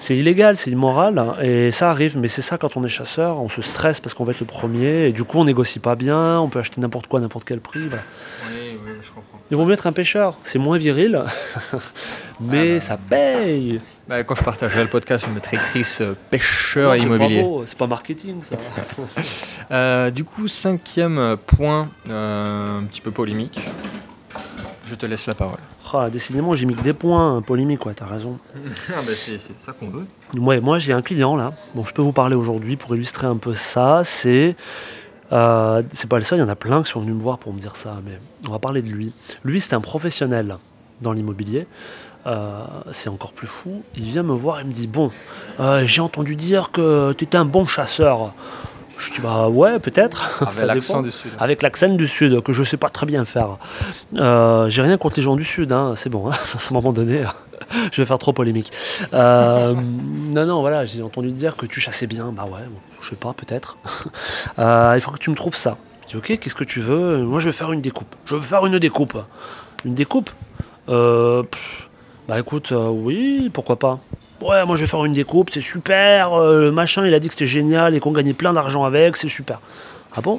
c'est 0.01 0.17
illégal, 0.17 0.57
c'est 0.57 0.71
immoral, 0.71 1.19
hein, 1.19 1.35
et 1.41 1.71
ça 1.71 1.91
arrive, 1.91 2.17
mais 2.17 2.27
c'est 2.27 2.41
ça 2.41 2.57
quand 2.57 2.75
on 2.75 2.83
est 2.83 2.89
chasseur, 2.89 3.39
on 3.39 3.49
se 3.49 3.61
stresse 3.61 3.99
parce 3.99 4.15
qu'on 4.15 4.23
va 4.23 4.31
être 4.31 4.39
le 4.39 4.47
premier, 4.47 5.05
et 5.05 5.13
du 5.13 5.23
coup 5.23 5.37
on 5.37 5.43
négocie 5.43 5.77
pas 5.77 5.95
bien, 5.95 6.39
on 6.39 6.49
peut 6.49 6.57
acheter 6.57 6.81
n'importe 6.81 7.05
quoi, 7.05 7.19
n'importe 7.19 7.45
quel 7.45 7.59
prix. 7.59 7.81
Oui, 7.81 8.79
oui, 8.83 8.91
je 9.03 9.09
comprends. 9.11 9.39
Il 9.51 9.57
vaut 9.57 9.65
mieux 9.65 9.73
être 9.73 9.85
un 9.85 9.91
pêcheur, 9.91 10.39
c'est 10.41 10.57
moins 10.57 10.79
viril, 10.79 11.23
mais 12.41 12.77
ah 12.77 12.79
bah. 12.79 12.81
ça 12.81 12.97
paye. 12.97 13.79
Bah, 14.07 14.23
quand 14.23 14.33
je 14.33 14.43
partagerai 14.43 14.81
le 14.81 14.89
podcast, 14.89 15.25
je 15.27 15.33
mettrai 15.33 15.57
Chris 15.57 15.97
euh, 16.01 16.15
pêcheur 16.31 16.95
immobilier. 16.95 17.45
C'est 17.67 17.77
pas 17.77 17.85
marketing 17.85 18.41
ça. 18.41 18.55
euh, 19.71 20.09
du 20.09 20.23
coup, 20.23 20.47
cinquième 20.47 21.37
point, 21.45 21.89
euh, 22.09 22.79
un 22.79 22.83
petit 22.85 23.01
peu 23.01 23.11
polémique. 23.11 23.61
Je 24.91 24.95
te 24.97 25.05
laisse 25.05 25.25
la 25.25 25.35
parole. 25.35 25.57
Ah, 25.93 26.09
décidément, 26.09 26.53
j'ai 26.53 26.65
mis 26.65 26.75
que 26.75 26.81
des 26.81 26.91
points 26.91 27.37
hein, 27.37 27.41
polémiques, 27.41 27.79
quoi, 27.79 27.93
t'as 27.93 28.07
raison. 28.07 28.37
ah, 28.89 28.99
bah 29.07 29.13
c'est 29.15 29.39
ça 29.39 29.71
qu'on 29.71 29.89
veut. 29.89 30.05
Ouais, 30.37 30.59
moi, 30.59 30.79
j'ai 30.79 30.91
un 30.91 31.01
client 31.01 31.37
là, 31.37 31.53
dont 31.75 31.85
je 31.85 31.93
peux 31.93 32.01
vous 32.01 32.11
parler 32.11 32.35
aujourd'hui 32.35 32.75
pour 32.75 32.93
illustrer 32.93 33.25
un 33.25 33.37
peu 33.37 33.53
ça. 33.53 34.01
C'est. 34.03 34.57
Euh, 35.31 35.81
c'est 35.93 36.09
pas 36.09 36.17
le 36.17 36.25
seul, 36.25 36.39
il 36.39 36.41
y 36.41 36.43
en 36.43 36.49
a 36.49 36.57
plein 36.57 36.83
qui 36.83 36.91
sont 36.91 36.99
venus 36.99 37.15
me 37.15 37.21
voir 37.21 37.37
pour 37.37 37.53
me 37.53 37.59
dire 37.61 37.77
ça, 37.77 38.01
mais 38.05 38.19
on 38.45 38.51
va 38.51 38.59
parler 38.59 38.81
de 38.81 38.89
lui. 38.89 39.13
Lui, 39.45 39.61
c'est 39.61 39.73
un 39.73 39.79
professionnel 39.79 40.57
dans 40.99 41.13
l'immobilier. 41.13 41.67
Euh, 42.27 42.65
c'est 42.91 43.07
encore 43.07 43.31
plus 43.31 43.47
fou. 43.47 43.83
Il 43.95 44.03
vient 44.03 44.23
me 44.23 44.33
voir 44.33 44.59
et 44.59 44.65
me 44.65 44.73
dit 44.73 44.87
Bon, 44.87 45.09
euh, 45.61 45.83
j'ai 45.85 46.01
entendu 46.01 46.35
dire 46.35 46.71
que 46.71 47.13
tu 47.13 47.23
étais 47.23 47.37
un 47.37 47.45
bon 47.45 47.65
chasseur. 47.65 48.33
Je 49.01 49.11
dis 49.11 49.19
bah 49.19 49.49
ouais 49.49 49.79
peut-être. 49.79 50.43
Avec 50.45 50.61
l'accent 50.67 51.01
du 51.01 51.09
sud. 51.09 51.31
Avec 51.39 51.61
l'accent 51.63 51.89
du 51.89 52.07
sud 52.07 52.41
que 52.41 52.53
je 52.53 52.61
sais 52.63 52.77
pas 52.77 52.89
très 52.89 53.07
bien 53.07 53.25
faire. 53.25 53.57
Euh, 54.15 54.69
j'ai 54.69 54.83
rien 54.83 54.97
contre 54.97 55.15
les 55.17 55.23
gens 55.23 55.35
du 55.35 55.43
sud, 55.43 55.71
hein, 55.71 55.93
c'est 55.95 56.09
bon. 56.09 56.29
Hein. 56.29 56.35
à 56.53 56.69
un 56.69 56.73
moment 56.73 56.93
donné, 56.93 57.23
je 57.91 58.01
vais 58.01 58.05
faire 58.05 58.19
trop 58.19 58.31
polémique. 58.31 58.71
Euh, 59.13 59.73
non 59.73 60.45
non 60.45 60.61
voilà, 60.61 60.85
j'ai 60.85 61.01
entendu 61.01 61.31
dire 61.31 61.55
que 61.55 61.65
tu 61.65 61.81
chassais 61.81 62.05
bien. 62.05 62.31
Bah 62.31 62.45
ouais, 62.45 62.61
je 63.01 63.09
sais 63.09 63.15
pas 63.15 63.33
peut-être. 63.33 63.77
Euh, 64.59 64.93
il 64.95 65.01
faut 65.01 65.11
que 65.11 65.17
tu 65.17 65.31
me 65.31 65.35
trouves 65.35 65.55
ça. 65.55 65.77
Je 66.03 66.11
dis 66.11 66.17
ok, 66.17 66.39
qu'est-ce 66.39 66.55
que 66.55 66.63
tu 66.63 66.79
veux? 66.79 67.23
Moi 67.23 67.39
je 67.39 67.47
vais 67.47 67.53
faire 67.53 67.71
une 67.71 67.81
découpe. 67.81 68.15
Je 68.25 68.35
veux 68.35 68.41
faire 68.41 68.65
une 68.67 68.77
découpe. 68.77 69.17
Une 69.83 69.95
découpe? 69.95 70.29
Bah 70.87 72.39
écoute, 72.39 72.71
oui, 72.71 73.49
pourquoi 73.51 73.79
pas 73.79 73.99
ouais, 74.41 74.65
moi 74.65 74.75
je 74.75 74.81
vais 74.81 74.87
faire 74.87 75.03
une 75.05 75.13
découpe, 75.13 75.49
c'est 75.51 75.61
super, 75.61 76.33
euh, 76.33 76.61
le 76.65 76.71
machin 76.71 77.05
il 77.05 77.13
a 77.13 77.19
dit 77.19 77.27
que 77.27 77.33
c'était 77.33 77.45
génial 77.45 77.95
et 77.95 77.99
qu'on 77.99 78.11
gagnait 78.11 78.33
plein 78.33 78.53
d'argent 78.53 78.83
avec, 78.83 79.17
c'est 79.17 79.29
super. 79.29 79.59
Ah 80.15 80.21
bon? 80.21 80.37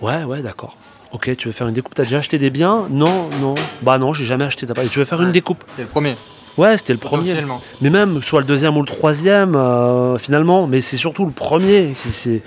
Ouais, 0.00 0.24
ouais, 0.24 0.42
d'accord. 0.42 0.76
Ok, 1.12 1.36
tu 1.36 1.48
veux 1.48 1.52
faire 1.52 1.68
une 1.68 1.74
découpe, 1.74 1.94
t'as 1.94 2.04
déjà 2.04 2.18
acheté 2.18 2.38
des 2.38 2.50
biens? 2.50 2.86
Non, 2.90 3.28
non. 3.40 3.54
Bah 3.82 3.98
non, 3.98 4.14
j'ai 4.14 4.24
jamais 4.24 4.46
acheté. 4.46 4.66
Tu 4.90 4.98
veux 4.98 5.04
faire 5.04 5.20
une 5.20 5.30
découpe? 5.30 5.62
C'était 5.66 5.82
le 5.82 5.88
premier. 5.88 6.16
Ouais, 6.56 6.76
c'était 6.76 6.92
le 6.92 6.98
premier. 6.98 7.34
Mais 7.80 7.90
même, 7.90 8.22
soit 8.22 8.40
le 8.40 8.46
deuxième 8.46 8.76
ou 8.76 8.80
le 8.80 8.86
troisième, 8.86 9.54
euh, 9.56 10.18
finalement, 10.18 10.66
mais 10.66 10.80
c'est 10.80 10.96
surtout 10.96 11.24
le 11.24 11.30
premier. 11.30 11.94
C'est, 11.96 12.42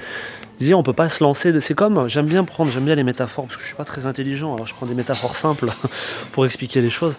on 0.74 0.84
peut 0.84 0.94
pas 0.94 1.10
se 1.10 1.24
lancer. 1.24 1.60
C'est 1.60 1.74
comme, 1.74 2.08
j'aime 2.08 2.26
bien 2.26 2.44
prendre, 2.44 2.72
j'aime 2.72 2.86
bien 2.86 2.96
les 2.96 3.04
métaphores 3.04 3.46
parce 3.46 3.58
que 3.58 3.62
je 3.62 3.68
suis 3.68 3.76
pas 3.76 3.86
très 3.86 4.06
intelligent. 4.06 4.54
Alors 4.54 4.68
je 4.68 4.74
prends 4.74 4.86
des 4.86 4.94
métaphores 4.94 5.36
simples 5.36 5.68
pour 6.32 6.46
expliquer 6.46 6.82
les 6.82 6.89
choses. 6.89 7.18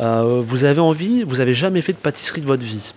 Euh, 0.00 0.42
vous 0.44 0.64
avez 0.64 0.80
envie, 0.80 1.22
vous 1.22 1.40
avez 1.40 1.54
jamais 1.54 1.80
fait 1.80 1.92
de 1.92 1.98
pâtisserie 1.98 2.40
de 2.40 2.46
votre 2.46 2.64
vie. 2.64 2.94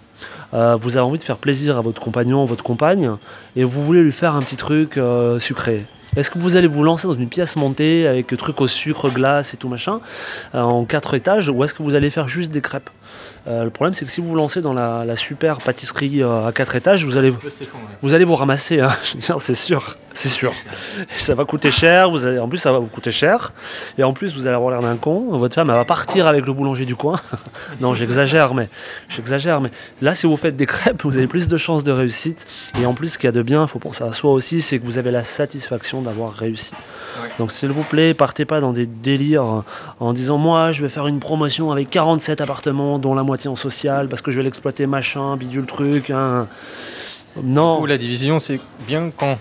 Euh, 0.54 0.78
vous 0.80 0.97
avez 0.97 1.06
envie 1.06 1.19
de 1.19 1.23
faire 1.23 1.38
plaisir 1.38 1.78
à 1.78 1.82
votre 1.82 2.02
compagnon, 2.02 2.45
votre 2.45 2.63
compagne, 2.63 3.12
et 3.56 3.63
vous 3.63 3.84
voulez 3.84 4.02
lui 4.02 4.12
faire 4.12 4.36
un 4.36 4.41
petit 4.41 4.56
truc 4.56 4.97
euh, 4.97 5.39
sucré. 5.39 5.86
Est-ce 6.15 6.32
que 6.32 6.39
vous 6.39 6.56
allez 6.56 6.67
vous 6.67 6.84
lancer 6.84 7.08
dans 7.08 7.13
une 7.13 7.28
pièce 7.28 7.58
montée 7.58 8.08
avec 8.08 8.36
truc 8.38 8.60
au 8.62 8.67
sucre, 8.67 9.10
glace 9.10 9.54
et 9.54 9.58
tout 9.58 9.67
machin, 9.67 10.00
en 10.54 10.86
quatre 10.86 11.13
étages, 11.13 11.50
ou 11.50 11.63
est-ce 11.63 11.76
que 11.76 11.84
vous 11.84 11.93
allez 11.95 12.10
faire 12.10 12.28
juste 12.28 12.50
des 12.50 12.62
crêpes? 12.62 12.89
Euh, 13.47 13.63
le 13.63 13.69
problème, 13.69 13.93
c'est 13.93 14.05
que 14.05 14.12
si 14.12 14.19
vous 14.19 14.27
vous 14.27 14.36
lancez 14.36 14.62
dans 14.62 14.73
la, 14.73 15.15
super 15.15 15.60
pâtisserie 15.60 16.21
euh, 16.21 16.47
à 16.47 16.51
quatre 16.51 16.75
étages, 16.75 17.05
vous 17.05 17.17
allez, 17.17 17.33
vous 18.01 18.13
allez 18.13 18.25
vous 18.25 18.36
ramasser. 18.36 18.81
Hein. 18.81 18.91
c'est 19.39 19.55
sûr, 19.55 19.97
c'est 20.17 20.30
sûr. 20.30 20.51
ça 21.15 21.36
va 21.36 21.45
coûter 21.45 21.69
cher. 21.69 22.10
Vous 22.10 22.25
allez, 22.25 22.39
en 22.39 22.49
plus, 22.49 22.58
ça 22.58 22.71
va 22.71 22.80
vous 22.80 22.88
coûter 22.88 23.12
cher. 23.12 23.53
Et 23.99 24.03
en 24.03 24.13
plus, 24.13 24.34
vous 24.34 24.47
allez 24.47 24.56
avoir 24.56 24.71
l'air 24.71 24.82
d'un 24.82 24.95
con. 24.95 25.38
Votre 25.38 25.53
femme, 25.53 25.69
elle 25.69 25.75
va 25.75 25.86
partir 25.86 26.25
avec 26.25 26.47
le 26.47 26.53
boulanger 26.53 26.86
du 26.86 26.95
coin. 26.95 27.17
non, 27.82 27.93
j'exagère, 27.93 28.56
mais 28.56 28.67
j'exagère. 29.10 29.62
Mais 29.62 29.69
là, 30.01 30.15
si 30.15 30.25
vous 30.25 30.36
faites 30.36 30.56
des 30.56 30.65
crêpes, 30.65 31.03
vous 31.03 31.17
avez 31.17 31.27
plus 31.27 31.47
de 31.47 31.56
chances 31.58 31.84
de 31.84 31.91
réussite. 31.91 32.47
Et 32.82 32.88
en 32.88 32.95
plus, 32.95 33.10
ce 33.10 33.19
qu'il 33.19 33.27
y 33.27 33.30
a 33.30 33.32
de 33.32 33.43
bien, 33.43 33.62
il 33.62 33.67
faut 33.67 33.77
penser 33.77 34.03
à 34.03 34.12
soi 34.12 34.32
aussi, 34.32 34.62
c'est 34.62 34.80
que 34.80 34.86
vous 34.86 34.97
avez 34.97 35.12
la 35.12 35.23
satisfaction 35.23 36.01
d'avoir 36.01 36.34
réussi. 36.34 36.71
Donc, 37.38 37.51
s'il 37.51 37.69
vous 37.69 37.84
plaît, 37.84 38.15
partez 38.15 38.45
pas 38.45 38.60
dans 38.60 38.73
des 38.73 38.88
délires 38.88 39.63
en 39.99 40.13
disant 40.13 40.39
moi, 40.39 40.71
je 40.71 40.82
vais 40.82 40.89
faire 40.89 41.06
une 41.06 41.19
promotion 41.19 41.71
avec 41.71 41.91
47 41.91 42.41
appartements, 42.41 42.97
dont 42.97 43.13
la 43.13 43.21
moitié 43.21 43.51
en 43.51 43.56
social 43.56 44.08
parce 44.08 44.23
que 44.23 44.32
je 44.32 44.38
vais 44.38 44.43
l'exploiter 44.43 44.88
machin, 44.88 45.38
bidule 45.38 45.67
truc. 45.67 46.10
Hein. 46.10 46.47
Non. 47.43 47.86
la 47.86 47.99
division, 47.99 48.39
c'est 48.39 48.60
bien 48.88 49.12
quand? 49.15 49.38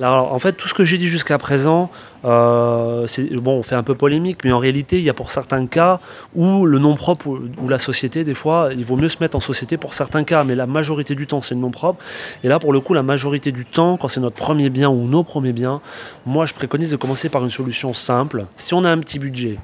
Alors, 0.00 0.32
en 0.32 0.38
fait, 0.38 0.52
tout 0.52 0.68
ce 0.68 0.74
que 0.74 0.84
j'ai 0.84 0.98
dit 0.98 1.08
jusqu'à 1.08 1.38
présent, 1.38 1.90
Euh, 2.24 3.06
bon, 3.34 3.58
on 3.58 3.62
fait 3.62 3.74
un 3.74 3.82
peu 3.82 3.94
polémique, 3.94 4.40
mais 4.44 4.52
en 4.52 4.58
réalité, 4.58 4.98
il 4.98 5.04
y 5.04 5.10
a 5.10 5.14
pour 5.14 5.30
certains 5.30 5.66
cas 5.66 6.00
où 6.34 6.66
le 6.66 6.78
nom 6.78 6.96
propre 6.96 7.28
ou, 7.28 7.68
la 7.68 7.78
société, 7.78 8.24
des 8.24 8.34
fois, 8.34 8.70
il 8.76 8.84
vaut 8.84 8.96
mieux 8.96 9.08
se 9.08 9.18
mettre 9.20 9.36
en 9.36 9.40
société 9.40 9.76
pour 9.76 9.94
certains 9.94 10.24
cas, 10.24 10.44
mais 10.44 10.54
la 10.54 10.66
majorité 10.66 11.14
du 11.14 11.26
temps, 11.26 11.40
c'est 11.42 11.54
le 11.54 11.60
nom 11.60 11.70
propre. 11.70 12.02
Et 12.42 12.48
là, 12.48 12.58
pour 12.58 12.72
le 12.72 12.80
coup, 12.80 12.94
la 12.94 13.02
majorité 13.02 13.52
du 13.52 13.64
temps, 13.64 13.96
quand 13.96 14.08
c'est 14.08 14.20
notre 14.20 14.36
premier 14.36 14.70
bien 14.70 14.88
ou 14.88 15.06
nos 15.06 15.22
premiers 15.22 15.52
biens, 15.52 15.80
moi, 16.26 16.46
je 16.46 16.54
préconise 16.54 16.90
de 16.90 16.96
commencer 16.96 17.28
par 17.28 17.44
une 17.44 17.50
solution 17.50 17.94
simple. 17.94 18.46
Si 18.56 18.74
on 18.74 18.84
a 18.84 18.90
un 18.90 18.98
petit 18.98 19.18
budget, 19.18 19.58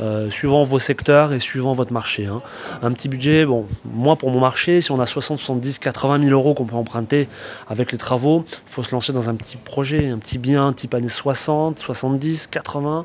euh, 0.00 0.30
suivant 0.30 0.62
vos 0.64 0.78
secteurs 0.78 1.32
et 1.32 1.40
suivant 1.40 1.72
votre 1.72 1.92
marché, 1.92 2.26
hein. 2.26 2.42
un 2.82 2.92
petit 2.92 3.08
budget, 3.08 3.44
bon, 3.44 3.66
moi, 3.84 4.16
pour 4.16 4.30
mon 4.30 4.40
marché, 4.40 4.80
si 4.80 4.90
on 4.90 5.00
a 5.00 5.06
60, 5.06 5.38
70, 5.38 5.78
80 5.78 6.20
000 6.20 6.30
euros 6.30 6.54
qu'on 6.54 6.64
peut 6.64 6.76
emprunter 6.76 7.28
avec 7.68 7.92
les 7.92 7.98
travaux, 7.98 8.44
il 8.48 8.72
faut 8.72 8.82
se 8.82 8.92
lancer 8.92 9.12
dans 9.12 9.28
un 9.28 9.34
petit 9.34 9.56
projet, 9.56 10.08
un 10.08 10.18
petit 10.18 10.38
bien 10.38 10.72
type 10.72 10.94
années 10.94 11.08
60, 11.08 11.78
70, 11.94 12.48
80. 12.48 13.04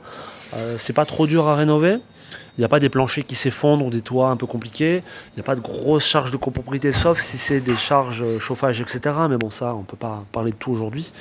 Euh, 0.55 0.75
c'est 0.77 0.93
pas 0.93 1.05
trop 1.05 1.27
dur 1.27 1.47
à 1.47 1.55
rénover. 1.55 1.99
Il 2.57 2.61
n'y 2.61 2.65
a 2.65 2.69
pas 2.69 2.79
des 2.79 2.89
planchers 2.89 3.23
qui 3.23 3.35
s'effondrent 3.35 3.85
ou 3.85 3.89
des 3.91 4.01
toits 4.01 4.29
un 4.29 4.35
peu 4.35 4.47
compliqués. 4.47 5.03
Il 5.33 5.37
n'y 5.37 5.41
a 5.41 5.43
pas 5.43 5.55
de 5.55 5.61
grosses 5.61 6.05
charges 6.05 6.31
de 6.31 6.37
copropriété, 6.37 6.91
sauf 6.91 7.21
si 7.21 7.37
c'est 7.37 7.59
des 7.59 7.75
charges 7.75 8.23
euh, 8.23 8.39
chauffage, 8.39 8.81
etc. 8.81 9.15
Mais 9.29 9.37
bon, 9.37 9.51
ça, 9.51 9.75
on 9.75 9.81
ne 9.81 9.85
peut 9.85 9.97
pas 9.97 10.23
parler 10.31 10.51
de 10.51 10.55
tout 10.55 10.71
aujourd'hui. 10.71 11.13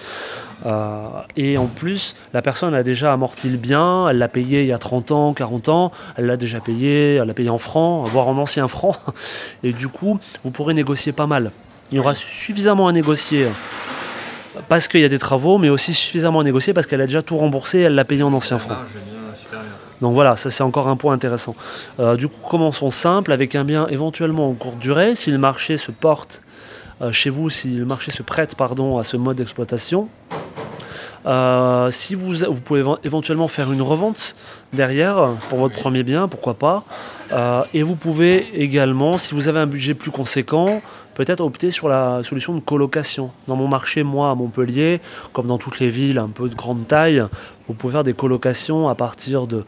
Euh, 0.65 1.09
et 1.37 1.59
en 1.59 1.67
plus, 1.67 2.17
la 2.33 2.41
personne 2.41 2.73
a 2.73 2.83
déjà 2.83 3.13
amorti 3.13 3.51
le 3.51 3.59
bien. 3.59 4.09
Elle 4.09 4.17
l'a 4.17 4.29
payé 4.29 4.63
il 4.63 4.69
y 4.69 4.73
a 4.73 4.79
30 4.79 5.11
ans, 5.11 5.35
40 5.35 5.69
ans. 5.69 5.93
Elle 6.17 6.25
l'a 6.25 6.39
déjà 6.39 6.61
payé. 6.61 7.17
Elle 7.17 7.29
l'a 7.29 7.35
payé 7.35 7.51
en 7.51 7.59
francs, 7.59 8.09
voire 8.09 8.29
en 8.29 8.39
ancien 8.39 8.67
francs. 8.67 8.99
Et 9.63 9.75
du 9.75 9.89
coup, 9.89 10.19
vous 10.43 10.51
pourrez 10.51 10.73
négocier 10.73 11.13
pas 11.13 11.27
mal. 11.27 11.53
Il 11.93 11.97
y 11.97 12.01
aura 12.01 12.15
suffisamment 12.15 12.89
à 12.89 12.93
négocier 12.93 13.47
parce 14.69 14.89
qu'il 14.89 15.01
y 15.01 15.05
a 15.05 15.09
des 15.09 15.19
travaux, 15.19 15.59
mais 15.59 15.69
aussi 15.69 15.95
suffisamment 15.95 16.41
à 16.41 16.45
négocier 16.45 16.73
parce 16.73 16.87
qu'elle 16.87 17.01
a 17.01 17.07
déjà 17.07 17.23
tout 17.23 17.37
remboursé, 17.37 17.81
elle 17.81 17.95
l'a 17.95 18.05
payé 18.05 18.23
en 18.23 18.33
ancien 18.33 18.59
franc. 18.59 18.77
Donc 20.01 20.15
voilà, 20.15 20.37
ça 20.37 20.51
c'est 20.51 20.63
encore 20.63 20.89
un 20.89 20.97
point 20.97 21.15
intéressant. 21.15 21.57
Euh, 22.01 22.17
du 22.17 22.29
coup, 22.29 22.37
commençons 22.49 22.91
simple 22.91 23.33
avec 23.33 23.55
un 23.55 23.65
bien 23.65 23.87
éventuellement 23.89 24.51
en 24.51 24.53
courte 24.53 24.79
durée. 24.79 25.15
Si 25.15 25.31
le 25.31 25.39
marché 25.39 25.77
se 25.77 25.91
porte 25.91 26.43
euh, 27.01 27.13
chez 27.13 27.31
vous, 27.31 27.51
si 27.51 27.71
le 27.71 27.85
marché 27.85 28.11
se 28.11 28.23
prête 28.23 28.57
pardon, 28.57 28.99
à 28.99 29.03
ce 29.03 29.17
mode 29.17 29.37
d'exploitation, 29.37 30.09
euh, 31.25 31.91
si 31.91 32.15
vous, 32.15 32.35
vous 32.35 32.61
pouvez 32.61 32.85
éventuellement 33.05 33.49
faire 33.49 33.73
une 33.73 33.83
revente 33.83 34.37
derrière 34.73 35.31
pour 35.49 35.59
votre 35.59 35.75
premier 35.75 36.03
bien, 36.03 36.29
pourquoi 36.29 36.55
pas. 36.55 36.85
et 37.73 37.83
vous 37.83 37.97
pouvez 37.97 38.47
également, 38.55 39.19
si 39.19 39.35
vous 39.35 39.49
avez 39.49 39.61
un 39.61 39.67
budget 39.67 39.95
plus 39.95 40.11
conséquent, 40.11 40.83
peut-être 41.17 41.41
opter 41.41 41.71
sur 41.71 41.89
la 41.89 42.21
solution 42.23 42.55
de 42.55 42.61
colocation. 42.61 43.31
Dans 43.49 43.57
mon 43.57 43.69
marché, 43.69 44.03
moi, 44.03 44.31
à 44.31 44.35
Montpellier, 44.35 45.01
comme 45.33 45.47
dans 45.47 45.57
toutes 45.57 45.81
les 45.81 45.89
villes 45.89 46.19
un 46.19 46.29
peu 46.29 46.49
de 46.49 46.55
grande 46.55 46.87
taille, 46.87 47.25
vous 47.67 47.75
pouvez 47.75 47.95
faire 47.95 48.05
des 48.05 48.13
colocations 48.13 48.89
à 48.89 48.95
partir 48.95 49.47
de 49.47 49.65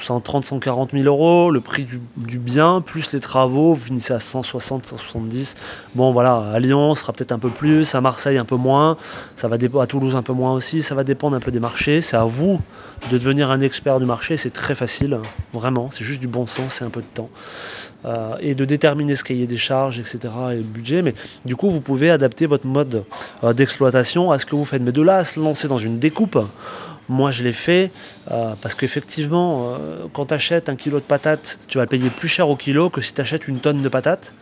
130, 0.00 0.44
140 0.44 0.90
000 0.92 1.04
euros, 1.04 1.50
le 1.50 1.60
prix 1.60 1.84
du, 1.84 2.38
bien, 2.38 2.80
plus 2.80 3.12
les 3.12 3.20
travaux, 3.20 3.74
vous 3.74 3.84
finissez 3.84 4.12
à 4.12 4.20
160, 4.20 4.86
170. 4.86 5.54
Bon 5.94 6.12
voilà, 6.12 6.50
à 6.52 6.58
Lyon, 6.58 6.94
ce 6.94 7.02
sera 7.02 7.12
peut-être 7.12 7.32
un 7.32 7.38
peu 7.38 7.50
plus, 7.50 7.94
à 7.94 8.00
Marseille 8.00 8.38
un 8.38 8.44
peu 8.44 8.56
moins, 8.56 8.96
ça 9.36 9.48
va 9.48 9.56
à 9.56 9.86
Toulouse 9.86 10.16
un 10.16 10.22
peu 10.22 10.32
moins 10.32 10.52
aussi, 10.52 10.82
ça 10.82 10.94
va 10.94 11.04
dépendre 11.04 11.36
un 11.36 11.40
peu 11.40 11.50
des 11.50 11.60
marchés. 11.60 12.00
C'est 12.02 12.16
à 12.16 12.24
vous 12.24 12.60
de 13.10 13.18
devenir 13.18 13.50
un 13.50 13.60
expert 13.60 13.98
du 13.98 14.06
marché, 14.06 14.36
c'est 14.36 14.52
très 14.52 14.74
facile, 14.74 15.18
vraiment, 15.52 15.90
c'est 15.90 16.04
juste 16.04 16.20
du 16.20 16.28
bon 16.28 16.46
sens, 16.46 16.74
c'est 16.74 16.84
un 16.84 16.90
peu 16.90 17.00
de 17.00 17.06
temps. 17.14 17.30
Euh, 18.04 18.36
et 18.38 18.54
de 18.54 18.64
déterminer 18.64 19.16
ce 19.16 19.24
cahier 19.24 19.48
des 19.48 19.56
charges, 19.56 19.98
etc. 19.98 20.18
et 20.52 20.56
le 20.56 20.62
budget. 20.62 21.02
Mais 21.02 21.14
du 21.44 21.56
coup, 21.56 21.70
vous 21.70 21.80
pouvez 21.80 22.10
adapter 22.10 22.46
votre 22.46 22.66
mode 22.66 23.02
euh, 23.42 23.52
d'exploitation 23.52 24.30
à 24.30 24.38
ce 24.38 24.46
que 24.46 24.54
vous 24.54 24.64
faites. 24.64 24.82
Mais 24.82 24.92
de 24.92 25.02
là 25.02 25.16
à 25.18 25.24
se 25.24 25.40
lancer 25.40 25.66
dans 25.66 25.78
une 25.78 25.98
découpe, 25.98 26.38
moi 27.08 27.30
je 27.30 27.44
l'ai 27.44 27.52
fait 27.52 27.90
euh, 28.30 28.54
parce 28.60 28.74
qu'effectivement, 28.74 29.74
quand 30.12 30.26
tu 30.26 30.34
achètes 30.34 30.68
un 30.68 30.76
kilo 30.76 30.98
de 30.98 31.04
patates, 31.04 31.58
tu 31.68 31.78
vas 31.78 31.84
le 31.84 31.88
payer 31.88 32.10
plus 32.10 32.28
cher 32.28 32.48
au 32.48 32.56
kilo 32.56 32.90
que 32.90 33.00
si 33.00 33.12
tu 33.12 33.20
achètes 33.20 33.48
une 33.48 33.60
tonne 33.60 33.82
de 33.82 33.88
patates. 33.88 34.32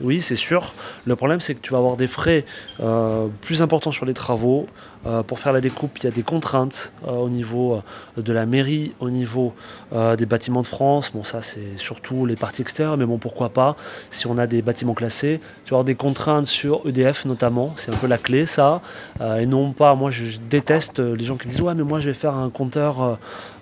Oui, 0.00 0.20
c'est 0.20 0.36
sûr. 0.36 0.72
Le 1.06 1.16
problème, 1.16 1.40
c'est 1.40 1.54
que 1.54 1.60
tu 1.60 1.72
vas 1.72 1.78
avoir 1.78 1.96
des 1.96 2.06
frais 2.06 2.44
euh, 2.80 3.26
plus 3.42 3.62
importants 3.62 3.90
sur 3.90 4.06
les 4.06 4.14
travaux. 4.14 4.66
Euh, 5.06 5.22
pour 5.22 5.38
faire 5.38 5.52
la 5.52 5.60
découpe, 5.60 5.98
il 5.98 6.04
y 6.04 6.06
a 6.06 6.10
des 6.10 6.22
contraintes 6.22 6.92
euh, 7.06 7.12
au 7.12 7.28
niveau 7.28 7.82
de 8.16 8.32
la 8.32 8.46
mairie, 8.46 8.92
au 9.00 9.10
niveau 9.10 9.54
des 9.92 10.26
bâtiments 10.26 10.62
de 10.62 10.66
France. 10.66 11.10
Bon, 11.12 11.24
ça, 11.24 11.42
c'est 11.42 11.76
surtout 11.76 12.26
les 12.26 12.36
parties 12.36 12.62
extérieures, 12.62 12.96
mais 12.96 13.06
bon, 13.06 13.18
pourquoi 13.18 13.48
pas? 13.50 13.76
Si 14.10 14.26
on 14.26 14.38
a 14.38 14.46
des 14.46 14.62
bâtiments 14.62 14.94
classés, 14.94 15.40
tu 15.64 15.70
vas 15.70 15.76
avoir 15.76 15.84
des 15.84 15.94
contraintes 15.94 16.46
sur 16.46 16.82
EDF 16.86 17.24
notamment. 17.24 17.72
C'est 17.76 17.94
un 17.94 17.96
peu 17.96 18.06
la 18.06 18.18
clé, 18.18 18.46
ça. 18.46 18.82
et 19.20 19.46
non 19.46 19.72
pas, 19.72 19.94
moi, 19.94 20.10
je, 20.10 20.38
déteste 20.50 21.00
les 21.00 21.24
gens 21.24 21.36
qui 21.36 21.48
disent 21.48 21.60
Ouais, 21.60 21.74
mais 21.74 21.84
moi, 21.84 22.00
je 22.00 22.08
vais 22.08 22.14
faire 22.14 22.34
un 22.34 22.50
compteur, 22.50 23.18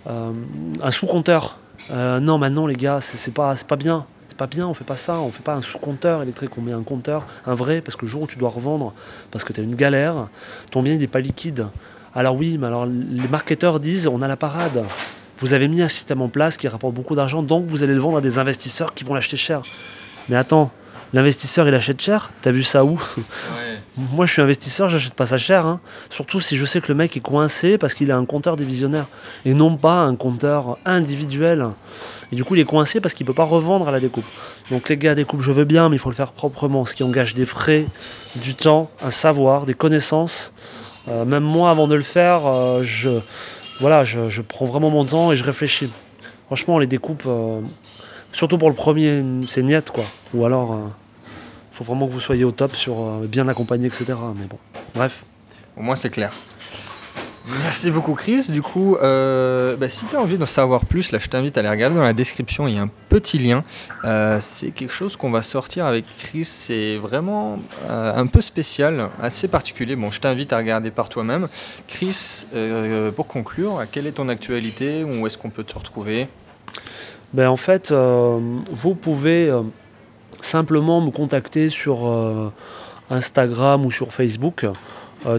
un 0.07 0.91
sous-compteur. 0.91 1.59
non, 1.91 2.39
maintenant, 2.39 2.67
les 2.67 2.77
gars, 2.77 3.01
c'est 3.01 3.33
pas, 3.33 3.55
pas 3.67 3.77
bien 3.77 4.07
pas 4.37 4.47
bien, 4.47 4.67
on 4.67 4.75
fait 4.75 4.85
pas 4.85 4.97
ça, 4.97 5.19
on 5.19 5.31
fait 5.31 5.43
pas 5.43 5.55
un 5.55 5.63
sous-compteur 5.63 6.23
électrique, 6.23 6.51
on 6.57 6.61
met 6.61 6.73
un 6.73 6.83
compteur, 6.83 7.27
un 7.47 7.55
vrai, 7.55 7.81
parce 7.81 7.97
que 7.97 8.05
le 8.05 8.11
jour 8.11 8.23
où 8.23 8.27
tu 8.27 8.39
dois 8.39 8.51
revendre, 8.51 8.93
parce 9.31 9.45
que 9.45 9.53
tu 9.53 9.61
as 9.61 9.65
une 9.65 9.75
galère, 9.75 10.29
ton 10.71 10.83
bien 10.83 10.97
n'est 10.97 11.07
pas 11.07 11.21
liquide. 11.21 11.67
Alors 12.15 12.37
oui, 12.37 12.57
mais 12.59 12.67
alors 12.67 12.87
les 12.87 13.29
marketeurs 13.29 13.81
disent 13.81 14.07
on 14.07 14.23
a 14.23 14.29
la 14.29 14.37
parade. 14.37 14.85
Vous 15.39 15.53
avez 15.53 15.69
mis 15.69 15.83
un 15.83 15.89
système 15.89 16.23
en 16.23 16.29
place 16.29 16.57
qui 16.57 16.67
rapporte 16.67 16.95
beaucoup 16.95 17.15
d'argent, 17.15 17.43
donc 17.43 17.67
vous 17.67 17.83
allez 17.83 17.93
le 17.93 18.01
vendre 18.01 18.19
à 18.19 18.21
des 18.21 18.39
investisseurs 18.39 18.95
qui 18.95 19.05
vont 19.05 19.15
l'acheter 19.15 19.37
cher. 19.37 19.63
Mais 20.29 20.37
attends, 20.37 20.71
l'investisseur 21.13 21.69
il 21.69 21.75
achète 21.75 22.01
cher, 22.01 22.31
t'as 22.41 22.53
vu 22.53 22.65
ça 22.65 22.85
où? 22.85 23.01
Moi 23.99 24.27
je 24.27 24.33
suis 24.33 24.43
investisseur, 24.43 24.91
j'achète 24.91 25.15
pas 25.15 25.25
ça 25.25 25.39
cher. 25.39 25.65
Hein. 25.65 25.81
Surtout 26.11 26.41
si 26.41 26.59
je 26.59 26.67
sais 26.67 26.83
que 26.83 26.89
le 26.89 26.95
mec 26.95 27.17
est 27.17 27.21
coincé 27.21 27.79
parce 27.79 27.95
qu'il 27.95 28.11
a 28.11 28.17
un 28.19 28.27
compteur 28.27 28.57
divisionnaire 28.57 29.07
et 29.47 29.55
non 29.55 29.79
pas 29.79 30.01
un 30.01 30.17
compteur 30.17 30.77
individuel. 30.85 31.69
Et 32.31 32.37
du 32.37 32.45
coup 32.45 32.57
il 32.57 32.61
est 32.61 32.67
coincé 32.67 33.01
parce 33.01 33.15
qu'il 33.15 33.25
peut 33.25 33.33
pas 33.33 33.45
revendre 33.45 33.89
à 33.89 33.93
la 33.93 34.01
découpe. 34.01 34.27
Donc 34.71 34.91
les 34.91 34.99
gars, 34.99 35.15
découpe 35.15 35.41
je 35.41 35.51
veux 35.51 35.65
bien, 35.65 35.89
mais 35.89 35.97
il 35.97 35.99
faut 35.99 36.11
le 36.11 36.15
faire 36.15 36.33
proprement, 36.33 36.85
ce 36.85 36.93
qui 36.93 37.05
engage 37.05 37.35
des 37.35 37.47
frais, 37.47 37.87
du 38.37 38.55
temps, 38.55 38.91
un 39.03 39.11
savoir, 39.11 39.65
des 39.65 39.75
connaissances. 39.75 40.53
Euh, 41.09 41.25
même 41.25 41.45
moi 41.45 41.71
avant 41.71 41.89
de 41.89 41.95
le 41.95 42.03
faire, 42.03 42.47
euh, 42.47 42.83
je, 42.83 43.21
voilà, 43.81 44.05
je, 44.05 44.43
prends 44.43 44.67
vraiment 44.67 44.91
mon 44.91 45.07
temps 45.07 45.33
et 45.33 45.37
je 45.37 45.45
réfléchis. 45.45 45.91
Franchement 46.47 46.79
les 46.79 46.87
découpes... 46.87 47.25
Euh, 47.27 47.61
Surtout 48.33 48.59
pour 48.59 48.69
le 48.69 48.75
premier, 48.75 49.23
c'est 49.49 49.63
niette 49.63 49.91
quoi. 49.91 50.05
Ou 50.35 50.45
alors, 50.45 50.79
faut 51.77 51.85
vraiment 51.85 52.07
que 52.07 52.13
vous 52.13 52.21
soyez 52.21 52.45
au 52.45 52.53
top 52.53 52.75
sur 52.75 53.01
euh, 53.01 53.27
bien 53.29 53.47
accompagné, 53.49 53.87
etc. 53.87 54.15
Mais 54.35 54.47
bon, 54.47 54.59
bref. 54.95 55.25
Au 55.77 55.83
moins 55.83 55.97
c'est 55.97 56.09
clair. 56.09 56.33
Merci 57.63 57.91
beaucoup 57.91 58.15
Chris. 58.15 58.47
Du 58.49 58.63
coup, 58.63 58.97
euh, 58.97 59.77
bah, 59.77 59.89
si 59.89 60.07
tu 60.07 60.17
as 60.17 60.21
envie 60.21 60.39
d'en 60.39 60.47
savoir 60.47 60.85
plus, 60.85 61.13
là 61.13 61.19
je 61.21 61.29
t'invite 61.29 61.57
à 61.57 61.61
aller 61.61 61.69
regarder 61.69 61.95
dans 61.95 62.03
la 62.03 62.15
description, 62.15 62.67
il 62.67 62.75
y 62.75 62.79
a 62.79 62.83
un 62.83 62.89
petit 63.09 63.39
lien. 63.39 63.63
c'est 64.41 64.71
quelque 64.71 64.91
chose 64.91 65.17
qu'on 65.17 65.31
va 65.31 65.43
sortir 65.43 65.85
avec 65.85 66.07
Chris, 66.17 66.45
c'est 66.45 66.97
vraiment 66.97 67.59
un 67.89 68.27
peu 68.27 68.41
spécial, 68.41 69.11
assez 69.23 69.47
particulier. 69.47 69.95
Bon, 69.95 70.11
je 70.11 70.21
t'invite 70.21 70.53
à 70.53 70.57
regarder 70.57 70.91
par 70.91 71.09
toi-même. 71.09 71.47
Chris, 71.87 72.47
pour 73.15 73.29
conclure, 73.29 73.85
quelle 73.93 74.09
est 74.09 74.13
ton 74.13 74.29
actualité? 74.29 75.05
Où 75.05 75.27
est-ce 75.27 75.39
qu'on 75.39 75.51
peut 75.51 75.65
te 75.65 75.79
retrouver? 75.79 76.27
Ben, 77.33 77.49
En 77.49 77.57
fait, 77.57 77.91
euh, 77.91 78.41
vous 78.71 78.95
pouvez 78.95 79.49
euh, 79.49 79.63
simplement 80.41 81.01
me 81.01 81.11
contacter 81.11 81.69
sur 81.69 82.07
euh, 82.07 82.53
Instagram 83.11 83.85
ou 83.87 83.91
sur 83.91 84.13
Facebook 84.13 84.67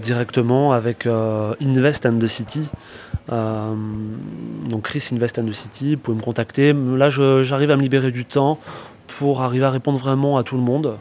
directement 0.02 0.74
avec 0.74 1.08
Invest 1.08 2.06
and 2.06 2.20
the 2.20 2.28
City. 2.28 2.70
donc 3.30 4.82
Chris 4.82 5.08
Invest 5.14 5.40
and 5.40 5.46
the 5.46 5.54
City, 5.54 5.96
vous 5.96 6.02
pouvez 6.02 6.18
me 6.18 6.22
contacter. 6.22 6.74
Là, 6.74 7.10
j'arrive 7.10 7.72
à 7.72 7.78
me 7.78 7.82
libérer 7.82 8.12
du 8.12 8.26
temps 8.26 8.60
pour 9.08 9.44
arriver 9.44 9.64
à 9.64 9.70
répondre 9.70 9.98
vraiment 9.98 10.38
à 10.38 10.44
tout 10.44 10.58
le 10.58 10.62
monde. 10.62 10.98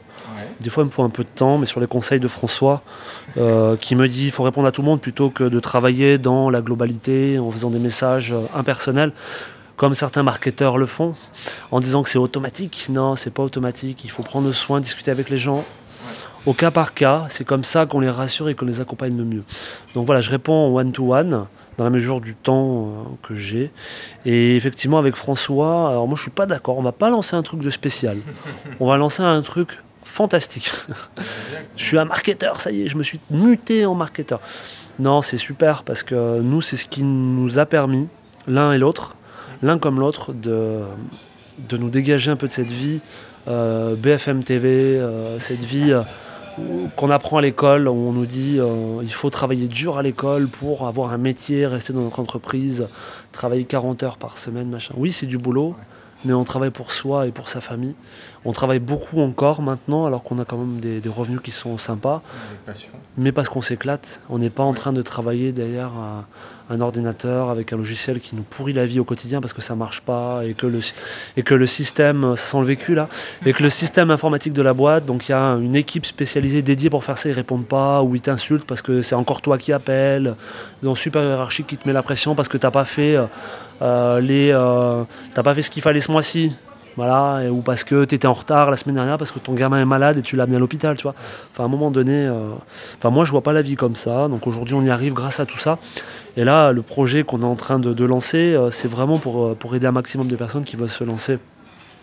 Des 0.61 0.71
fois, 0.71 0.85
il 0.85 0.87
me 0.87 0.93
faut 0.93 1.03
un 1.03 1.11
peu 1.11 1.25
de 1.25 1.29
temps, 1.35 1.59
mais 1.59 1.67
sur 1.67 1.81
les 1.81 1.89
conseils 1.89 2.21
de 2.21 2.29
François, 2.29 2.83
qui 3.81 3.97
me 3.97 4.07
dit 4.07 4.25
qu'il 4.25 4.31
faut 4.31 4.45
répondre 4.45 4.69
à 4.69 4.73
tout 4.73 4.83
le 4.83 4.87
monde 4.87 5.01
plutôt 5.01 5.31
que 5.31 5.43
de 5.43 5.59
travailler 5.59 6.19
dans 6.19 6.49
la 6.49 6.61
globalité 6.61 7.41
en 7.41 7.51
faisant 7.51 7.71
des 7.71 7.81
messages 7.81 8.33
impersonnels 8.55 9.11
comme 9.77 9.95
certains 9.95 10.23
marketeurs 10.23 10.79
le 10.79 10.87
font, 10.87 11.15
en 11.71 11.81
disant 11.81 12.03
que 12.03 12.09
c'est 12.09 12.19
automatique. 12.19 12.87
Non, 12.89 13.17
c'est 13.17 13.31
pas 13.31 13.43
automatique. 13.43 14.05
Il 14.05 14.11
faut 14.11 14.23
prendre 14.23 14.51
soin, 14.53 14.81
discuter 14.81 15.11
avec 15.11 15.31
les 15.31 15.39
gens. 15.39 15.65
Au 16.47 16.53
cas 16.53 16.71
par 16.71 16.95
cas, 16.95 17.27
c'est 17.29 17.45
comme 17.45 17.65
ça 17.65 17.87
qu'on 17.87 18.01
les 18.01 18.09
rassure 18.09 18.49
et 18.49 18.55
qu'on 18.55 18.67
les 18.67 18.81
accompagne 18.81 19.17
le 19.17 19.25
mieux. 19.25 19.43
Donc 19.95 20.07
voilà, 20.07 20.21
je 20.21 20.31
réponds 20.31 20.75
one-to-one 20.77 21.47
dans 21.77 21.85
la 21.85 21.91
mesure 21.91 22.21
du 22.21 22.35
temps 22.35 22.87
euh, 22.87 23.03
que 23.23 23.35
j'ai. 23.35 23.71
Et 24.25 24.57
effectivement, 24.57 24.99
avec 24.99 25.17
François, 25.17 25.91
alors 25.91 26.07
moi 26.07 26.17
je 26.17 26.23
suis 26.23 26.31
pas 26.31 26.47
d'accord, 26.47 26.79
on 26.79 26.83
va 26.83 26.93
pas 26.93 27.11
lancer 27.11 27.37
un 27.37 27.43
truc 27.43 27.61
de 27.61 27.71
spécial. 27.71 28.19
On 28.81 28.87
va 28.87 28.97
lancer 28.97 29.23
un 29.23 29.43
truc 29.43 29.79
fantastique. 30.05 30.71
je 31.77 31.85
suis 31.85 31.99
un 31.99 32.05
marketeur, 32.05 32.57
ça 32.59 32.71
y 32.71 32.83
est, 32.83 32.89
je 32.89 32.97
me 32.97 33.03
suis 33.03 33.21
muté 33.31 33.85
en 33.85 33.95
marketeur. 33.95 34.41
Non, 34.99 35.21
c'est 35.23 35.37
super 35.37 35.83
parce 35.83 36.03
que 36.03 36.41
nous, 36.41 36.63
c'est 36.63 36.77
ce 36.77 36.87
qui 36.87 37.03
nous 37.03 37.59
a 37.59 37.67
permis, 37.67 38.09
l'un 38.47 38.73
et 38.73 38.79
l'autre, 38.79 39.15
l'un 39.63 39.79
comme 39.79 40.01
l'autre, 40.01 40.33
de, 40.33 40.81
de 41.69 41.77
nous 41.77 41.91
dégager 41.91 42.31
un 42.31 42.37
peu 42.37 42.47
de 42.47 42.53
cette 42.53 42.71
vie 42.71 43.01
euh, 43.49 43.95
BFM 43.95 44.43
TV, 44.43 44.69
euh, 44.69 45.39
cette 45.39 45.63
vie 45.63 45.95
qu'on 46.97 47.11
apprend 47.11 47.39
à 47.39 47.43
l'école, 47.43 47.89
où 47.89 47.93
on 47.93 48.13
nous 48.13 48.27
dit 48.27 48.59
euh, 48.59 49.01
il 49.03 49.13
faut 49.13 49.31
travailler 49.31 49.69
dur 49.69 49.99
à 49.99 50.03
l'école 50.03 50.49
pour 50.49 50.87
avoir 50.87 51.13
un 51.13 51.19
métier, 51.19 51.67
rester 51.67 51.93
dans 51.93 52.01
notre 52.01 52.21
entreprise, 52.21 52.89
travailler 53.33 53.65
40 53.65 54.03
heures 54.03 54.17
par 54.17 54.39
semaine, 54.39 54.69
machin. 54.69 54.95
Oui, 54.97 55.13
c'est 55.13 55.27
du 55.27 55.39
boulot, 55.39 55.75
mais 56.25 56.33
on 56.33 56.45
travaille 56.45 56.71
pour 56.71 56.93
soi 56.93 57.27
et 57.27 57.31
pour 57.31 57.49
sa 57.49 57.61
famille. 57.61 57.95
On 58.45 58.53
travaille 58.53 58.79
beaucoup 58.79 59.21
encore 59.21 59.61
maintenant, 59.61 60.07
alors 60.07 60.23
qu'on 60.23 60.39
a 60.39 60.45
quand 60.45 60.57
même 60.57 60.81
des, 60.81 61.01
des 61.01 61.09
revenus 61.09 61.41
qui 61.41 61.51
sont 61.51 61.79
sympas, 61.79 62.23
mais 63.19 63.33
parce 63.33 63.49
qu'on 63.49 63.63
s'éclate. 63.63 64.21
On 64.31 64.39
n'est 64.39 64.51
pas 64.51 64.63
en 64.63 64.73
train 64.73 64.93
de 64.93 65.03
travailler 65.03 65.53
derrière 65.53 65.93
un, 66.71 66.81
ordinateur 66.81 67.51
avec 67.51 67.73
un 67.73 67.77
logiciel 67.77 68.21
qui 68.21 68.37
nous 68.37 68.43
pourrit 68.43 68.73
la 68.73 68.87
vie 68.87 69.01
au 69.01 69.05
quotidien 69.05 69.41
parce 69.41 69.53
que 69.53 69.63
ça 69.63 69.75
marche 69.75 70.01
pas 70.01 70.43
et 70.45 70.55
que 70.55 70.67
le, 70.67 70.81
et 71.37 71.43
que 71.43 71.55
le 71.55 71.67
système, 71.67 72.37
sent 72.37 72.59
le 72.59 72.65
vécu 72.65 72.95
là, 72.95 73.09
et 73.45 73.53
que 73.53 73.63
le 73.63 73.71
système 73.71 74.11
informatique 74.11 74.53
de 74.53 74.63
la 74.63 74.75
boîte, 74.75 75.07
donc 75.07 75.29
il 75.29 75.33
y 75.33 75.35
a 75.35 75.53
une 75.55 75.77
équipe 75.77 76.07
spécialisée 76.07 76.63
dédiée 76.63 76.91
pour 76.91 77.05
faire 77.05 77.19
ça, 77.19 77.29
ils 77.29 77.33
répondent 77.33 77.67
pas 77.67 78.03
ou 78.03 78.15
ils 78.15 78.21
t'insultent 78.21 78.67
parce 78.67 78.83
que 78.83 79.03
c'est 79.03 79.15
encore 79.15 79.43
toi 79.43 79.59
qui 79.59 79.73
appelle, 79.73 80.35
dans 80.83 80.95
super 80.95 81.23
hiérarchique 81.23 81.67
qui 81.67 81.77
te 81.77 81.87
met 81.87 81.95
la 81.95 82.03
pression 82.03 82.35
parce 82.35 82.49
que 82.49 82.57
t'as 82.57 82.71
pas 82.71 82.85
fait 82.85 83.17
euh, 83.17 83.27
euh, 83.83 84.21
les, 84.21 84.51
euh, 84.53 85.05
t'as 85.35 85.43
pas 85.43 85.55
fait 85.55 85.63
ce 85.63 85.71
qu'il 85.71 85.83
fallait 85.83 86.01
ce 86.01 86.11
mois-ci. 86.11 86.53
Voilà, 86.97 87.43
ou 87.51 87.61
parce 87.61 87.85
que 87.85 88.07
tu 88.07 88.15
étais 88.15 88.27
en 88.27 88.33
retard 88.33 88.71
la 88.71 88.77
semaine 88.79 88.95
dernière 88.95 89.19
parce 89.19 89.31
que 89.31 89.39
ton 89.39 89.53
gamin 89.53 89.83
est 89.83 89.85
malade 89.85 90.17
et 90.17 90.23
tu 90.23 90.35
l'as 90.35 90.45
amené 90.45 90.57
à 90.57 90.59
l'hôpital, 90.59 90.97
tu 90.97 91.03
vois. 91.03 91.15
Enfin, 91.53 91.65
à 91.65 91.67
un 91.67 91.69
moment 91.69 91.91
donné, 91.91 92.27
enfin, 92.97 93.11
moi 93.11 93.27
je 93.27 93.33
vois 93.33 93.43
pas 93.43 93.53
la 93.53 93.61
vie 93.61 93.75
comme 93.75 93.95
ça. 93.95 94.29
Donc 94.29 94.47
aujourd'hui, 94.47 94.75
on 94.75 94.81
y 94.81 94.89
arrive 94.89 95.13
grâce 95.13 95.39
à 95.39 95.45
tout 95.45 95.59
ça. 95.59 95.79
Et 96.37 96.45
là, 96.45 96.73
le 96.73 96.83
projet 96.83 97.23
qu'on 97.25 97.41
est 97.43 97.45
en 97.47 97.55
train 97.57 97.79
de, 97.79 97.93
de 97.95 98.05
lancer, 98.05 98.55
euh, 98.55 98.71
c'est 98.71 98.89
vraiment 98.89 99.19
pour, 99.19 99.45
euh, 99.45 99.55
pour 99.55 99.75
aider 99.75 99.87
un 99.87 99.93
maximum 99.93 100.29
de 100.29 100.37
personnes 100.37 100.65
qui 100.65 100.77
veulent 100.77 100.89
se 100.91 101.05
lancer 101.05 101.39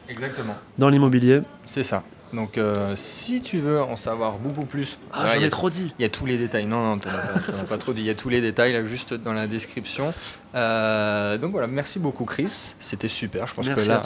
Exactement. 0.09 0.55
dans 0.77 0.89
l'immobilier. 0.89 1.41
C'est 1.67 1.83
ça. 1.83 2.03
Donc, 2.33 2.57
euh, 2.57 2.93
si 2.95 3.41
tu 3.41 3.59
veux 3.59 3.79
en 3.79 3.95
savoir 3.95 4.39
beaucoup 4.39 4.65
plus, 4.65 4.97
Ah, 5.11 5.27
j'en 5.27 5.35
il 5.35 5.41
y 5.41 5.43
a- 5.43 5.47
ai 5.47 5.49
trop 5.51 5.69
dit. 5.69 5.93
Il 5.99 6.01
y 6.01 6.05
a 6.05 6.09
tous 6.09 6.25
les 6.25 6.39
détails. 6.39 6.65
Non, 6.65 6.81
non, 6.83 6.97
t'en 6.97 7.09
as 7.11 7.59
as 7.59 7.63
pas 7.65 7.77
trop 7.77 7.93
dit. 7.93 8.01
Il 8.01 8.07
y 8.07 8.09
a 8.09 8.15
tous 8.15 8.29
les 8.29 8.41
détails 8.41 8.73
là, 8.73 8.83
juste 8.83 9.13
dans 9.13 9.33
la 9.33 9.45
description. 9.45 10.15
Euh, 10.55 11.37
donc 11.37 11.51
voilà, 11.51 11.67
merci 11.67 11.99
beaucoup, 11.99 12.25
Chris. 12.25 12.73
C'était 12.79 13.07
super. 13.07 13.45
Je 13.45 13.53
pense 13.53 13.67
Merci 13.67 13.85
que 13.85 13.91
là, 13.91 14.01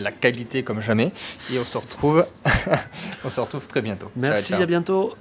la 0.00 0.10
qualité 0.10 0.64
comme 0.64 0.80
jamais. 0.80 1.12
Et 1.52 1.58
on 1.60 1.64
se 1.64 1.78
retrouve, 1.78 2.26
on 3.24 3.30
se 3.30 3.38
retrouve 3.40 3.68
très 3.68 3.80
bientôt. 3.80 4.06
Ciao, 4.06 4.12
Merci, 4.16 4.48
ciao. 4.54 4.62
à 4.62 4.66
bientôt. 4.66 5.14